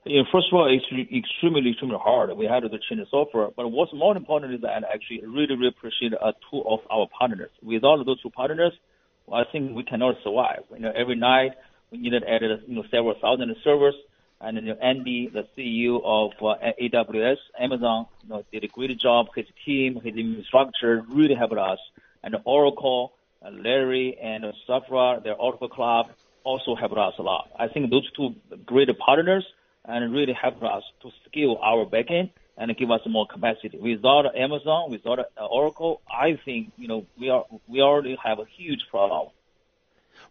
First 0.05 0.49
of 0.51 0.55
all, 0.55 0.67
it's 0.67 0.85
extremely, 1.15 1.71
extremely 1.71 1.97
hard. 2.03 2.37
We 2.37 2.47
had 2.47 2.65
to 2.65 2.69
change 2.71 3.01
the 3.01 3.07
software, 3.09 3.51
but 3.57 3.69
what's 3.69 3.93
more 3.93 4.17
important 4.17 4.53
is 4.53 4.61
that 4.63 4.83
I 4.83 4.93
actually 4.93 5.21
really, 5.25 5.55
really 5.55 5.69
appreciate 5.69 6.13
uh, 6.13 6.33
two 6.51 6.61
of 6.63 6.81
our 6.91 7.07
partners. 7.17 7.51
Without 7.63 8.05
those 8.05 8.21
two 8.21 8.31
partners, 8.31 8.73
well, 9.27 9.41
I 9.41 9.45
think 9.53 9.77
we 9.77 9.85
cannot 9.85 10.17
survive. 10.25 10.65
You 10.73 10.81
know, 10.81 10.93
every 10.93 11.15
night 11.15 11.53
we 11.93 11.99
needed 11.99 12.25
add, 12.25 12.43
you 12.43 12.75
know, 12.75 12.83
several 12.91 13.15
thousand 13.21 13.55
servers, 13.63 13.95
and 14.41 14.57
you 14.57 14.75
know, 14.75 14.77
Andy, 14.83 15.29
the 15.29 15.47
CEO 15.57 16.01
of 16.03 16.33
uh, 16.43 16.57
AWS, 16.83 17.37
Amazon, 17.57 18.07
you 18.25 18.29
know, 18.31 18.45
did 18.51 18.65
a 18.65 18.69
great 18.69 18.99
job. 18.99 19.29
His 19.37 19.47
team, 19.65 20.01
his 20.03 20.17
infrastructure 20.17 21.05
really 21.11 21.37
helped 21.37 21.55
us, 21.55 21.79
and 22.25 22.35
Oracle, 22.45 23.13
uh, 23.41 23.51
Larry, 23.51 24.19
and 24.21 24.47
Safra, 24.69 25.23
their 25.23 25.37
Oracle 25.37 25.69
Cloud 25.69 26.11
also 26.43 26.75
helped 26.75 26.99
us 26.99 27.15
a 27.19 27.23
lot. 27.23 27.51
I 27.57 27.69
think 27.69 27.89
those 27.91 28.11
two 28.17 28.35
great 28.67 28.89
partners 28.99 29.47
and 29.85 30.13
really 30.13 30.33
help 30.33 30.63
us 30.63 30.83
to 31.03 31.11
scale 31.29 31.59
our 31.63 31.85
backend 31.85 32.31
and 32.57 32.77
give 32.77 32.91
us 32.91 33.01
more 33.07 33.27
capacity. 33.27 33.79
Without 33.79 34.37
Amazon, 34.37 34.91
without 34.91 35.19
uh, 35.19 35.47
Oracle, 35.47 36.01
I 36.11 36.39
think, 36.45 36.73
you 36.77 36.89
know, 36.89 37.07
we 37.19 37.31
are, 37.31 37.45
we 37.69 37.81
already 37.81 38.17
have 38.23 38.39
a 38.39 38.45
huge 38.57 38.81
problem. 38.91 39.29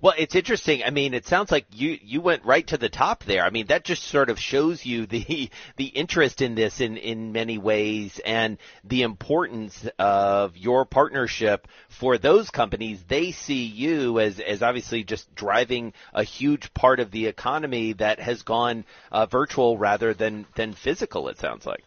Well, 0.01 0.15
it's 0.17 0.33
interesting. 0.33 0.83
I 0.83 0.89
mean, 0.89 1.13
it 1.13 1.27
sounds 1.27 1.51
like 1.51 1.67
you 1.71 1.99
you 2.01 2.21
went 2.21 2.43
right 2.43 2.65
to 2.67 2.77
the 2.77 2.89
top 2.89 3.23
there. 3.23 3.43
I 3.43 3.51
mean, 3.51 3.67
that 3.67 3.83
just 3.83 4.03
sort 4.03 4.31
of 4.31 4.39
shows 4.39 4.83
you 4.83 5.05
the 5.07 5.51
the 5.77 5.85
interest 5.85 6.41
in 6.41 6.55
this 6.55 6.81
in 6.81 6.97
in 6.97 7.31
many 7.31 7.59
ways 7.59 8.19
and 8.25 8.57
the 8.83 9.03
importance 9.03 9.87
of 9.99 10.57
your 10.57 10.85
partnership 10.85 11.67
for 11.89 12.17
those 12.17 12.49
companies. 12.49 13.03
They 13.07 13.31
see 13.31 13.65
you 13.65 14.19
as 14.19 14.39
as 14.39 14.63
obviously 14.63 15.03
just 15.03 15.33
driving 15.35 15.93
a 16.13 16.23
huge 16.23 16.73
part 16.73 16.99
of 16.99 17.11
the 17.11 17.27
economy 17.27 17.93
that 17.93 18.19
has 18.19 18.41
gone 18.41 18.85
uh, 19.11 19.27
virtual 19.27 19.77
rather 19.77 20.15
than 20.15 20.47
than 20.55 20.73
physical. 20.73 21.27
It 21.27 21.37
sounds 21.37 21.67
like. 21.67 21.83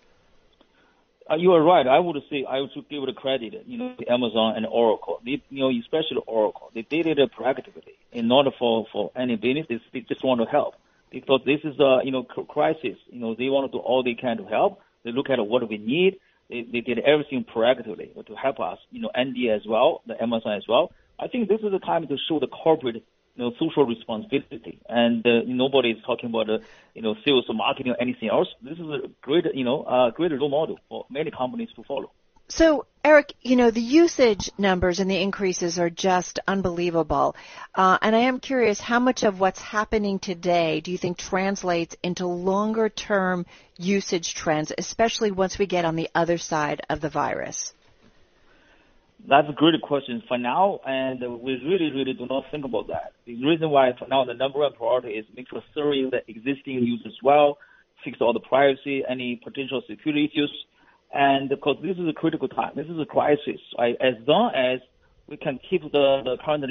Uh, 1.31 1.37
you 1.37 1.53
are 1.53 1.62
right. 1.62 1.87
I 1.87 1.99
would 1.99 2.16
say 2.31 2.45
I 2.49 2.61
would 2.61 2.70
give 2.91 3.03
it 3.03 3.16
credit, 3.16 3.64
you 3.66 3.79
know, 3.79 3.95
to 3.97 4.12
Amazon 4.12 4.55
and 4.57 4.66
Oracle. 4.66 5.20
They, 5.25 5.43
you 5.49 5.61
know, 5.61 5.70
especially 5.70 6.22
Oracle, 6.27 6.70
they 6.75 6.83
did 6.83 7.07
it 7.07 7.18
proactively 7.33 7.97
in 8.12 8.31
order 8.31 8.51
for 8.59 8.87
for 8.93 9.11
any 9.16 9.37
business. 9.37 9.66
They, 9.68 9.81
they 9.93 10.01
just 10.01 10.22
want 10.22 10.43
to 10.43 10.47
help 10.47 10.75
because 11.11 11.41
this 11.47 11.61
is 11.64 11.81
a 11.81 12.01
you 12.05 12.11
know 12.11 12.25
crisis. 12.25 12.99
You 13.11 13.20
know, 13.20 13.35
they 13.35 13.49
want 13.49 13.70
to 13.70 13.79
do 13.79 13.83
all 13.83 14.03
they 14.03 14.14
can 14.14 14.37
to 14.37 14.45
help. 14.45 14.81
They 15.03 15.12
look 15.12 15.31
at 15.31 15.39
what 15.47 15.66
we 15.66 15.79
need. 15.79 16.16
They, 16.51 16.66
they 16.70 16.81
did 16.81 16.99
everything 16.99 17.45
proactively 17.45 18.12
to 18.27 18.35
help 18.35 18.61
us. 18.61 18.79
You 18.91 19.01
know, 19.01 19.11
Andy 19.14 19.49
as 19.49 19.62
well, 19.66 20.03
the 20.07 20.22
Amazon 20.22 20.53
as 20.53 20.64
well. 20.68 20.93
I 21.18 21.29
think 21.29 21.49
this 21.49 21.61
is 21.61 21.70
the 21.70 21.79
time 21.79 22.07
to 22.07 22.16
show 22.29 22.39
the 22.39 22.49
corporate 22.49 23.03
you 23.35 23.45
know, 23.45 23.53
social 23.59 23.85
responsibility. 23.85 24.78
And 24.89 25.26
uh, 25.26 25.41
nobody 25.47 25.91
is 25.91 25.99
talking 26.07 26.30
about, 26.30 26.49
uh, 26.49 26.59
you 26.95 27.03
know, 27.03 27.14
sales 27.24 27.45
or 27.49 27.55
marketing 27.55 27.93
or 27.93 28.01
anything 28.01 28.28
else. 28.30 28.49
This 28.62 28.74
is 28.74 28.87
a 28.87 29.09
great, 29.22 29.45
you 29.55 29.64
know, 29.64 29.82
uh, 29.82 30.11
great 30.11 30.32
role 30.32 30.49
model 30.49 30.78
for 30.89 31.07
many 31.11 31.30
companies 31.30 31.68
to 31.76 31.82
follow. 31.82 32.11
So, 32.49 32.85
Eric, 33.03 33.32
you 33.41 33.57
know, 33.57 33.70
the 33.70 33.80
usage 33.80 34.51
numbers 34.59 35.01
and 35.01 35.11
the 35.11 35.20
increases 35.20 35.78
are 35.78 35.89
just 35.89 36.39
unbelievable. 36.47 37.37
Uh, 37.74 37.97
and 38.03 38.14
I 38.14 38.20
am 38.20 38.39
curious, 38.39 38.80
how 38.80 39.01
much 39.01 39.24
of 39.24 39.41
what's 39.41 39.61
happening 39.61 40.18
today 40.18 40.80
do 40.80 40.93
you 40.93 40.99
think 40.99 41.16
translates 41.16 41.97
into 42.03 42.26
longer 42.26 42.91
term 42.91 43.47
usage 43.78 44.35
trends, 44.35 44.72
especially 44.76 45.30
once 45.30 45.59
we 45.59 45.66
get 45.66 45.87
on 45.87 45.97
the 45.97 46.11
other 46.14 46.37
side 46.37 46.82
of 46.91 47.01
the 47.01 47.09
virus? 47.09 47.72
That's 49.27 49.49
a 49.49 49.53
great 49.53 49.81
question 49.81 50.22
for 50.29 50.37
now, 50.37 50.81
and 50.85 51.18
we 51.41 51.55
really, 51.64 51.91
really 51.91 52.12
do 52.12 52.27
not 52.27 52.45
think 52.51 52.66
about 52.66 52.89
that. 52.89 53.12
The 53.25 53.43
reason 53.43 53.70
why 53.70 53.93
for 53.99 54.07
now 54.07 54.25
the 54.27 54.35
number 54.35 54.59
one 54.59 54.75
priority 54.75 55.12
is 55.12 55.25
make 55.35 55.49
sure 55.49 55.62
serving 55.75 56.11
the 56.11 56.18
existing 56.29 56.75
users 56.85 57.16
well, 57.22 57.57
fix 58.05 58.18
all 58.20 58.35
the 58.35 58.41
privacy, 58.41 59.03
any 59.09 59.41
potential 59.43 59.83
security 59.89 60.31
issues, 60.31 60.53
and 61.14 61.49
because 61.49 61.77
this 61.81 61.97
is 61.97 62.07
a 62.07 62.12
critical 62.12 62.49
time, 62.49 62.72
this 62.77 62.85
is 62.87 62.99
a 63.01 63.07
crisis. 63.07 63.61
Right? 63.79 63.97
As 63.99 64.14
long 64.27 64.53
as 64.55 64.81
we 65.27 65.39
can 65.39 65.59
keep 65.70 65.81
the, 65.81 66.20
the 66.22 66.37
current 66.45 66.64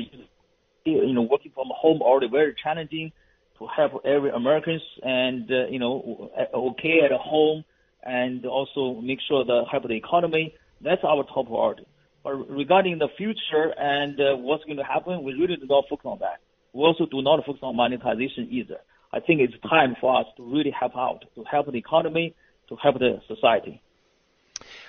you 0.86 1.14
know, 1.14 1.24
working 1.24 1.52
from 1.56 1.70
home 1.76 2.04
already 2.04 2.30
very 2.30 2.54
challenging 2.62 3.12
to 3.58 3.66
help 3.66 3.94
every 4.06 4.30
Americans 4.30 4.82
and, 5.02 5.50
uh, 5.50 5.66
you 5.72 5.80
know, 5.80 6.30
okay 6.54 7.00
at 7.04 7.12
home 7.20 7.64
and 8.04 8.46
also 8.46 9.02
make 9.02 9.20
sure 9.28 9.44
the 9.44 9.64
help 9.72 9.88
the 9.88 9.96
economy. 9.96 10.54
That's 10.82 11.02
our 11.04 11.24
top 11.24 11.48
priority. 11.48 11.88
Regarding 12.26 13.00
the 13.00 13.10
future 13.18 13.74
and 13.78 14.20
uh, 14.20 14.38
what's 14.38 14.64
going 14.64 14.78
to 14.78 14.84
happen, 14.84 15.24
we 15.24 15.34
really 15.34 15.58
do 15.58 15.66
not 15.68 15.86
focus 15.90 16.06
on 16.06 16.20
that. 16.20 16.40
We 16.72 16.82
also 16.82 17.06
do 17.06 17.22
not 17.22 17.46
focus 17.46 17.60
on 17.62 17.76
monetization 17.76 18.48
either. 18.50 18.78
I 19.12 19.20
think 19.20 19.42
it's 19.42 19.54
time 19.70 19.96
for 20.00 20.20
us 20.20 20.26
to 20.38 20.44
really 20.44 20.72
help 20.72 20.96
out, 20.96 21.26
to 21.36 21.44
help 21.44 21.72
the 21.72 21.78
economy, 21.78 22.34
to 22.70 22.76
help 22.82 23.00
the 23.00 23.20
society. 23.28 23.82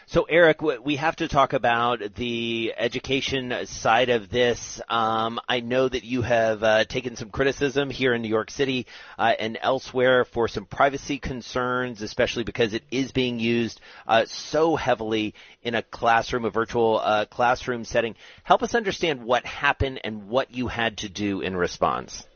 So, 0.07 0.25
Eric, 0.25 0.61
we 0.61 0.97
have 0.97 1.17
to 1.17 1.29
talk 1.29 1.55
about 1.55 2.15
the 2.17 2.75
education 2.77 3.55
side 3.65 4.11
of 4.11 4.29
this. 4.29 4.79
Um, 4.87 5.41
I 5.49 5.61
know 5.61 5.89
that 5.89 6.05
you 6.05 6.21
have 6.21 6.63
uh, 6.63 6.85
taken 6.85 7.17
some 7.17 7.31
criticism 7.31 7.89
here 7.89 8.13
in 8.13 8.21
New 8.21 8.29
York 8.29 8.51
City 8.51 8.87
uh, 9.19 9.33
and 9.39 9.59
elsewhere 9.63 10.27
for 10.27 10.47
some 10.47 10.67
privacy 10.67 11.19
concerns, 11.19 12.03
especially 12.03 12.45
because 12.45 12.75
it 12.75 12.85
is 12.91 13.13
being 13.13 13.39
used 13.39 13.81
uh, 14.07 14.27
so 14.27 14.77
heavily 14.77 15.33
in 15.63 15.75
a 15.75 15.83
classroom, 15.83 16.45
a 16.45 16.51
virtual 16.51 17.01
uh, 17.03 17.25
classroom 17.25 17.87
setting. 17.87 18.15
Help 18.43 18.63
us 18.63 18.75
understand 18.75 19.25
what 19.25 19.47
happened 19.47 20.03
and 20.05 20.29
what 20.29 20.55
you 20.55 20.69
had 20.69 20.99
to 20.99 21.09
do 21.09 21.41
in 21.41 21.57
response. 21.57 22.27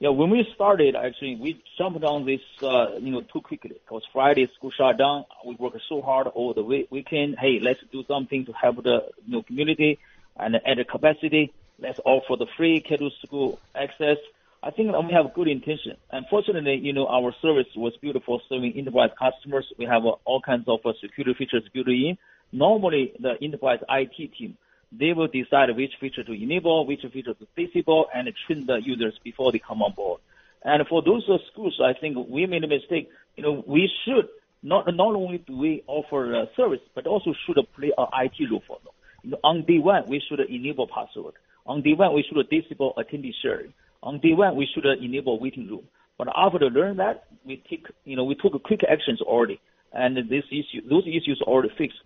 Yeah, 0.00 0.10
when 0.10 0.30
we 0.30 0.46
started, 0.54 0.94
actually, 0.94 1.34
we 1.34 1.60
jumped 1.76 2.04
on 2.04 2.24
this, 2.24 2.40
uh, 2.62 2.98
you 3.00 3.10
know, 3.10 3.20
too 3.20 3.40
quickly. 3.40 3.70
Because 3.84 4.04
Friday 4.12 4.48
school 4.54 4.70
shut 4.70 4.96
down. 4.96 5.24
We 5.44 5.56
worked 5.56 5.80
so 5.88 6.02
hard 6.02 6.28
over 6.36 6.54
the 6.54 6.62
week- 6.62 6.86
weekend. 6.90 7.36
Hey, 7.36 7.58
let's 7.60 7.80
do 7.90 8.04
something 8.04 8.44
to 8.46 8.52
help 8.52 8.84
the 8.84 9.06
you 9.26 9.32
know, 9.32 9.42
community 9.42 9.98
and 10.36 10.54
add 10.64 10.86
capacity. 10.86 11.52
Let's 11.80 11.98
offer 12.04 12.36
the 12.36 12.46
free 12.56 12.80
K-12 12.80 13.10
school 13.26 13.58
access. 13.74 14.18
I 14.62 14.70
think 14.70 14.92
we 14.92 15.12
have 15.12 15.34
good 15.34 15.48
intention. 15.48 15.96
Unfortunately, 16.12 16.76
you 16.76 16.92
know, 16.92 17.08
our 17.08 17.32
service 17.42 17.66
was 17.74 17.96
built 17.96 18.22
for 18.24 18.40
serving 18.48 18.74
enterprise 18.76 19.10
customers. 19.18 19.66
We 19.78 19.86
have 19.86 20.06
uh, 20.06 20.14
all 20.24 20.40
kinds 20.40 20.68
of 20.68 20.78
uh, 20.86 20.92
security 21.00 21.34
features 21.34 21.68
built 21.72 21.88
in. 21.88 22.18
Normally, 22.52 23.14
the 23.18 23.34
enterprise 23.42 23.80
IT 23.88 24.32
team 24.38 24.56
they 24.92 25.12
will 25.12 25.28
decide 25.28 25.74
which 25.76 25.92
feature 26.00 26.24
to 26.24 26.32
enable, 26.32 26.86
which 26.86 27.02
feature 27.12 27.34
to 27.34 27.46
disable, 27.56 28.06
and 28.14 28.28
train 28.46 28.66
the 28.66 28.80
users 28.82 29.18
before 29.22 29.52
they 29.52 29.58
come 29.58 29.82
on 29.82 29.92
board. 29.92 30.20
And 30.64 30.86
for 30.88 31.02
those 31.02 31.28
schools, 31.52 31.80
I 31.82 31.92
think 31.92 32.16
we 32.28 32.46
made 32.46 32.64
a 32.64 32.68
mistake. 32.68 33.10
You 33.36 33.42
know, 33.42 33.64
we 33.66 33.90
should 34.04 34.28
not 34.62 34.92
not 34.94 35.14
only 35.14 35.38
do 35.38 35.56
we 35.56 35.84
offer 35.86 36.34
a 36.34 36.48
service, 36.56 36.80
but 36.94 37.06
also 37.06 37.32
should 37.46 37.56
play 37.76 37.92
an 37.96 38.06
IT 38.24 38.50
role 38.50 38.62
for 38.66 38.78
them. 38.82 38.92
You 39.22 39.30
know, 39.30 39.38
on 39.44 39.64
day 39.64 39.78
one, 39.78 40.06
we 40.08 40.20
should 40.28 40.40
enable 40.40 40.88
password. 40.88 41.34
On 41.66 41.82
day 41.82 41.92
one, 41.92 42.14
we 42.14 42.24
should 42.24 42.48
disable 42.48 42.94
attendee 42.96 43.34
sharing. 43.42 43.72
On 44.02 44.18
day 44.18 44.32
one, 44.32 44.56
we 44.56 44.66
should 44.72 44.86
enable 44.86 45.38
waiting 45.38 45.68
room. 45.68 45.84
But 46.16 46.28
after 46.34 46.58
learn 46.70 46.96
that, 46.96 47.26
we 47.44 47.62
take, 47.70 47.86
you 48.04 48.16
know, 48.16 48.24
we 48.24 48.34
took 48.34 48.60
quick 48.64 48.80
actions 48.88 49.20
already, 49.20 49.60
and 49.92 50.16
this 50.16 50.44
issue, 50.50 50.86
those 50.88 51.04
issues 51.06 51.40
are 51.46 51.52
already 51.52 51.72
fixed. 51.78 51.98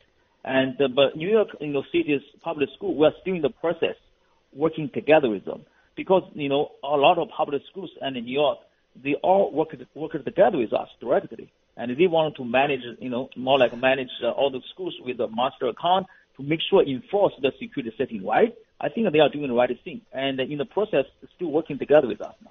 And 0.45 0.80
uh, 0.80 0.88
but 0.88 1.16
New 1.16 1.28
York, 1.28 1.49
you 1.61 1.68
know, 1.68 1.84
City's 1.93 2.22
public 2.43 2.68
school, 2.76 2.95
we're 2.95 3.12
still 3.20 3.34
in 3.34 3.43
the 3.43 3.51
process 3.51 3.97
working 4.53 4.90
together 4.93 5.30
with 5.30 5.45
them 5.45 5.64
because 5.97 6.22
you 6.34 6.49
know 6.49 6.72
a 6.82 6.97
lot 6.97 7.18
of 7.18 7.28
public 7.36 7.62
schools 7.70 7.90
and 8.01 8.16
in 8.16 8.24
New 8.24 8.34
York, 8.40 8.59
they 9.03 9.14
all 9.22 9.53
work 9.53 9.74
work 9.95 10.12
together 10.24 10.59
with 10.59 10.72
us 10.72 10.88
directly, 11.01 11.53
and 11.76 11.97
they 11.97 12.07
want 12.07 12.36
to 12.36 12.45
manage, 12.45 12.82
you 13.01 13.11
know, 13.11 13.28
more 13.36 13.59
like 13.59 13.76
manage 13.76 14.11
uh, 14.22 14.30
all 14.30 14.51
the 14.51 14.61
schools 14.72 14.95
with 15.05 15.20
a 15.20 15.28
master 15.28 15.68
account 15.68 16.07
to 16.36 16.43
make 16.43 16.61
sure 16.68 16.82
enforce 16.82 17.32
the 17.40 17.53
security 17.61 17.95
setting 17.97 18.26
right. 18.26 18.55
I 18.80 18.88
think 18.88 19.12
they 19.12 19.20
are 19.20 19.28
doing 19.28 19.47
the 19.47 19.55
right 19.55 19.70
thing, 19.84 20.01
and 20.12 20.40
in 20.40 20.59
the 20.59 20.64
process, 20.64 21.05
still 21.36 21.53
working 21.53 21.78
together 21.78 22.09
with 22.09 22.20
us 22.20 22.34
now. 22.45 22.51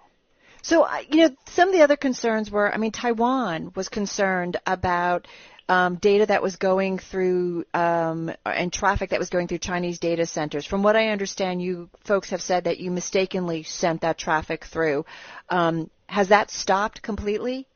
So, 0.64 0.88
you 1.10 1.28
know, 1.28 1.36
some 1.48 1.70
of 1.70 1.74
the 1.74 1.82
other 1.82 1.98
concerns 1.98 2.52
were, 2.52 2.72
I 2.72 2.78
mean, 2.78 2.92
Taiwan 2.92 3.72
was 3.76 3.90
concerned 3.90 4.58
about 4.68 5.28
um, 5.72 5.96
data 5.96 6.26
that 6.26 6.44
was 6.44 6.58
going 6.58 7.00
through 7.00 7.64
um, 7.74 8.30
and 8.46 8.74
traffic 8.74 9.12
that 9.12 9.20
was 9.20 9.30
going 9.30 9.48
through 9.48 9.60
Chinese 9.60 10.00
data 10.00 10.26
centers. 10.26 10.66
From 10.66 10.84
what 10.84 10.98
I 10.98 11.08
understand, 11.08 11.62
you 11.62 11.90
folks 12.04 12.30
have 12.32 12.42
said 12.42 12.66
that 12.66 12.80
you 12.80 12.92
mistakenly 12.92 13.64
sent 13.64 14.02
that 14.02 14.18
traffic 14.18 14.66
through. 14.66 15.06
Um, 15.48 15.90
has 16.08 16.28
that 16.28 16.52
stopped 16.52 17.02
completely? 17.02 17.68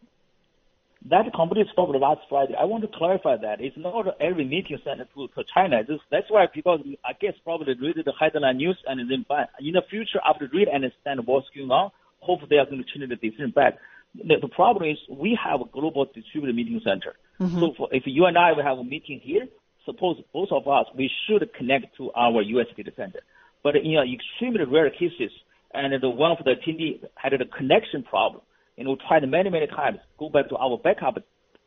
That 1.09 1.23
completely 1.33 1.71
stopped 1.71 1.95
last 1.95 2.19
Friday. 2.27 2.55
I 2.59 2.65
want 2.65 2.83
to 2.83 2.89
clarify 2.97 3.37
that 3.37 3.61
it's 3.61 3.77
not 3.77 4.05
every 4.19 4.43
meeting 4.43 4.77
sent 4.83 4.99
to, 4.99 5.27
to 5.29 5.43
China. 5.53 5.81
This, 5.87 5.99
that's 6.11 6.29
why 6.29 6.47
people, 6.53 6.77
I 7.05 7.13
guess, 7.13 7.35
probably 7.45 7.75
read 7.79 7.95
the 8.03 8.11
headline 8.19 8.57
news 8.57 8.77
and 8.87 8.99
then. 9.09 9.23
In 9.61 9.71
the 9.71 9.83
future, 9.89 10.19
after 10.27 10.49
read 10.51 10.67
and 10.67 10.83
understand 10.83 11.21
what's 11.25 11.47
going 11.55 11.71
on, 11.71 11.91
hope 12.19 12.41
they 12.49 12.57
are 12.57 12.65
going 12.65 12.83
to 12.83 12.89
change 12.91 13.07
the 13.07 13.15
decision 13.15 13.51
back. 13.51 13.77
The, 14.24 14.36
the 14.41 14.47
problem 14.47 14.89
is 14.89 14.97
we 15.09 15.38
have 15.43 15.61
a 15.61 15.66
global 15.66 16.05
distributed 16.05 16.55
meeting 16.55 16.82
center. 16.84 17.16
Mm-hmm. 17.39 17.59
So 17.59 17.74
for, 17.78 17.89
if 17.91 18.03
you 18.05 18.26
and 18.26 18.38
I 18.38 18.53
will 18.53 18.63
have 18.63 18.78
a 18.78 18.84
meeting 18.84 19.20
here, 19.24 19.47
suppose 19.86 20.18
both 20.34 20.49
of 20.51 20.68
us, 20.68 20.86
we 20.95 21.09
should 21.28 21.47
connect 21.53 21.95
to 21.97 22.11
our 22.13 22.41
US 22.41 22.68
data 22.76 22.91
center. 22.95 23.20
But 23.63 23.76
in 23.76 23.97
extremely 23.97 24.63
rare 24.66 24.89
cases, 24.89 25.32
and 25.74 26.01
the 26.01 26.09
one 26.09 26.32
of 26.32 26.38
the 26.43 26.51
attendee 26.51 27.03
had 27.16 27.34
a 27.34 27.45
connection 27.45 28.03
problem, 28.03 28.41
and 28.78 28.88
we 28.88 28.97
tried 29.07 29.28
many, 29.30 29.49
many 29.49 29.68
times, 29.68 29.99
go 30.18 30.30
back 30.30 30.49
to 30.49 30.55
our 30.57 30.78
backup, 30.78 31.18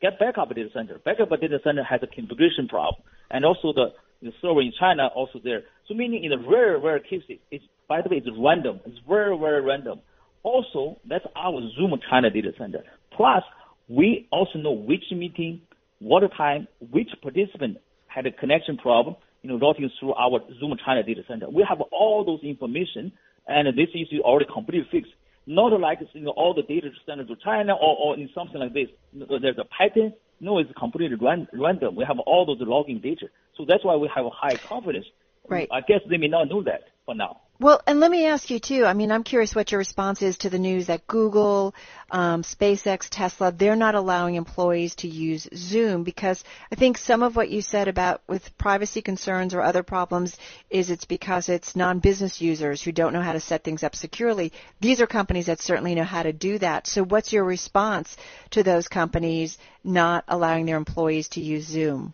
get 0.01 0.19
backup 0.19 0.49
data 0.49 0.69
center. 0.73 0.99
Backup 1.03 1.29
data 1.29 1.59
center 1.63 1.83
has 1.83 2.01
a 2.03 2.07
configuration 2.07 2.67
problem, 2.67 3.01
and 3.29 3.45
also 3.45 3.73
the, 3.73 3.93
the 4.21 4.31
server 4.41 4.61
in 4.61 4.73
China 4.79 5.07
also 5.07 5.39
there. 5.43 5.63
So 5.87 5.93
meaning 5.93 6.23
in 6.23 6.31
the 6.31 6.39
rare, 6.39 6.77
rare 6.79 6.99
cases, 6.99 7.37
it's, 7.51 7.63
by 7.87 8.01
the 8.01 8.09
way, 8.09 8.17
it's 8.17 8.27
random. 8.37 8.79
It's 8.85 8.99
very, 9.07 9.37
very 9.37 9.61
random. 9.61 10.01
Also, 10.43 10.99
that's 11.07 11.25
our 11.35 11.61
Zoom 11.75 11.99
China 12.09 12.29
data 12.29 12.51
center. 12.57 12.83
Plus, 13.15 13.43
we 13.87 14.27
also 14.31 14.59
know 14.59 14.71
which 14.71 15.03
meeting, 15.11 15.61
what 15.99 16.23
time, 16.37 16.67
which 16.91 17.09
participant 17.21 17.77
had 18.07 18.25
a 18.25 18.31
connection 18.31 18.77
problem, 18.77 19.15
you 19.41 19.49
know, 19.49 19.59
routing 19.59 19.89
through 19.99 20.13
our 20.13 20.39
Zoom 20.59 20.75
China 20.85 21.03
data 21.03 21.21
center. 21.27 21.49
We 21.49 21.65
have 21.67 21.81
all 21.91 22.23
those 22.25 22.41
information, 22.43 23.11
and 23.47 23.67
this 23.77 23.89
issue 23.93 24.21
already 24.21 24.47
completely 24.51 24.87
fixed. 24.91 25.11
Not 25.47 25.77
like 25.79 25.99
you 26.13 26.21
know 26.21 26.31
all 26.31 26.53
the 26.53 26.61
data 26.61 26.89
sent 27.05 27.27
to 27.27 27.35
China 27.43 27.73
or, 27.73 27.97
or 27.97 28.15
in 28.15 28.29
something 28.35 28.59
like 28.59 28.73
this. 28.73 28.87
There's 29.13 29.57
a 29.57 29.65
pattern. 29.65 30.13
No, 30.39 30.59
it's 30.59 30.71
completely 30.77 31.17
ran, 31.17 31.47
random. 31.53 31.95
We 31.95 32.05
have 32.05 32.19
all 32.19 32.45
those 32.45 32.57
logging 32.61 32.99
data, 32.99 33.27
so 33.57 33.65
that's 33.67 33.83
why 33.83 33.95
we 33.95 34.09
have 34.15 34.25
a 34.25 34.29
high 34.29 34.55
confidence. 34.55 35.05
Right. 35.47 35.67
I 35.71 35.81
guess 35.81 36.01
they 36.07 36.17
may 36.17 36.27
not 36.27 36.49
know 36.49 36.61
that 36.63 36.83
for 37.05 37.15
now. 37.15 37.41
Well, 37.61 37.81
and 37.85 37.99
let 37.99 38.09
me 38.09 38.25
ask 38.25 38.49
you 38.49 38.57
too. 38.57 38.85
I 38.85 38.93
mean, 38.93 39.11
I'm 39.11 39.25
curious 39.25 39.53
what 39.53 39.69
your 39.73 39.79
response 39.79 40.21
is 40.21 40.37
to 40.37 40.49
the 40.49 40.57
news 40.57 40.87
that 40.87 41.05
Google, 41.07 41.75
um, 42.09 42.41
SpaceX, 42.41 43.09
Tesla, 43.09 43.51
they're 43.51 43.75
not 43.75 43.95
allowing 43.95 44.35
employees 44.35 44.95
to 44.95 45.09
use 45.09 45.45
Zoom 45.53 46.03
because 46.03 46.41
I 46.71 46.75
think 46.75 46.97
some 46.97 47.21
of 47.21 47.35
what 47.35 47.49
you 47.49 47.61
said 47.61 47.89
about 47.89 48.21
with 48.29 48.57
privacy 48.57 49.01
concerns 49.01 49.53
or 49.53 49.61
other 49.61 49.83
problems 49.83 50.37
is 50.69 50.89
it's 50.89 51.03
because 51.03 51.49
it's 51.49 51.75
non-business 51.75 52.39
users 52.39 52.81
who 52.81 52.93
don't 52.93 53.11
know 53.11 53.21
how 53.21 53.33
to 53.33 53.41
set 53.41 53.65
things 53.65 53.83
up 53.83 53.93
securely. 53.93 54.53
These 54.79 55.01
are 55.01 55.07
companies 55.07 55.47
that 55.47 55.59
certainly 55.59 55.95
know 55.95 56.05
how 56.05 56.23
to 56.23 56.31
do 56.31 56.59
that. 56.59 56.87
So 56.87 57.03
what's 57.03 57.33
your 57.33 57.43
response 57.43 58.15
to 58.51 58.63
those 58.63 58.87
companies 58.87 59.57
not 59.83 60.23
allowing 60.29 60.65
their 60.65 60.77
employees 60.77 61.27
to 61.29 61.41
use 61.41 61.65
Zoom? 61.65 62.13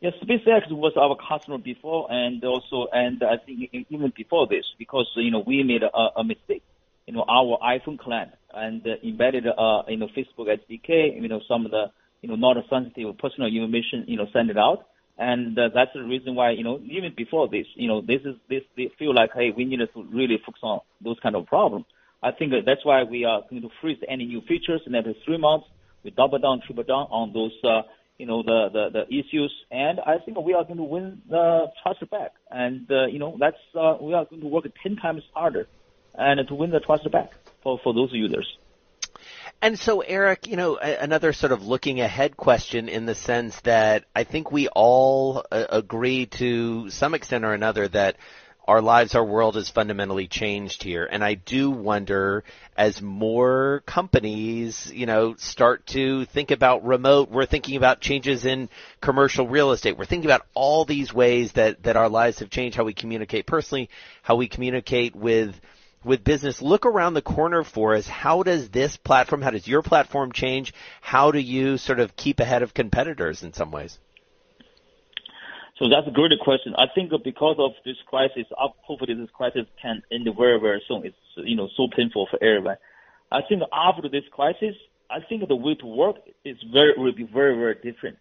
Yes, 0.00 0.12
SpaceX 0.22 0.70
was 0.70 0.92
our 0.96 1.16
customer 1.16 1.56
before, 1.58 2.06
and 2.12 2.44
also, 2.44 2.86
and 2.92 3.22
I 3.22 3.38
think 3.38 3.70
even 3.88 4.12
before 4.14 4.46
this, 4.46 4.64
because 4.78 5.10
you 5.16 5.30
know 5.30 5.42
we 5.46 5.62
made 5.62 5.82
a, 5.82 6.20
a 6.20 6.24
mistake. 6.24 6.62
You 7.06 7.14
know, 7.14 7.24
our 7.28 7.56
iPhone 7.62 7.98
client 7.98 8.32
and 8.52 8.84
uh, 8.84 8.96
embedded, 9.04 9.46
uh, 9.46 9.82
you 9.86 9.96
know, 9.96 10.08
Facebook 10.08 10.48
SDK. 10.48 11.22
You 11.22 11.28
know, 11.28 11.40
some 11.46 11.64
of 11.64 11.70
the, 11.70 11.86
you 12.20 12.28
know, 12.28 12.34
not 12.34 12.56
a 12.56 12.64
sensitive 12.68 13.16
personal 13.18 13.48
information, 13.48 14.04
you 14.08 14.16
know, 14.16 14.26
send 14.32 14.50
it 14.50 14.58
out. 14.58 14.88
And 15.16 15.56
uh, 15.58 15.68
that's 15.72 15.92
the 15.94 16.02
reason 16.02 16.34
why, 16.34 16.50
you 16.50 16.64
know, 16.64 16.80
even 16.84 17.14
before 17.16 17.48
this, 17.48 17.66
you 17.74 17.88
know, 17.88 18.00
this 18.00 18.20
is, 18.24 18.34
this, 18.50 18.62
they 18.76 18.90
feel 18.98 19.14
like, 19.14 19.30
hey, 19.34 19.50
we 19.56 19.64
need 19.64 19.78
to 19.78 20.02
really 20.12 20.38
focus 20.44 20.60
on 20.62 20.80
those 21.00 21.16
kind 21.22 21.36
of 21.36 21.46
problems. 21.46 21.86
I 22.22 22.32
think 22.32 22.52
that's 22.66 22.84
why 22.84 23.04
we 23.04 23.24
are 23.24 23.42
going 23.48 23.62
to 23.62 23.70
freeze 23.80 23.98
any 24.08 24.26
new 24.26 24.40
features 24.42 24.82
in 24.84 24.94
every 24.94 25.16
three 25.24 25.38
months. 25.38 25.66
We 26.02 26.10
double 26.10 26.38
down, 26.38 26.60
triple 26.66 26.84
down 26.84 27.06
on 27.10 27.32
those, 27.32 27.52
uh, 27.64 27.82
you 28.18 28.26
know, 28.26 28.42
the, 28.42 28.68
the, 28.72 28.88
the 28.92 29.18
issues. 29.18 29.52
And 29.70 30.00
I 30.00 30.18
think 30.18 30.38
we 30.40 30.54
are 30.54 30.64
going 30.64 30.78
to 30.78 30.82
win 30.82 31.22
the 31.28 31.66
trust 31.82 32.08
back. 32.10 32.32
And, 32.50 32.90
uh, 32.90 33.06
you 33.06 33.18
know, 33.18 33.36
that's, 33.38 33.56
uh, 33.74 33.96
we 34.00 34.14
are 34.14 34.24
going 34.24 34.40
to 34.42 34.48
work 34.48 34.64
10 34.82 34.96
times 34.96 35.22
harder 35.34 35.68
and 36.14 36.46
to 36.48 36.54
win 36.54 36.70
the 36.70 36.80
trust 36.80 37.10
back 37.10 37.32
for, 37.62 37.78
for 37.82 37.92
those 37.92 38.10
users. 38.12 38.46
And 39.62 39.78
so, 39.78 40.00
Eric, 40.00 40.46
you 40.46 40.56
know, 40.56 40.76
another 40.76 41.32
sort 41.32 41.52
of 41.52 41.66
looking 41.66 42.00
ahead 42.00 42.36
question 42.36 42.88
in 42.88 43.06
the 43.06 43.14
sense 43.14 43.58
that 43.62 44.04
I 44.14 44.24
think 44.24 44.52
we 44.52 44.68
all 44.68 45.44
uh, 45.50 45.64
agree 45.70 46.26
to 46.26 46.90
some 46.90 47.14
extent 47.14 47.44
or 47.44 47.54
another 47.54 47.88
that 47.88 48.16
our 48.66 48.82
lives, 48.82 49.14
our 49.14 49.24
world 49.24 49.54
has 49.54 49.70
fundamentally 49.70 50.26
changed 50.26 50.82
here. 50.82 51.06
And 51.10 51.22
I 51.22 51.34
do 51.34 51.70
wonder 51.70 52.44
as 52.76 53.00
more 53.00 53.82
companies, 53.86 54.90
you 54.92 55.06
know, 55.06 55.34
start 55.36 55.86
to 55.88 56.24
think 56.26 56.50
about 56.50 56.84
remote, 56.84 57.30
we're 57.30 57.46
thinking 57.46 57.76
about 57.76 58.00
changes 58.00 58.44
in 58.44 58.68
commercial 59.00 59.46
real 59.46 59.72
estate. 59.72 59.96
We're 59.96 60.04
thinking 60.04 60.28
about 60.28 60.46
all 60.54 60.84
these 60.84 61.14
ways 61.14 61.52
that, 61.52 61.84
that 61.84 61.96
our 61.96 62.08
lives 62.08 62.40
have 62.40 62.50
changed, 62.50 62.76
how 62.76 62.84
we 62.84 62.94
communicate 62.94 63.46
personally, 63.46 63.88
how 64.22 64.36
we 64.36 64.48
communicate 64.48 65.14
with 65.14 65.54
with 66.04 66.22
business, 66.22 66.62
look 66.62 66.86
around 66.86 67.14
the 67.14 67.22
corner 67.22 67.64
for 67.64 67.96
us. 67.96 68.06
How 68.06 68.44
does 68.44 68.70
this 68.70 68.96
platform, 68.96 69.42
how 69.42 69.50
does 69.50 69.66
your 69.66 69.82
platform 69.82 70.30
change? 70.30 70.72
How 71.00 71.32
do 71.32 71.40
you 71.40 71.78
sort 71.78 71.98
of 71.98 72.14
keep 72.14 72.38
ahead 72.38 72.62
of 72.62 72.72
competitors 72.72 73.42
in 73.42 73.52
some 73.52 73.72
ways? 73.72 73.98
So 75.78 75.88
that's 75.88 76.08
a 76.08 76.10
great 76.10 76.32
question. 76.42 76.74
I 76.76 76.86
think 76.94 77.10
because 77.22 77.56
of 77.58 77.72
this 77.84 77.96
crisis, 78.06 78.44
hopefully 78.56 79.14
this 79.14 79.28
crisis 79.34 79.66
can 79.80 80.02
end 80.10 80.26
very, 80.36 80.58
very 80.58 80.82
soon. 80.88 81.04
It's, 81.04 81.16
you 81.36 81.56
know, 81.56 81.68
so 81.76 81.88
painful 81.94 82.28
for 82.30 82.42
everyone. 82.42 82.76
I 83.30 83.40
think 83.46 83.62
after 83.72 84.08
this 84.08 84.24
crisis, 84.32 84.74
I 85.10 85.18
think 85.28 85.46
the 85.46 85.56
way 85.56 85.74
to 85.74 85.86
work 85.86 86.16
is 86.44 86.56
very, 86.72 86.94
will 86.96 87.12
be 87.14 87.24
very, 87.24 87.56
very 87.56 87.74
different. 87.74 88.16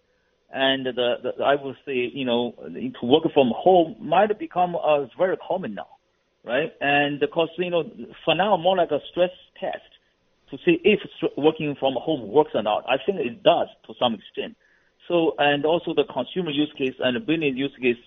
And 0.52 0.86
the, 0.86 1.16
the 1.24 1.44
I 1.44 1.56
would 1.56 1.76
say, 1.86 2.12
you 2.14 2.26
know, 2.26 2.54
to 2.58 3.06
work 3.06 3.24
from 3.34 3.52
home 3.56 3.96
might 4.00 4.38
become 4.38 4.76
uh, 4.76 5.06
very 5.18 5.38
common 5.38 5.76
now 5.76 5.88
right? 6.46 6.72
And 6.80 7.20
because, 7.20 7.50
you 7.58 7.70
know, 7.70 7.84
for 8.24 8.36
now, 8.36 8.56
more 8.56 8.78
like 8.78 8.92
a 8.92 9.00
stress 9.12 9.32
test 9.60 9.82
to 10.52 10.58
see 10.64 10.80
if 10.84 11.00
working 11.38 11.76
from 11.80 11.96
home 12.00 12.32
works 12.32 12.52
or 12.54 12.62
not. 12.62 12.86
I 12.88 12.98
think 13.04 13.20
it 13.20 13.44
does 13.44 13.68
to 13.88 13.94
some 14.00 14.14
extent. 14.14 14.56
So, 15.08 15.36
and 15.38 15.66
also 15.66 15.94
the 15.94 16.06
consumer 16.06 16.50
use 16.52 16.74
case 16.78 16.96
and 17.00 17.16
the 17.16 17.20
business 17.20 17.54
use 17.56 17.76
case, 17.80 17.98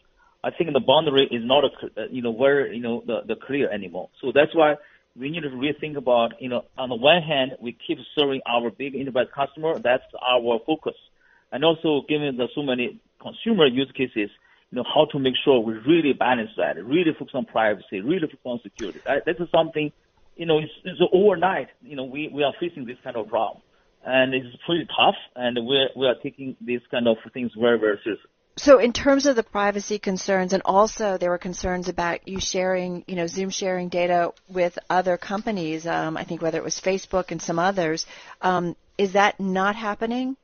I 0.42 0.51
think 0.51 0.72
the 0.72 0.80
boundary 0.80 1.28
is 1.30 1.44
not, 1.44 1.64
a, 1.64 1.68
uh, 1.68 2.07
you 2.11 2.22
know, 2.22 2.36
very, 2.36 2.76
you 2.76 2.82
know, 2.82 3.03
the, 3.07 3.22
the 3.26 3.36
clear 3.36 3.70
anymore. 3.70 4.09
So 4.20 4.32
that's 4.34 4.55
why 4.55 4.76
we 5.16 5.30
need 5.30 5.42
to 5.42 5.49
rethink 5.51 5.96
about, 5.96 6.40
you 6.40 6.49
know, 6.49 6.64
on 6.76 6.88
the 6.88 6.94
one 6.94 7.22
hand, 7.22 7.53
we 7.61 7.76
keep 7.86 7.99
serving 8.16 8.40
our 8.46 8.70
big 8.70 8.94
enterprise 8.94 9.26
customer. 9.34 9.78
That's 9.78 10.05
our 10.20 10.61
focus. 10.66 10.94
And 11.51 11.64
also 11.64 12.03
given 12.09 12.36
the 12.36 12.49
so 12.55 12.62
many 12.62 13.01
consumer 13.20 13.66
use 13.66 13.90
cases, 13.96 14.30
you 14.70 14.76
know, 14.76 14.84
how 14.84 15.07
to 15.12 15.18
make 15.18 15.34
sure 15.44 15.61
we 15.61 15.74
really 15.74 16.12
balance 16.12 16.51
that, 16.57 16.84
really 16.84 17.12
focus 17.18 17.34
on 17.34 17.46
privacy, 17.46 18.01
really 18.01 18.26
focus 18.26 18.38
on 18.44 18.61
security. 18.62 19.01
That, 19.07 19.24
that 19.24 19.40
is 19.40 19.49
something, 19.51 19.92
you 20.36 20.46
know, 20.46 20.59
it's, 20.59 20.72
it's 20.84 21.01
overnight, 21.12 21.68
you 21.82 21.96
know, 21.96 22.05
we, 22.05 22.28
we 22.28 22.42
are 22.44 22.53
facing 22.61 22.84
this 22.84 22.99
kind 23.03 23.16
of 23.16 23.28
problem. 23.28 23.62
And 24.05 24.34
it's 24.34 24.57
pretty 24.64 24.86
tough, 24.86 25.16
and 25.36 25.66
we're, 25.66 25.88
we 25.96 26.07
are 26.07 26.14
taking 26.22 26.57
these 26.61 26.80
kind 26.90 27.09
of 27.09 27.16
things 27.32 27.53
very, 27.59 27.78
very 27.78 27.99
seriously. 28.03 28.30
So 28.57 28.78
in 28.78 28.92
terms 28.92 29.26
of 29.26 29.36
the 29.36 29.44
privacy 29.44 29.99
concerns, 29.99 30.53
and 30.53 30.62
also 30.64 31.16
there 31.16 31.30
were 31.30 31.38
concerns 31.38 31.88
about 31.88 32.26
you 32.26 32.40
sharing, 32.40 33.05
you 33.07 33.14
know, 33.14 33.28
Zoom 33.28 33.51
sharing 33.51 33.88
data 33.88 34.32
with 34.49 34.78
other 34.90 35.16
companies. 35.16 35.86
Um, 35.86 36.16
I 36.16 36.24
think 36.24 36.42
whether 36.42 36.59
it 36.59 36.64
was 36.64 36.80
Facebook 36.80 37.30
and 37.30 37.40
some 37.40 37.59
others. 37.59 38.07
Um, 38.42 38.74
is 38.96 39.12
that 39.12 39.38
not 39.38 39.76
happening? 39.76 40.36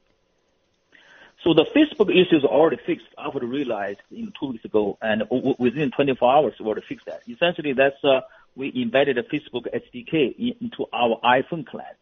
So 1.43 1.53
the 1.53 1.67
Facebook 1.77 2.09
issue 2.09 2.37
is 2.37 2.45
already 2.45 2.79
fixed. 2.87 3.07
I 3.19 3.29
would 3.29 3.43
realize 3.43 3.97
in 4.11 4.33
two 4.41 4.53
weeks 4.53 4.65
ago, 4.65 4.97
and 5.03 5.21
w- 5.29 5.57
within 5.59 5.91
24 5.91 6.35
hours, 6.35 6.55
we 6.59 6.67
already 6.67 6.87
fixed 6.89 7.07
that. 7.07 7.23
Essentially, 7.29 7.75
that's 7.75 8.03
uh, 8.03 8.21
we 8.57 8.73
embedded 8.81 9.19
a 9.19 9.25
Facebook 9.25 9.67
SDK 9.75 10.57
into 10.61 10.87
our 10.93 11.21
iPhone 11.23 11.67
client, 11.67 11.99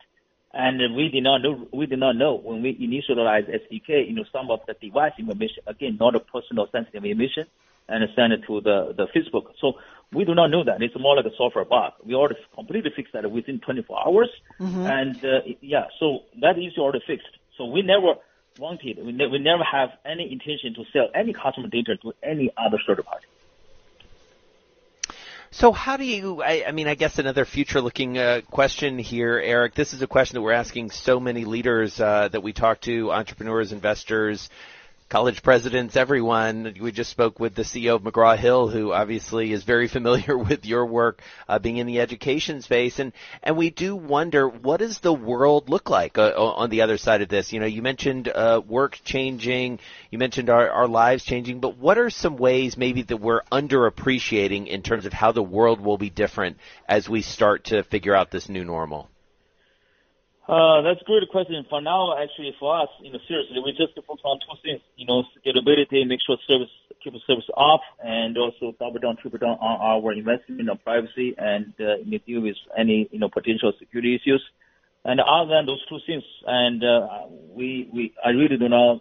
and 0.54 0.94
we 0.94 1.08
did 1.08 1.22
not 1.22 1.42
know 1.42 1.66
we 1.72 1.86
did 1.86 1.98
not 1.98 2.16
know 2.16 2.34
when 2.34 2.62
we 2.62 2.74
initialized 2.76 3.48
SDK, 3.48 4.08
you 4.08 4.14
know, 4.14 4.24
some 4.32 4.50
of 4.50 4.60
the 4.66 4.74
device 4.74 5.12
information, 5.18 5.62
again, 5.66 5.96
not 5.98 6.14
a 6.14 6.20
personal 6.20 6.68
sensitive 6.70 7.04
information, 7.04 7.46
and 7.88 8.04
send 8.14 8.32
it 8.32 8.42
to 8.46 8.60
the 8.60 8.94
the 8.96 9.06
Facebook. 9.14 9.52
So 9.60 9.74
we 10.12 10.24
do 10.24 10.34
not 10.34 10.48
know 10.48 10.64
that. 10.64 10.82
It's 10.82 10.94
more 10.98 11.16
like 11.16 11.24
a 11.24 11.36
software 11.36 11.64
bug. 11.64 11.92
We 12.04 12.14
already 12.14 12.36
completely 12.54 12.90
fixed 12.94 13.14
that 13.14 13.30
within 13.30 13.60
24 13.60 14.06
hours, 14.06 14.28
mm-hmm. 14.60 14.86
and 14.86 15.16
uh, 15.24 15.40
yeah, 15.60 15.86
so 15.98 16.20
that 16.40 16.58
issue 16.58 16.80
already 16.80 17.02
fixed. 17.06 17.28
So 17.56 17.64
we 17.64 17.82
never 17.82 18.14
wanted. 18.58 18.98
We, 19.04 19.12
ne- 19.12 19.28
we 19.28 19.38
never 19.38 19.64
have 19.64 19.90
any 20.04 20.30
intention 20.30 20.74
to 20.74 20.84
sell 20.92 21.08
any 21.14 21.32
customer 21.32 21.68
data 21.68 21.96
to 22.02 22.12
any 22.22 22.50
other 22.58 22.78
third 22.86 23.02
party. 23.04 23.26
So 25.54 25.70
how 25.70 25.98
do 25.98 26.04
you, 26.04 26.42
I, 26.42 26.64
I 26.66 26.72
mean, 26.72 26.88
I 26.88 26.94
guess 26.94 27.18
another 27.18 27.44
future 27.44 27.82
looking 27.82 28.16
uh, 28.16 28.40
question 28.50 28.98
here, 28.98 29.38
Eric, 29.38 29.74
this 29.74 29.92
is 29.92 30.00
a 30.00 30.06
question 30.06 30.36
that 30.36 30.40
we're 30.40 30.52
asking 30.52 30.90
so 30.90 31.20
many 31.20 31.44
leaders 31.44 32.00
uh, 32.00 32.28
that 32.28 32.42
we 32.42 32.54
talk 32.54 32.80
to, 32.82 33.12
entrepreneurs, 33.12 33.70
investors, 33.70 34.48
college 35.12 35.42
presidents, 35.42 35.94
everyone. 35.94 36.74
We 36.80 36.90
just 36.90 37.10
spoke 37.10 37.38
with 37.38 37.54
the 37.54 37.64
CEO 37.64 37.96
of 37.96 38.02
McGraw 38.02 38.34
Hill, 38.34 38.68
who 38.68 38.94
obviously 38.94 39.52
is 39.52 39.62
very 39.62 39.86
familiar 39.96 40.38
with 40.38 40.64
your 40.64 40.86
work, 40.86 41.20
uh, 41.46 41.58
being 41.58 41.76
in 41.76 41.86
the 41.86 42.00
education 42.00 42.62
space, 42.62 42.98
and 42.98 43.12
and 43.42 43.58
we 43.58 43.68
do 43.68 43.94
wonder 43.94 44.48
what 44.48 44.78
does 44.78 45.00
the 45.00 45.12
world 45.12 45.68
look 45.68 45.90
like 45.90 46.16
uh, 46.16 46.32
on 46.34 46.70
the 46.70 46.80
other 46.80 46.96
side 46.96 47.20
of 47.20 47.28
this. 47.28 47.52
You 47.52 47.60
know, 47.60 47.66
you 47.66 47.82
mentioned 47.82 48.26
uh, 48.26 48.62
work 48.66 49.00
changing, 49.04 49.80
you 50.10 50.16
mentioned 50.16 50.48
our, 50.48 50.70
our 50.70 50.88
lives 50.88 51.24
changing, 51.24 51.60
but 51.60 51.76
what 51.76 51.98
are 51.98 52.08
some 52.08 52.38
ways 52.38 52.78
maybe 52.78 53.02
that 53.02 53.18
we're 53.18 53.42
underappreciating 53.52 54.66
in 54.66 54.80
terms 54.80 55.04
of 55.04 55.12
how 55.12 55.30
the 55.30 55.42
world 55.42 55.82
will 55.82 55.98
be 55.98 56.08
different 56.08 56.56
as 56.88 57.06
we 57.06 57.20
start 57.20 57.64
to 57.64 57.82
figure 57.82 58.14
out 58.14 58.30
this 58.30 58.48
new 58.48 58.64
normal? 58.64 59.10
Uh, 60.48 60.82
that's 60.82 61.00
a 61.00 61.04
great 61.04 61.28
question. 61.30 61.64
For 61.70 61.80
now, 61.80 62.18
actually, 62.18 62.54
for 62.58 62.82
us, 62.82 62.88
you 63.00 63.12
know, 63.12 63.18
seriously, 63.28 63.62
we 63.64 63.70
just 63.72 63.94
focus 63.94 64.22
on 64.24 64.40
two 64.40 64.58
things. 64.62 64.80
You 64.96 65.06
know, 65.06 65.22
scalability, 65.38 66.06
make 66.06 66.18
sure 66.26 66.36
service 66.48 66.68
keep 67.02 67.12
the 67.12 67.20
service 67.26 67.48
up, 67.56 67.80
and 68.02 68.36
also 68.36 68.74
double 68.78 68.98
down, 68.98 69.16
triple 69.16 69.38
down 69.38 69.58
on 69.60 69.80
our 69.80 70.12
investment 70.12 70.68
on 70.68 70.78
privacy 70.78 71.34
and 71.38 71.72
uh, 71.80 71.96
deal 72.26 72.42
with 72.42 72.56
any 72.76 73.08
you 73.12 73.18
know 73.18 73.28
potential 73.28 73.72
security 73.78 74.16
issues. 74.16 74.42
And 75.04 75.20
other 75.20 75.50
than 75.50 75.66
those 75.66 75.84
two 75.88 75.98
things, 76.06 76.24
and 76.46 76.82
uh, 76.82 77.26
we 77.54 77.88
we 77.92 78.14
I 78.24 78.30
really 78.30 78.56
do 78.56 78.68
not 78.68 79.00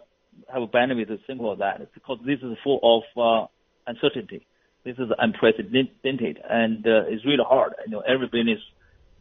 have 0.52 0.62
a 0.62 0.68
bandwidth 0.68 1.08
to 1.08 1.18
think 1.26 1.40
about 1.40 1.58
that 1.58 1.92
because 1.94 2.18
this 2.24 2.38
is 2.40 2.56
full 2.62 2.78
of 2.82 3.02
uh, 3.18 3.46
uncertainty. 3.86 4.46
This 4.84 4.96
is 4.98 5.10
unprecedented, 5.18 6.38
and 6.48 6.86
uh, 6.86 7.06
it's 7.06 7.24
really 7.24 7.44
hard. 7.46 7.74
You 7.86 7.92
know, 7.92 8.00
every 8.00 8.26
business 8.26 8.58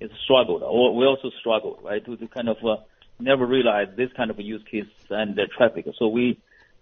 is 0.02 0.12
struggled, 0.24 0.64
or 0.64 0.96
we 0.96 1.06
also 1.06 1.30
struggled, 1.40 1.80
right, 1.84 2.04
to, 2.06 2.18
to 2.18 2.28
kind 2.28 2.50
of 2.50 2.58
uh, 2.66 2.78
never 3.20 3.46
realize 3.46 3.88
this 3.96 4.12
kind 4.18 4.32
of 4.32 4.40
use 4.40 4.64
case 4.70 4.86
and 5.10 5.36
the 5.36 5.46
traffic. 5.58 5.86
So 6.00 6.08
we 6.08 6.40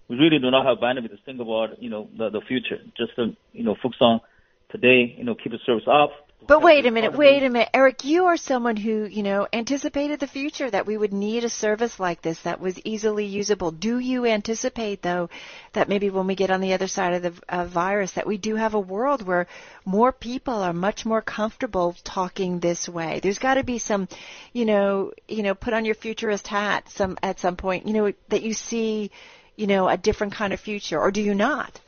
we 0.07 0.15
really 0.17 0.39
do 0.39 0.49
not 0.49 0.65
have 0.65 0.77
bandwidth 0.79 1.11
to 1.11 1.17
think 1.25 1.39
about, 1.39 1.81
you 1.83 1.89
know, 1.89 2.09
the, 2.17 2.29
the 2.29 2.41
future. 2.41 2.79
Just 2.97 3.15
to, 3.17 3.35
you 3.53 3.63
know, 3.63 3.75
focus 3.75 3.99
on 4.01 4.21
today, 4.71 5.15
you 5.17 5.23
know, 5.23 5.35
keep 5.35 5.51
the 5.51 5.59
service 5.65 5.87
up, 5.87 6.28
but 6.47 6.61
wait 6.61 6.85
a 6.85 6.91
minute, 6.91 7.17
wait 7.17 7.43
a 7.43 7.49
minute. 7.49 7.69
Eric, 7.73 8.05
you 8.05 8.25
are 8.25 8.37
someone 8.37 8.77
who, 8.77 9.03
you 9.03 9.23
know, 9.23 9.47
anticipated 9.51 10.19
the 10.19 10.27
future 10.27 10.69
that 10.69 10.85
we 10.85 10.97
would 10.97 11.11
need 11.11 11.43
a 11.43 11.49
service 11.49 11.99
like 11.99 12.21
this 12.21 12.39
that 12.39 12.61
was 12.61 12.79
easily 12.85 13.25
usable. 13.25 13.71
Do 13.71 13.99
you 13.99 14.25
anticipate 14.25 15.01
though 15.01 15.29
that 15.73 15.89
maybe 15.89 16.09
when 16.09 16.27
we 16.27 16.35
get 16.35 16.49
on 16.49 16.61
the 16.61 16.73
other 16.73 16.87
side 16.87 17.13
of 17.13 17.21
the 17.23 17.33
uh, 17.49 17.65
virus 17.65 18.13
that 18.13 18.25
we 18.25 18.37
do 18.37 18.55
have 18.55 18.73
a 18.73 18.79
world 18.79 19.21
where 19.21 19.47
more 19.83 20.13
people 20.13 20.53
are 20.53 20.73
much 20.73 21.05
more 21.05 21.21
comfortable 21.21 21.95
talking 22.05 22.59
this 22.59 22.87
way? 22.87 23.19
There's 23.21 23.39
got 23.39 23.55
to 23.55 23.63
be 23.63 23.77
some, 23.77 24.07
you 24.53 24.63
know, 24.63 25.11
you 25.27 25.43
know, 25.43 25.55
put 25.55 25.73
on 25.73 25.83
your 25.83 25.95
futurist 25.95 26.47
hat 26.47 26.89
some 26.89 27.17
at 27.21 27.39
some 27.39 27.57
point, 27.57 27.85
you 27.85 27.93
know, 27.93 28.13
that 28.29 28.43
you 28.43 28.53
see, 28.53 29.11
you 29.57 29.67
know, 29.67 29.89
a 29.89 29.97
different 29.97 30.33
kind 30.33 30.53
of 30.53 30.61
future 30.61 30.99
or 30.99 31.11
do 31.11 31.21
you 31.21 31.35
not? 31.35 31.81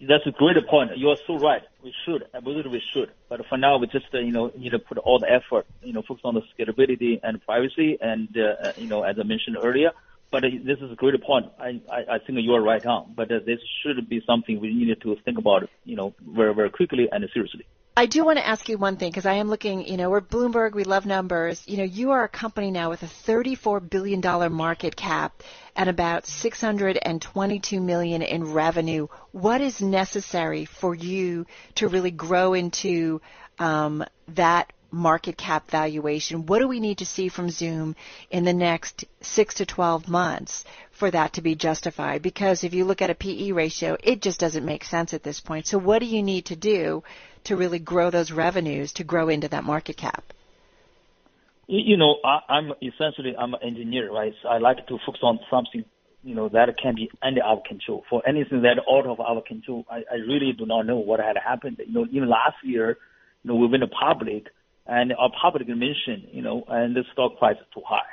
That's 0.00 0.26
a 0.26 0.30
great 0.30 0.56
point. 0.68 0.96
You 0.96 1.10
are 1.10 1.16
so 1.26 1.38
right. 1.38 1.62
We 1.88 1.94
should. 2.04 2.26
I 2.34 2.40
believe 2.40 2.66
we 2.70 2.82
should. 2.92 3.10
But 3.30 3.46
for 3.48 3.56
now, 3.56 3.78
we 3.78 3.86
just, 3.86 4.12
uh, 4.12 4.18
you 4.18 4.30
know, 4.30 4.52
need 4.54 4.72
to 4.72 4.78
put 4.78 4.98
all 4.98 5.18
the 5.18 5.30
effort, 5.32 5.64
you 5.82 5.94
know, 5.94 6.02
focus 6.02 6.20
on 6.22 6.34
the 6.34 6.42
scalability 6.52 7.18
and 7.22 7.42
privacy 7.42 7.96
and, 7.98 8.28
uh, 8.36 8.72
you 8.76 8.88
know, 8.88 9.04
as 9.04 9.16
I 9.18 9.22
mentioned 9.22 9.56
earlier. 9.56 9.92
But 10.30 10.44
uh, 10.44 10.48
this 10.62 10.78
is 10.80 10.92
a 10.92 10.94
great 10.94 11.18
point. 11.22 11.46
I, 11.58 11.80
I, 11.90 12.16
I 12.16 12.18
think 12.18 12.40
you 12.42 12.52
are 12.52 12.60
right 12.60 12.84
on. 12.84 13.14
But 13.16 13.32
uh, 13.32 13.38
this 13.46 13.60
should 13.80 14.06
be 14.06 14.20
something 14.26 14.60
we 14.60 14.74
need 14.74 15.00
to 15.00 15.16
think 15.24 15.38
about, 15.38 15.70
you 15.86 15.96
know, 15.96 16.14
very, 16.20 16.54
very 16.54 16.68
quickly 16.68 17.08
and 17.10 17.26
seriously. 17.32 17.64
I 17.98 18.06
do 18.06 18.24
want 18.24 18.38
to 18.38 18.46
ask 18.46 18.68
you 18.68 18.78
one 18.78 18.96
thing 18.96 19.10
because 19.10 19.26
I 19.26 19.34
am 19.34 19.48
looking, 19.48 19.84
you 19.84 19.96
know, 19.96 20.08
we're 20.08 20.20
Bloomberg, 20.20 20.72
we 20.72 20.84
love 20.84 21.04
numbers. 21.04 21.60
You 21.66 21.78
know, 21.78 21.82
you 21.82 22.12
are 22.12 22.22
a 22.22 22.28
company 22.28 22.70
now 22.70 22.90
with 22.90 23.02
a 23.02 23.06
$34 23.06 23.90
billion 23.90 24.20
market 24.52 24.94
cap 24.94 25.42
and 25.74 25.90
about 25.90 26.24
622 26.24 27.80
million 27.80 28.22
in 28.22 28.52
revenue. 28.52 29.08
What 29.32 29.60
is 29.60 29.82
necessary 29.82 30.64
for 30.64 30.94
you 30.94 31.46
to 31.74 31.88
really 31.88 32.12
grow 32.12 32.54
into 32.54 33.20
um, 33.58 34.04
that 34.28 34.72
market 34.90 35.36
cap 35.36 35.70
valuation? 35.70 36.46
What 36.46 36.60
do 36.60 36.68
we 36.68 36.80
need 36.80 36.98
to 36.98 37.06
see 37.06 37.28
from 37.28 37.50
Zoom 37.50 37.96
in 38.30 38.44
the 38.44 38.52
next 38.52 39.04
six 39.20 39.54
to 39.54 39.66
12 39.66 40.08
months 40.08 40.64
for 40.90 41.10
that 41.10 41.34
to 41.34 41.42
be 41.42 41.54
justified? 41.54 42.22
Because 42.22 42.64
if 42.64 42.74
you 42.74 42.84
look 42.84 43.02
at 43.02 43.10
a 43.10 43.14
PE 43.14 43.52
ratio, 43.52 43.96
it 44.02 44.22
just 44.22 44.40
doesn't 44.40 44.64
make 44.64 44.84
sense 44.84 45.12
at 45.12 45.22
this 45.22 45.40
point. 45.40 45.66
So 45.66 45.78
what 45.78 46.00
do 46.00 46.06
you 46.06 46.22
need 46.22 46.46
to 46.46 46.56
do 46.56 47.02
to 47.44 47.56
really 47.56 47.78
grow 47.78 48.10
those 48.10 48.32
revenues 48.32 48.92
to 48.94 49.04
grow 49.04 49.28
into 49.28 49.48
that 49.48 49.64
market 49.64 49.96
cap? 49.96 50.32
You 51.70 51.98
know, 51.98 52.16
I, 52.24 52.40
I'm 52.48 52.72
essentially 52.80 53.36
I'm 53.38 53.52
an 53.52 53.60
engineer, 53.62 54.10
right? 54.10 54.32
So 54.42 54.48
I 54.48 54.56
like 54.56 54.86
to 54.86 54.98
focus 55.04 55.20
on 55.22 55.38
something, 55.50 55.84
you 56.24 56.34
know, 56.34 56.48
that 56.48 56.68
can 56.82 56.94
be 56.94 57.10
under 57.22 57.42
our 57.42 57.60
control. 57.68 58.04
For 58.08 58.26
anything 58.26 58.62
that 58.62 58.78
out 58.90 59.06
of 59.06 59.20
our 59.20 59.42
control, 59.42 59.84
I, 59.90 59.96
I 60.10 60.14
really 60.26 60.54
do 60.56 60.64
not 60.64 60.86
know 60.86 60.96
what 60.96 61.20
had 61.20 61.36
happened. 61.36 61.76
You 61.86 61.92
know, 61.92 62.06
even 62.10 62.30
last 62.30 62.56
year, 62.64 62.96
you 63.44 63.48
know, 63.48 63.56
we 63.56 63.66
went 63.66 63.84
public 63.92 64.46
and 64.88 65.12
our 65.12 65.30
public 65.40 65.68
mentioned, 65.68 66.28
you 66.32 66.42
know, 66.42 66.64
and 66.66 66.96
the 66.96 67.04
stock 67.12 67.38
price 67.38 67.56
is 67.60 67.66
too 67.74 67.82
high. 67.86 68.08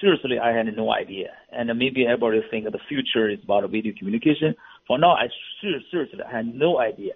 Seriously, 0.00 0.38
I 0.38 0.52
had 0.56 0.66
no 0.76 0.92
idea. 0.92 1.28
And 1.50 1.68
maybe 1.78 2.06
everybody 2.06 2.40
think 2.50 2.64
the 2.66 2.78
future 2.88 3.28
is 3.28 3.38
about 3.42 3.68
video 3.70 3.92
communication. 3.98 4.54
For 4.86 4.98
now, 4.98 5.12
I 5.12 5.28
seriously 5.60 6.20
I 6.26 6.36
had 6.36 6.54
no 6.54 6.78
idea. 6.78 7.12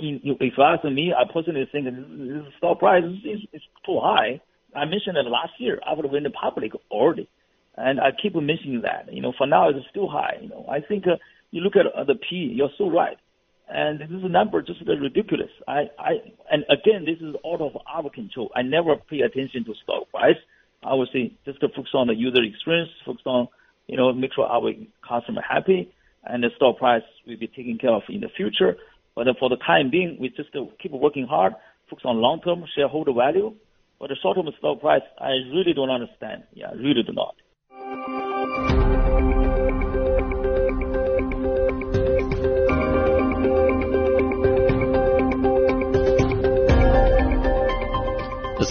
If 0.00 0.54
you 0.56 0.64
ask 0.64 0.84
me, 0.84 1.12
I 1.16 1.30
personally 1.32 1.68
think 1.70 1.84
this 1.84 2.52
stock 2.58 2.78
price 2.78 3.04
is, 3.04 3.40
is 3.52 3.62
too 3.84 4.00
high. 4.00 4.40
I 4.74 4.84
mentioned 4.86 5.16
it 5.16 5.26
last 5.26 5.52
year. 5.58 5.78
I 5.86 5.94
would 5.94 6.04
have 6.04 6.12
went 6.12 6.26
public 6.34 6.72
already, 6.90 7.28
and 7.76 8.00
I 8.00 8.10
keep 8.20 8.34
mentioning 8.34 8.82
that. 8.82 9.12
You 9.12 9.22
know, 9.22 9.32
for 9.36 9.46
now 9.46 9.68
it's 9.68 9.86
still 9.90 10.08
high. 10.08 10.38
You 10.40 10.48
know, 10.48 10.66
I 10.68 10.80
think 10.80 11.06
uh, 11.06 11.16
you 11.50 11.60
look 11.60 11.76
at 11.76 11.86
uh, 11.86 12.04
the 12.04 12.14
P. 12.14 12.52
You're 12.56 12.70
so 12.78 12.90
right, 12.90 13.18
and 13.68 13.98
this 13.98 14.10
is 14.10 14.22
a 14.22 14.28
number 14.28 14.60
just 14.62 14.80
ridiculous. 14.86 15.50
I, 15.66 15.88
I, 15.98 16.10
and 16.50 16.64
again, 16.68 17.04
this 17.06 17.18
is 17.20 17.34
out 17.46 17.60
of 17.60 17.72
our 17.86 18.10
control. 18.10 18.50
I 18.54 18.62
never 18.62 18.96
pay 18.96 19.20
attention 19.20 19.64
to 19.64 19.74
stock 19.82 20.10
price. 20.10 20.36
I 20.82 20.94
would 20.94 21.08
say 21.12 21.32
just 21.44 21.60
to 21.60 21.68
focus 21.68 21.92
on 21.94 22.08
the 22.08 22.14
user 22.14 22.42
experience, 22.42 22.90
focus 23.06 23.22
on, 23.24 23.48
you 23.86 23.96
know, 23.96 24.12
make 24.12 24.34
sure 24.34 24.46
our 24.46 24.70
customer 25.06 25.42
happy, 25.48 25.92
and 26.24 26.42
the 26.42 26.48
stock 26.56 26.78
price 26.78 27.02
will 27.26 27.38
be 27.38 27.46
taken 27.46 27.78
care 27.78 27.92
of 27.92 28.02
in 28.08 28.20
the 28.20 28.28
future. 28.36 28.76
But 29.14 29.26
for 29.38 29.48
the 29.48 29.56
time 29.56 29.90
being, 29.90 30.18
we 30.20 30.28
just 30.28 30.50
keep 30.82 30.92
working 30.92 31.26
hard, 31.26 31.54
focus 31.88 32.04
on 32.04 32.16
long-term 32.16 32.64
shareholder 32.74 33.12
value. 33.12 33.54
But 33.98 34.08
the 34.08 34.16
short-term 34.20 34.48
stock 34.58 34.80
price, 34.80 35.02
I 35.18 35.30
really 35.52 35.72
don't 35.74 35.90
understand. 35.90 36.42
Yeah, 36.52 36.70
I 36.70 36.74
really 36.74 37.02
do 37.02 37.12
not. 37.12 38.23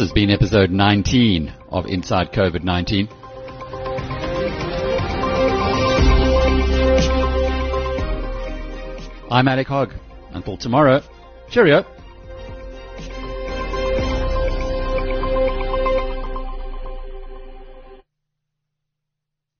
Has 0.03 0.11
been 0.11 0.29
episode 0.29 0.69
19 0.69 1.53
of 1.69 1.85
Inside 1.85 2.33
COVID-19. 2.33 3.07
I'm 9.31 9.47
Alec 9.47 9.67
Hogg. 9.67 9.93
Until 10.31 10.57
tomorrow, 10.57 11.01
cheerio. 11.49 11.85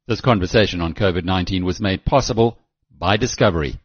This 0.07 0.19
conversation 0.19 0.81
on 0.81 0.93
COVID-19 0.93 1.63
was 1.63 1.79
made 1.79 2.03
possible 2.03 2.57
by 2.91 3.15
Discovery. 3.15 3.79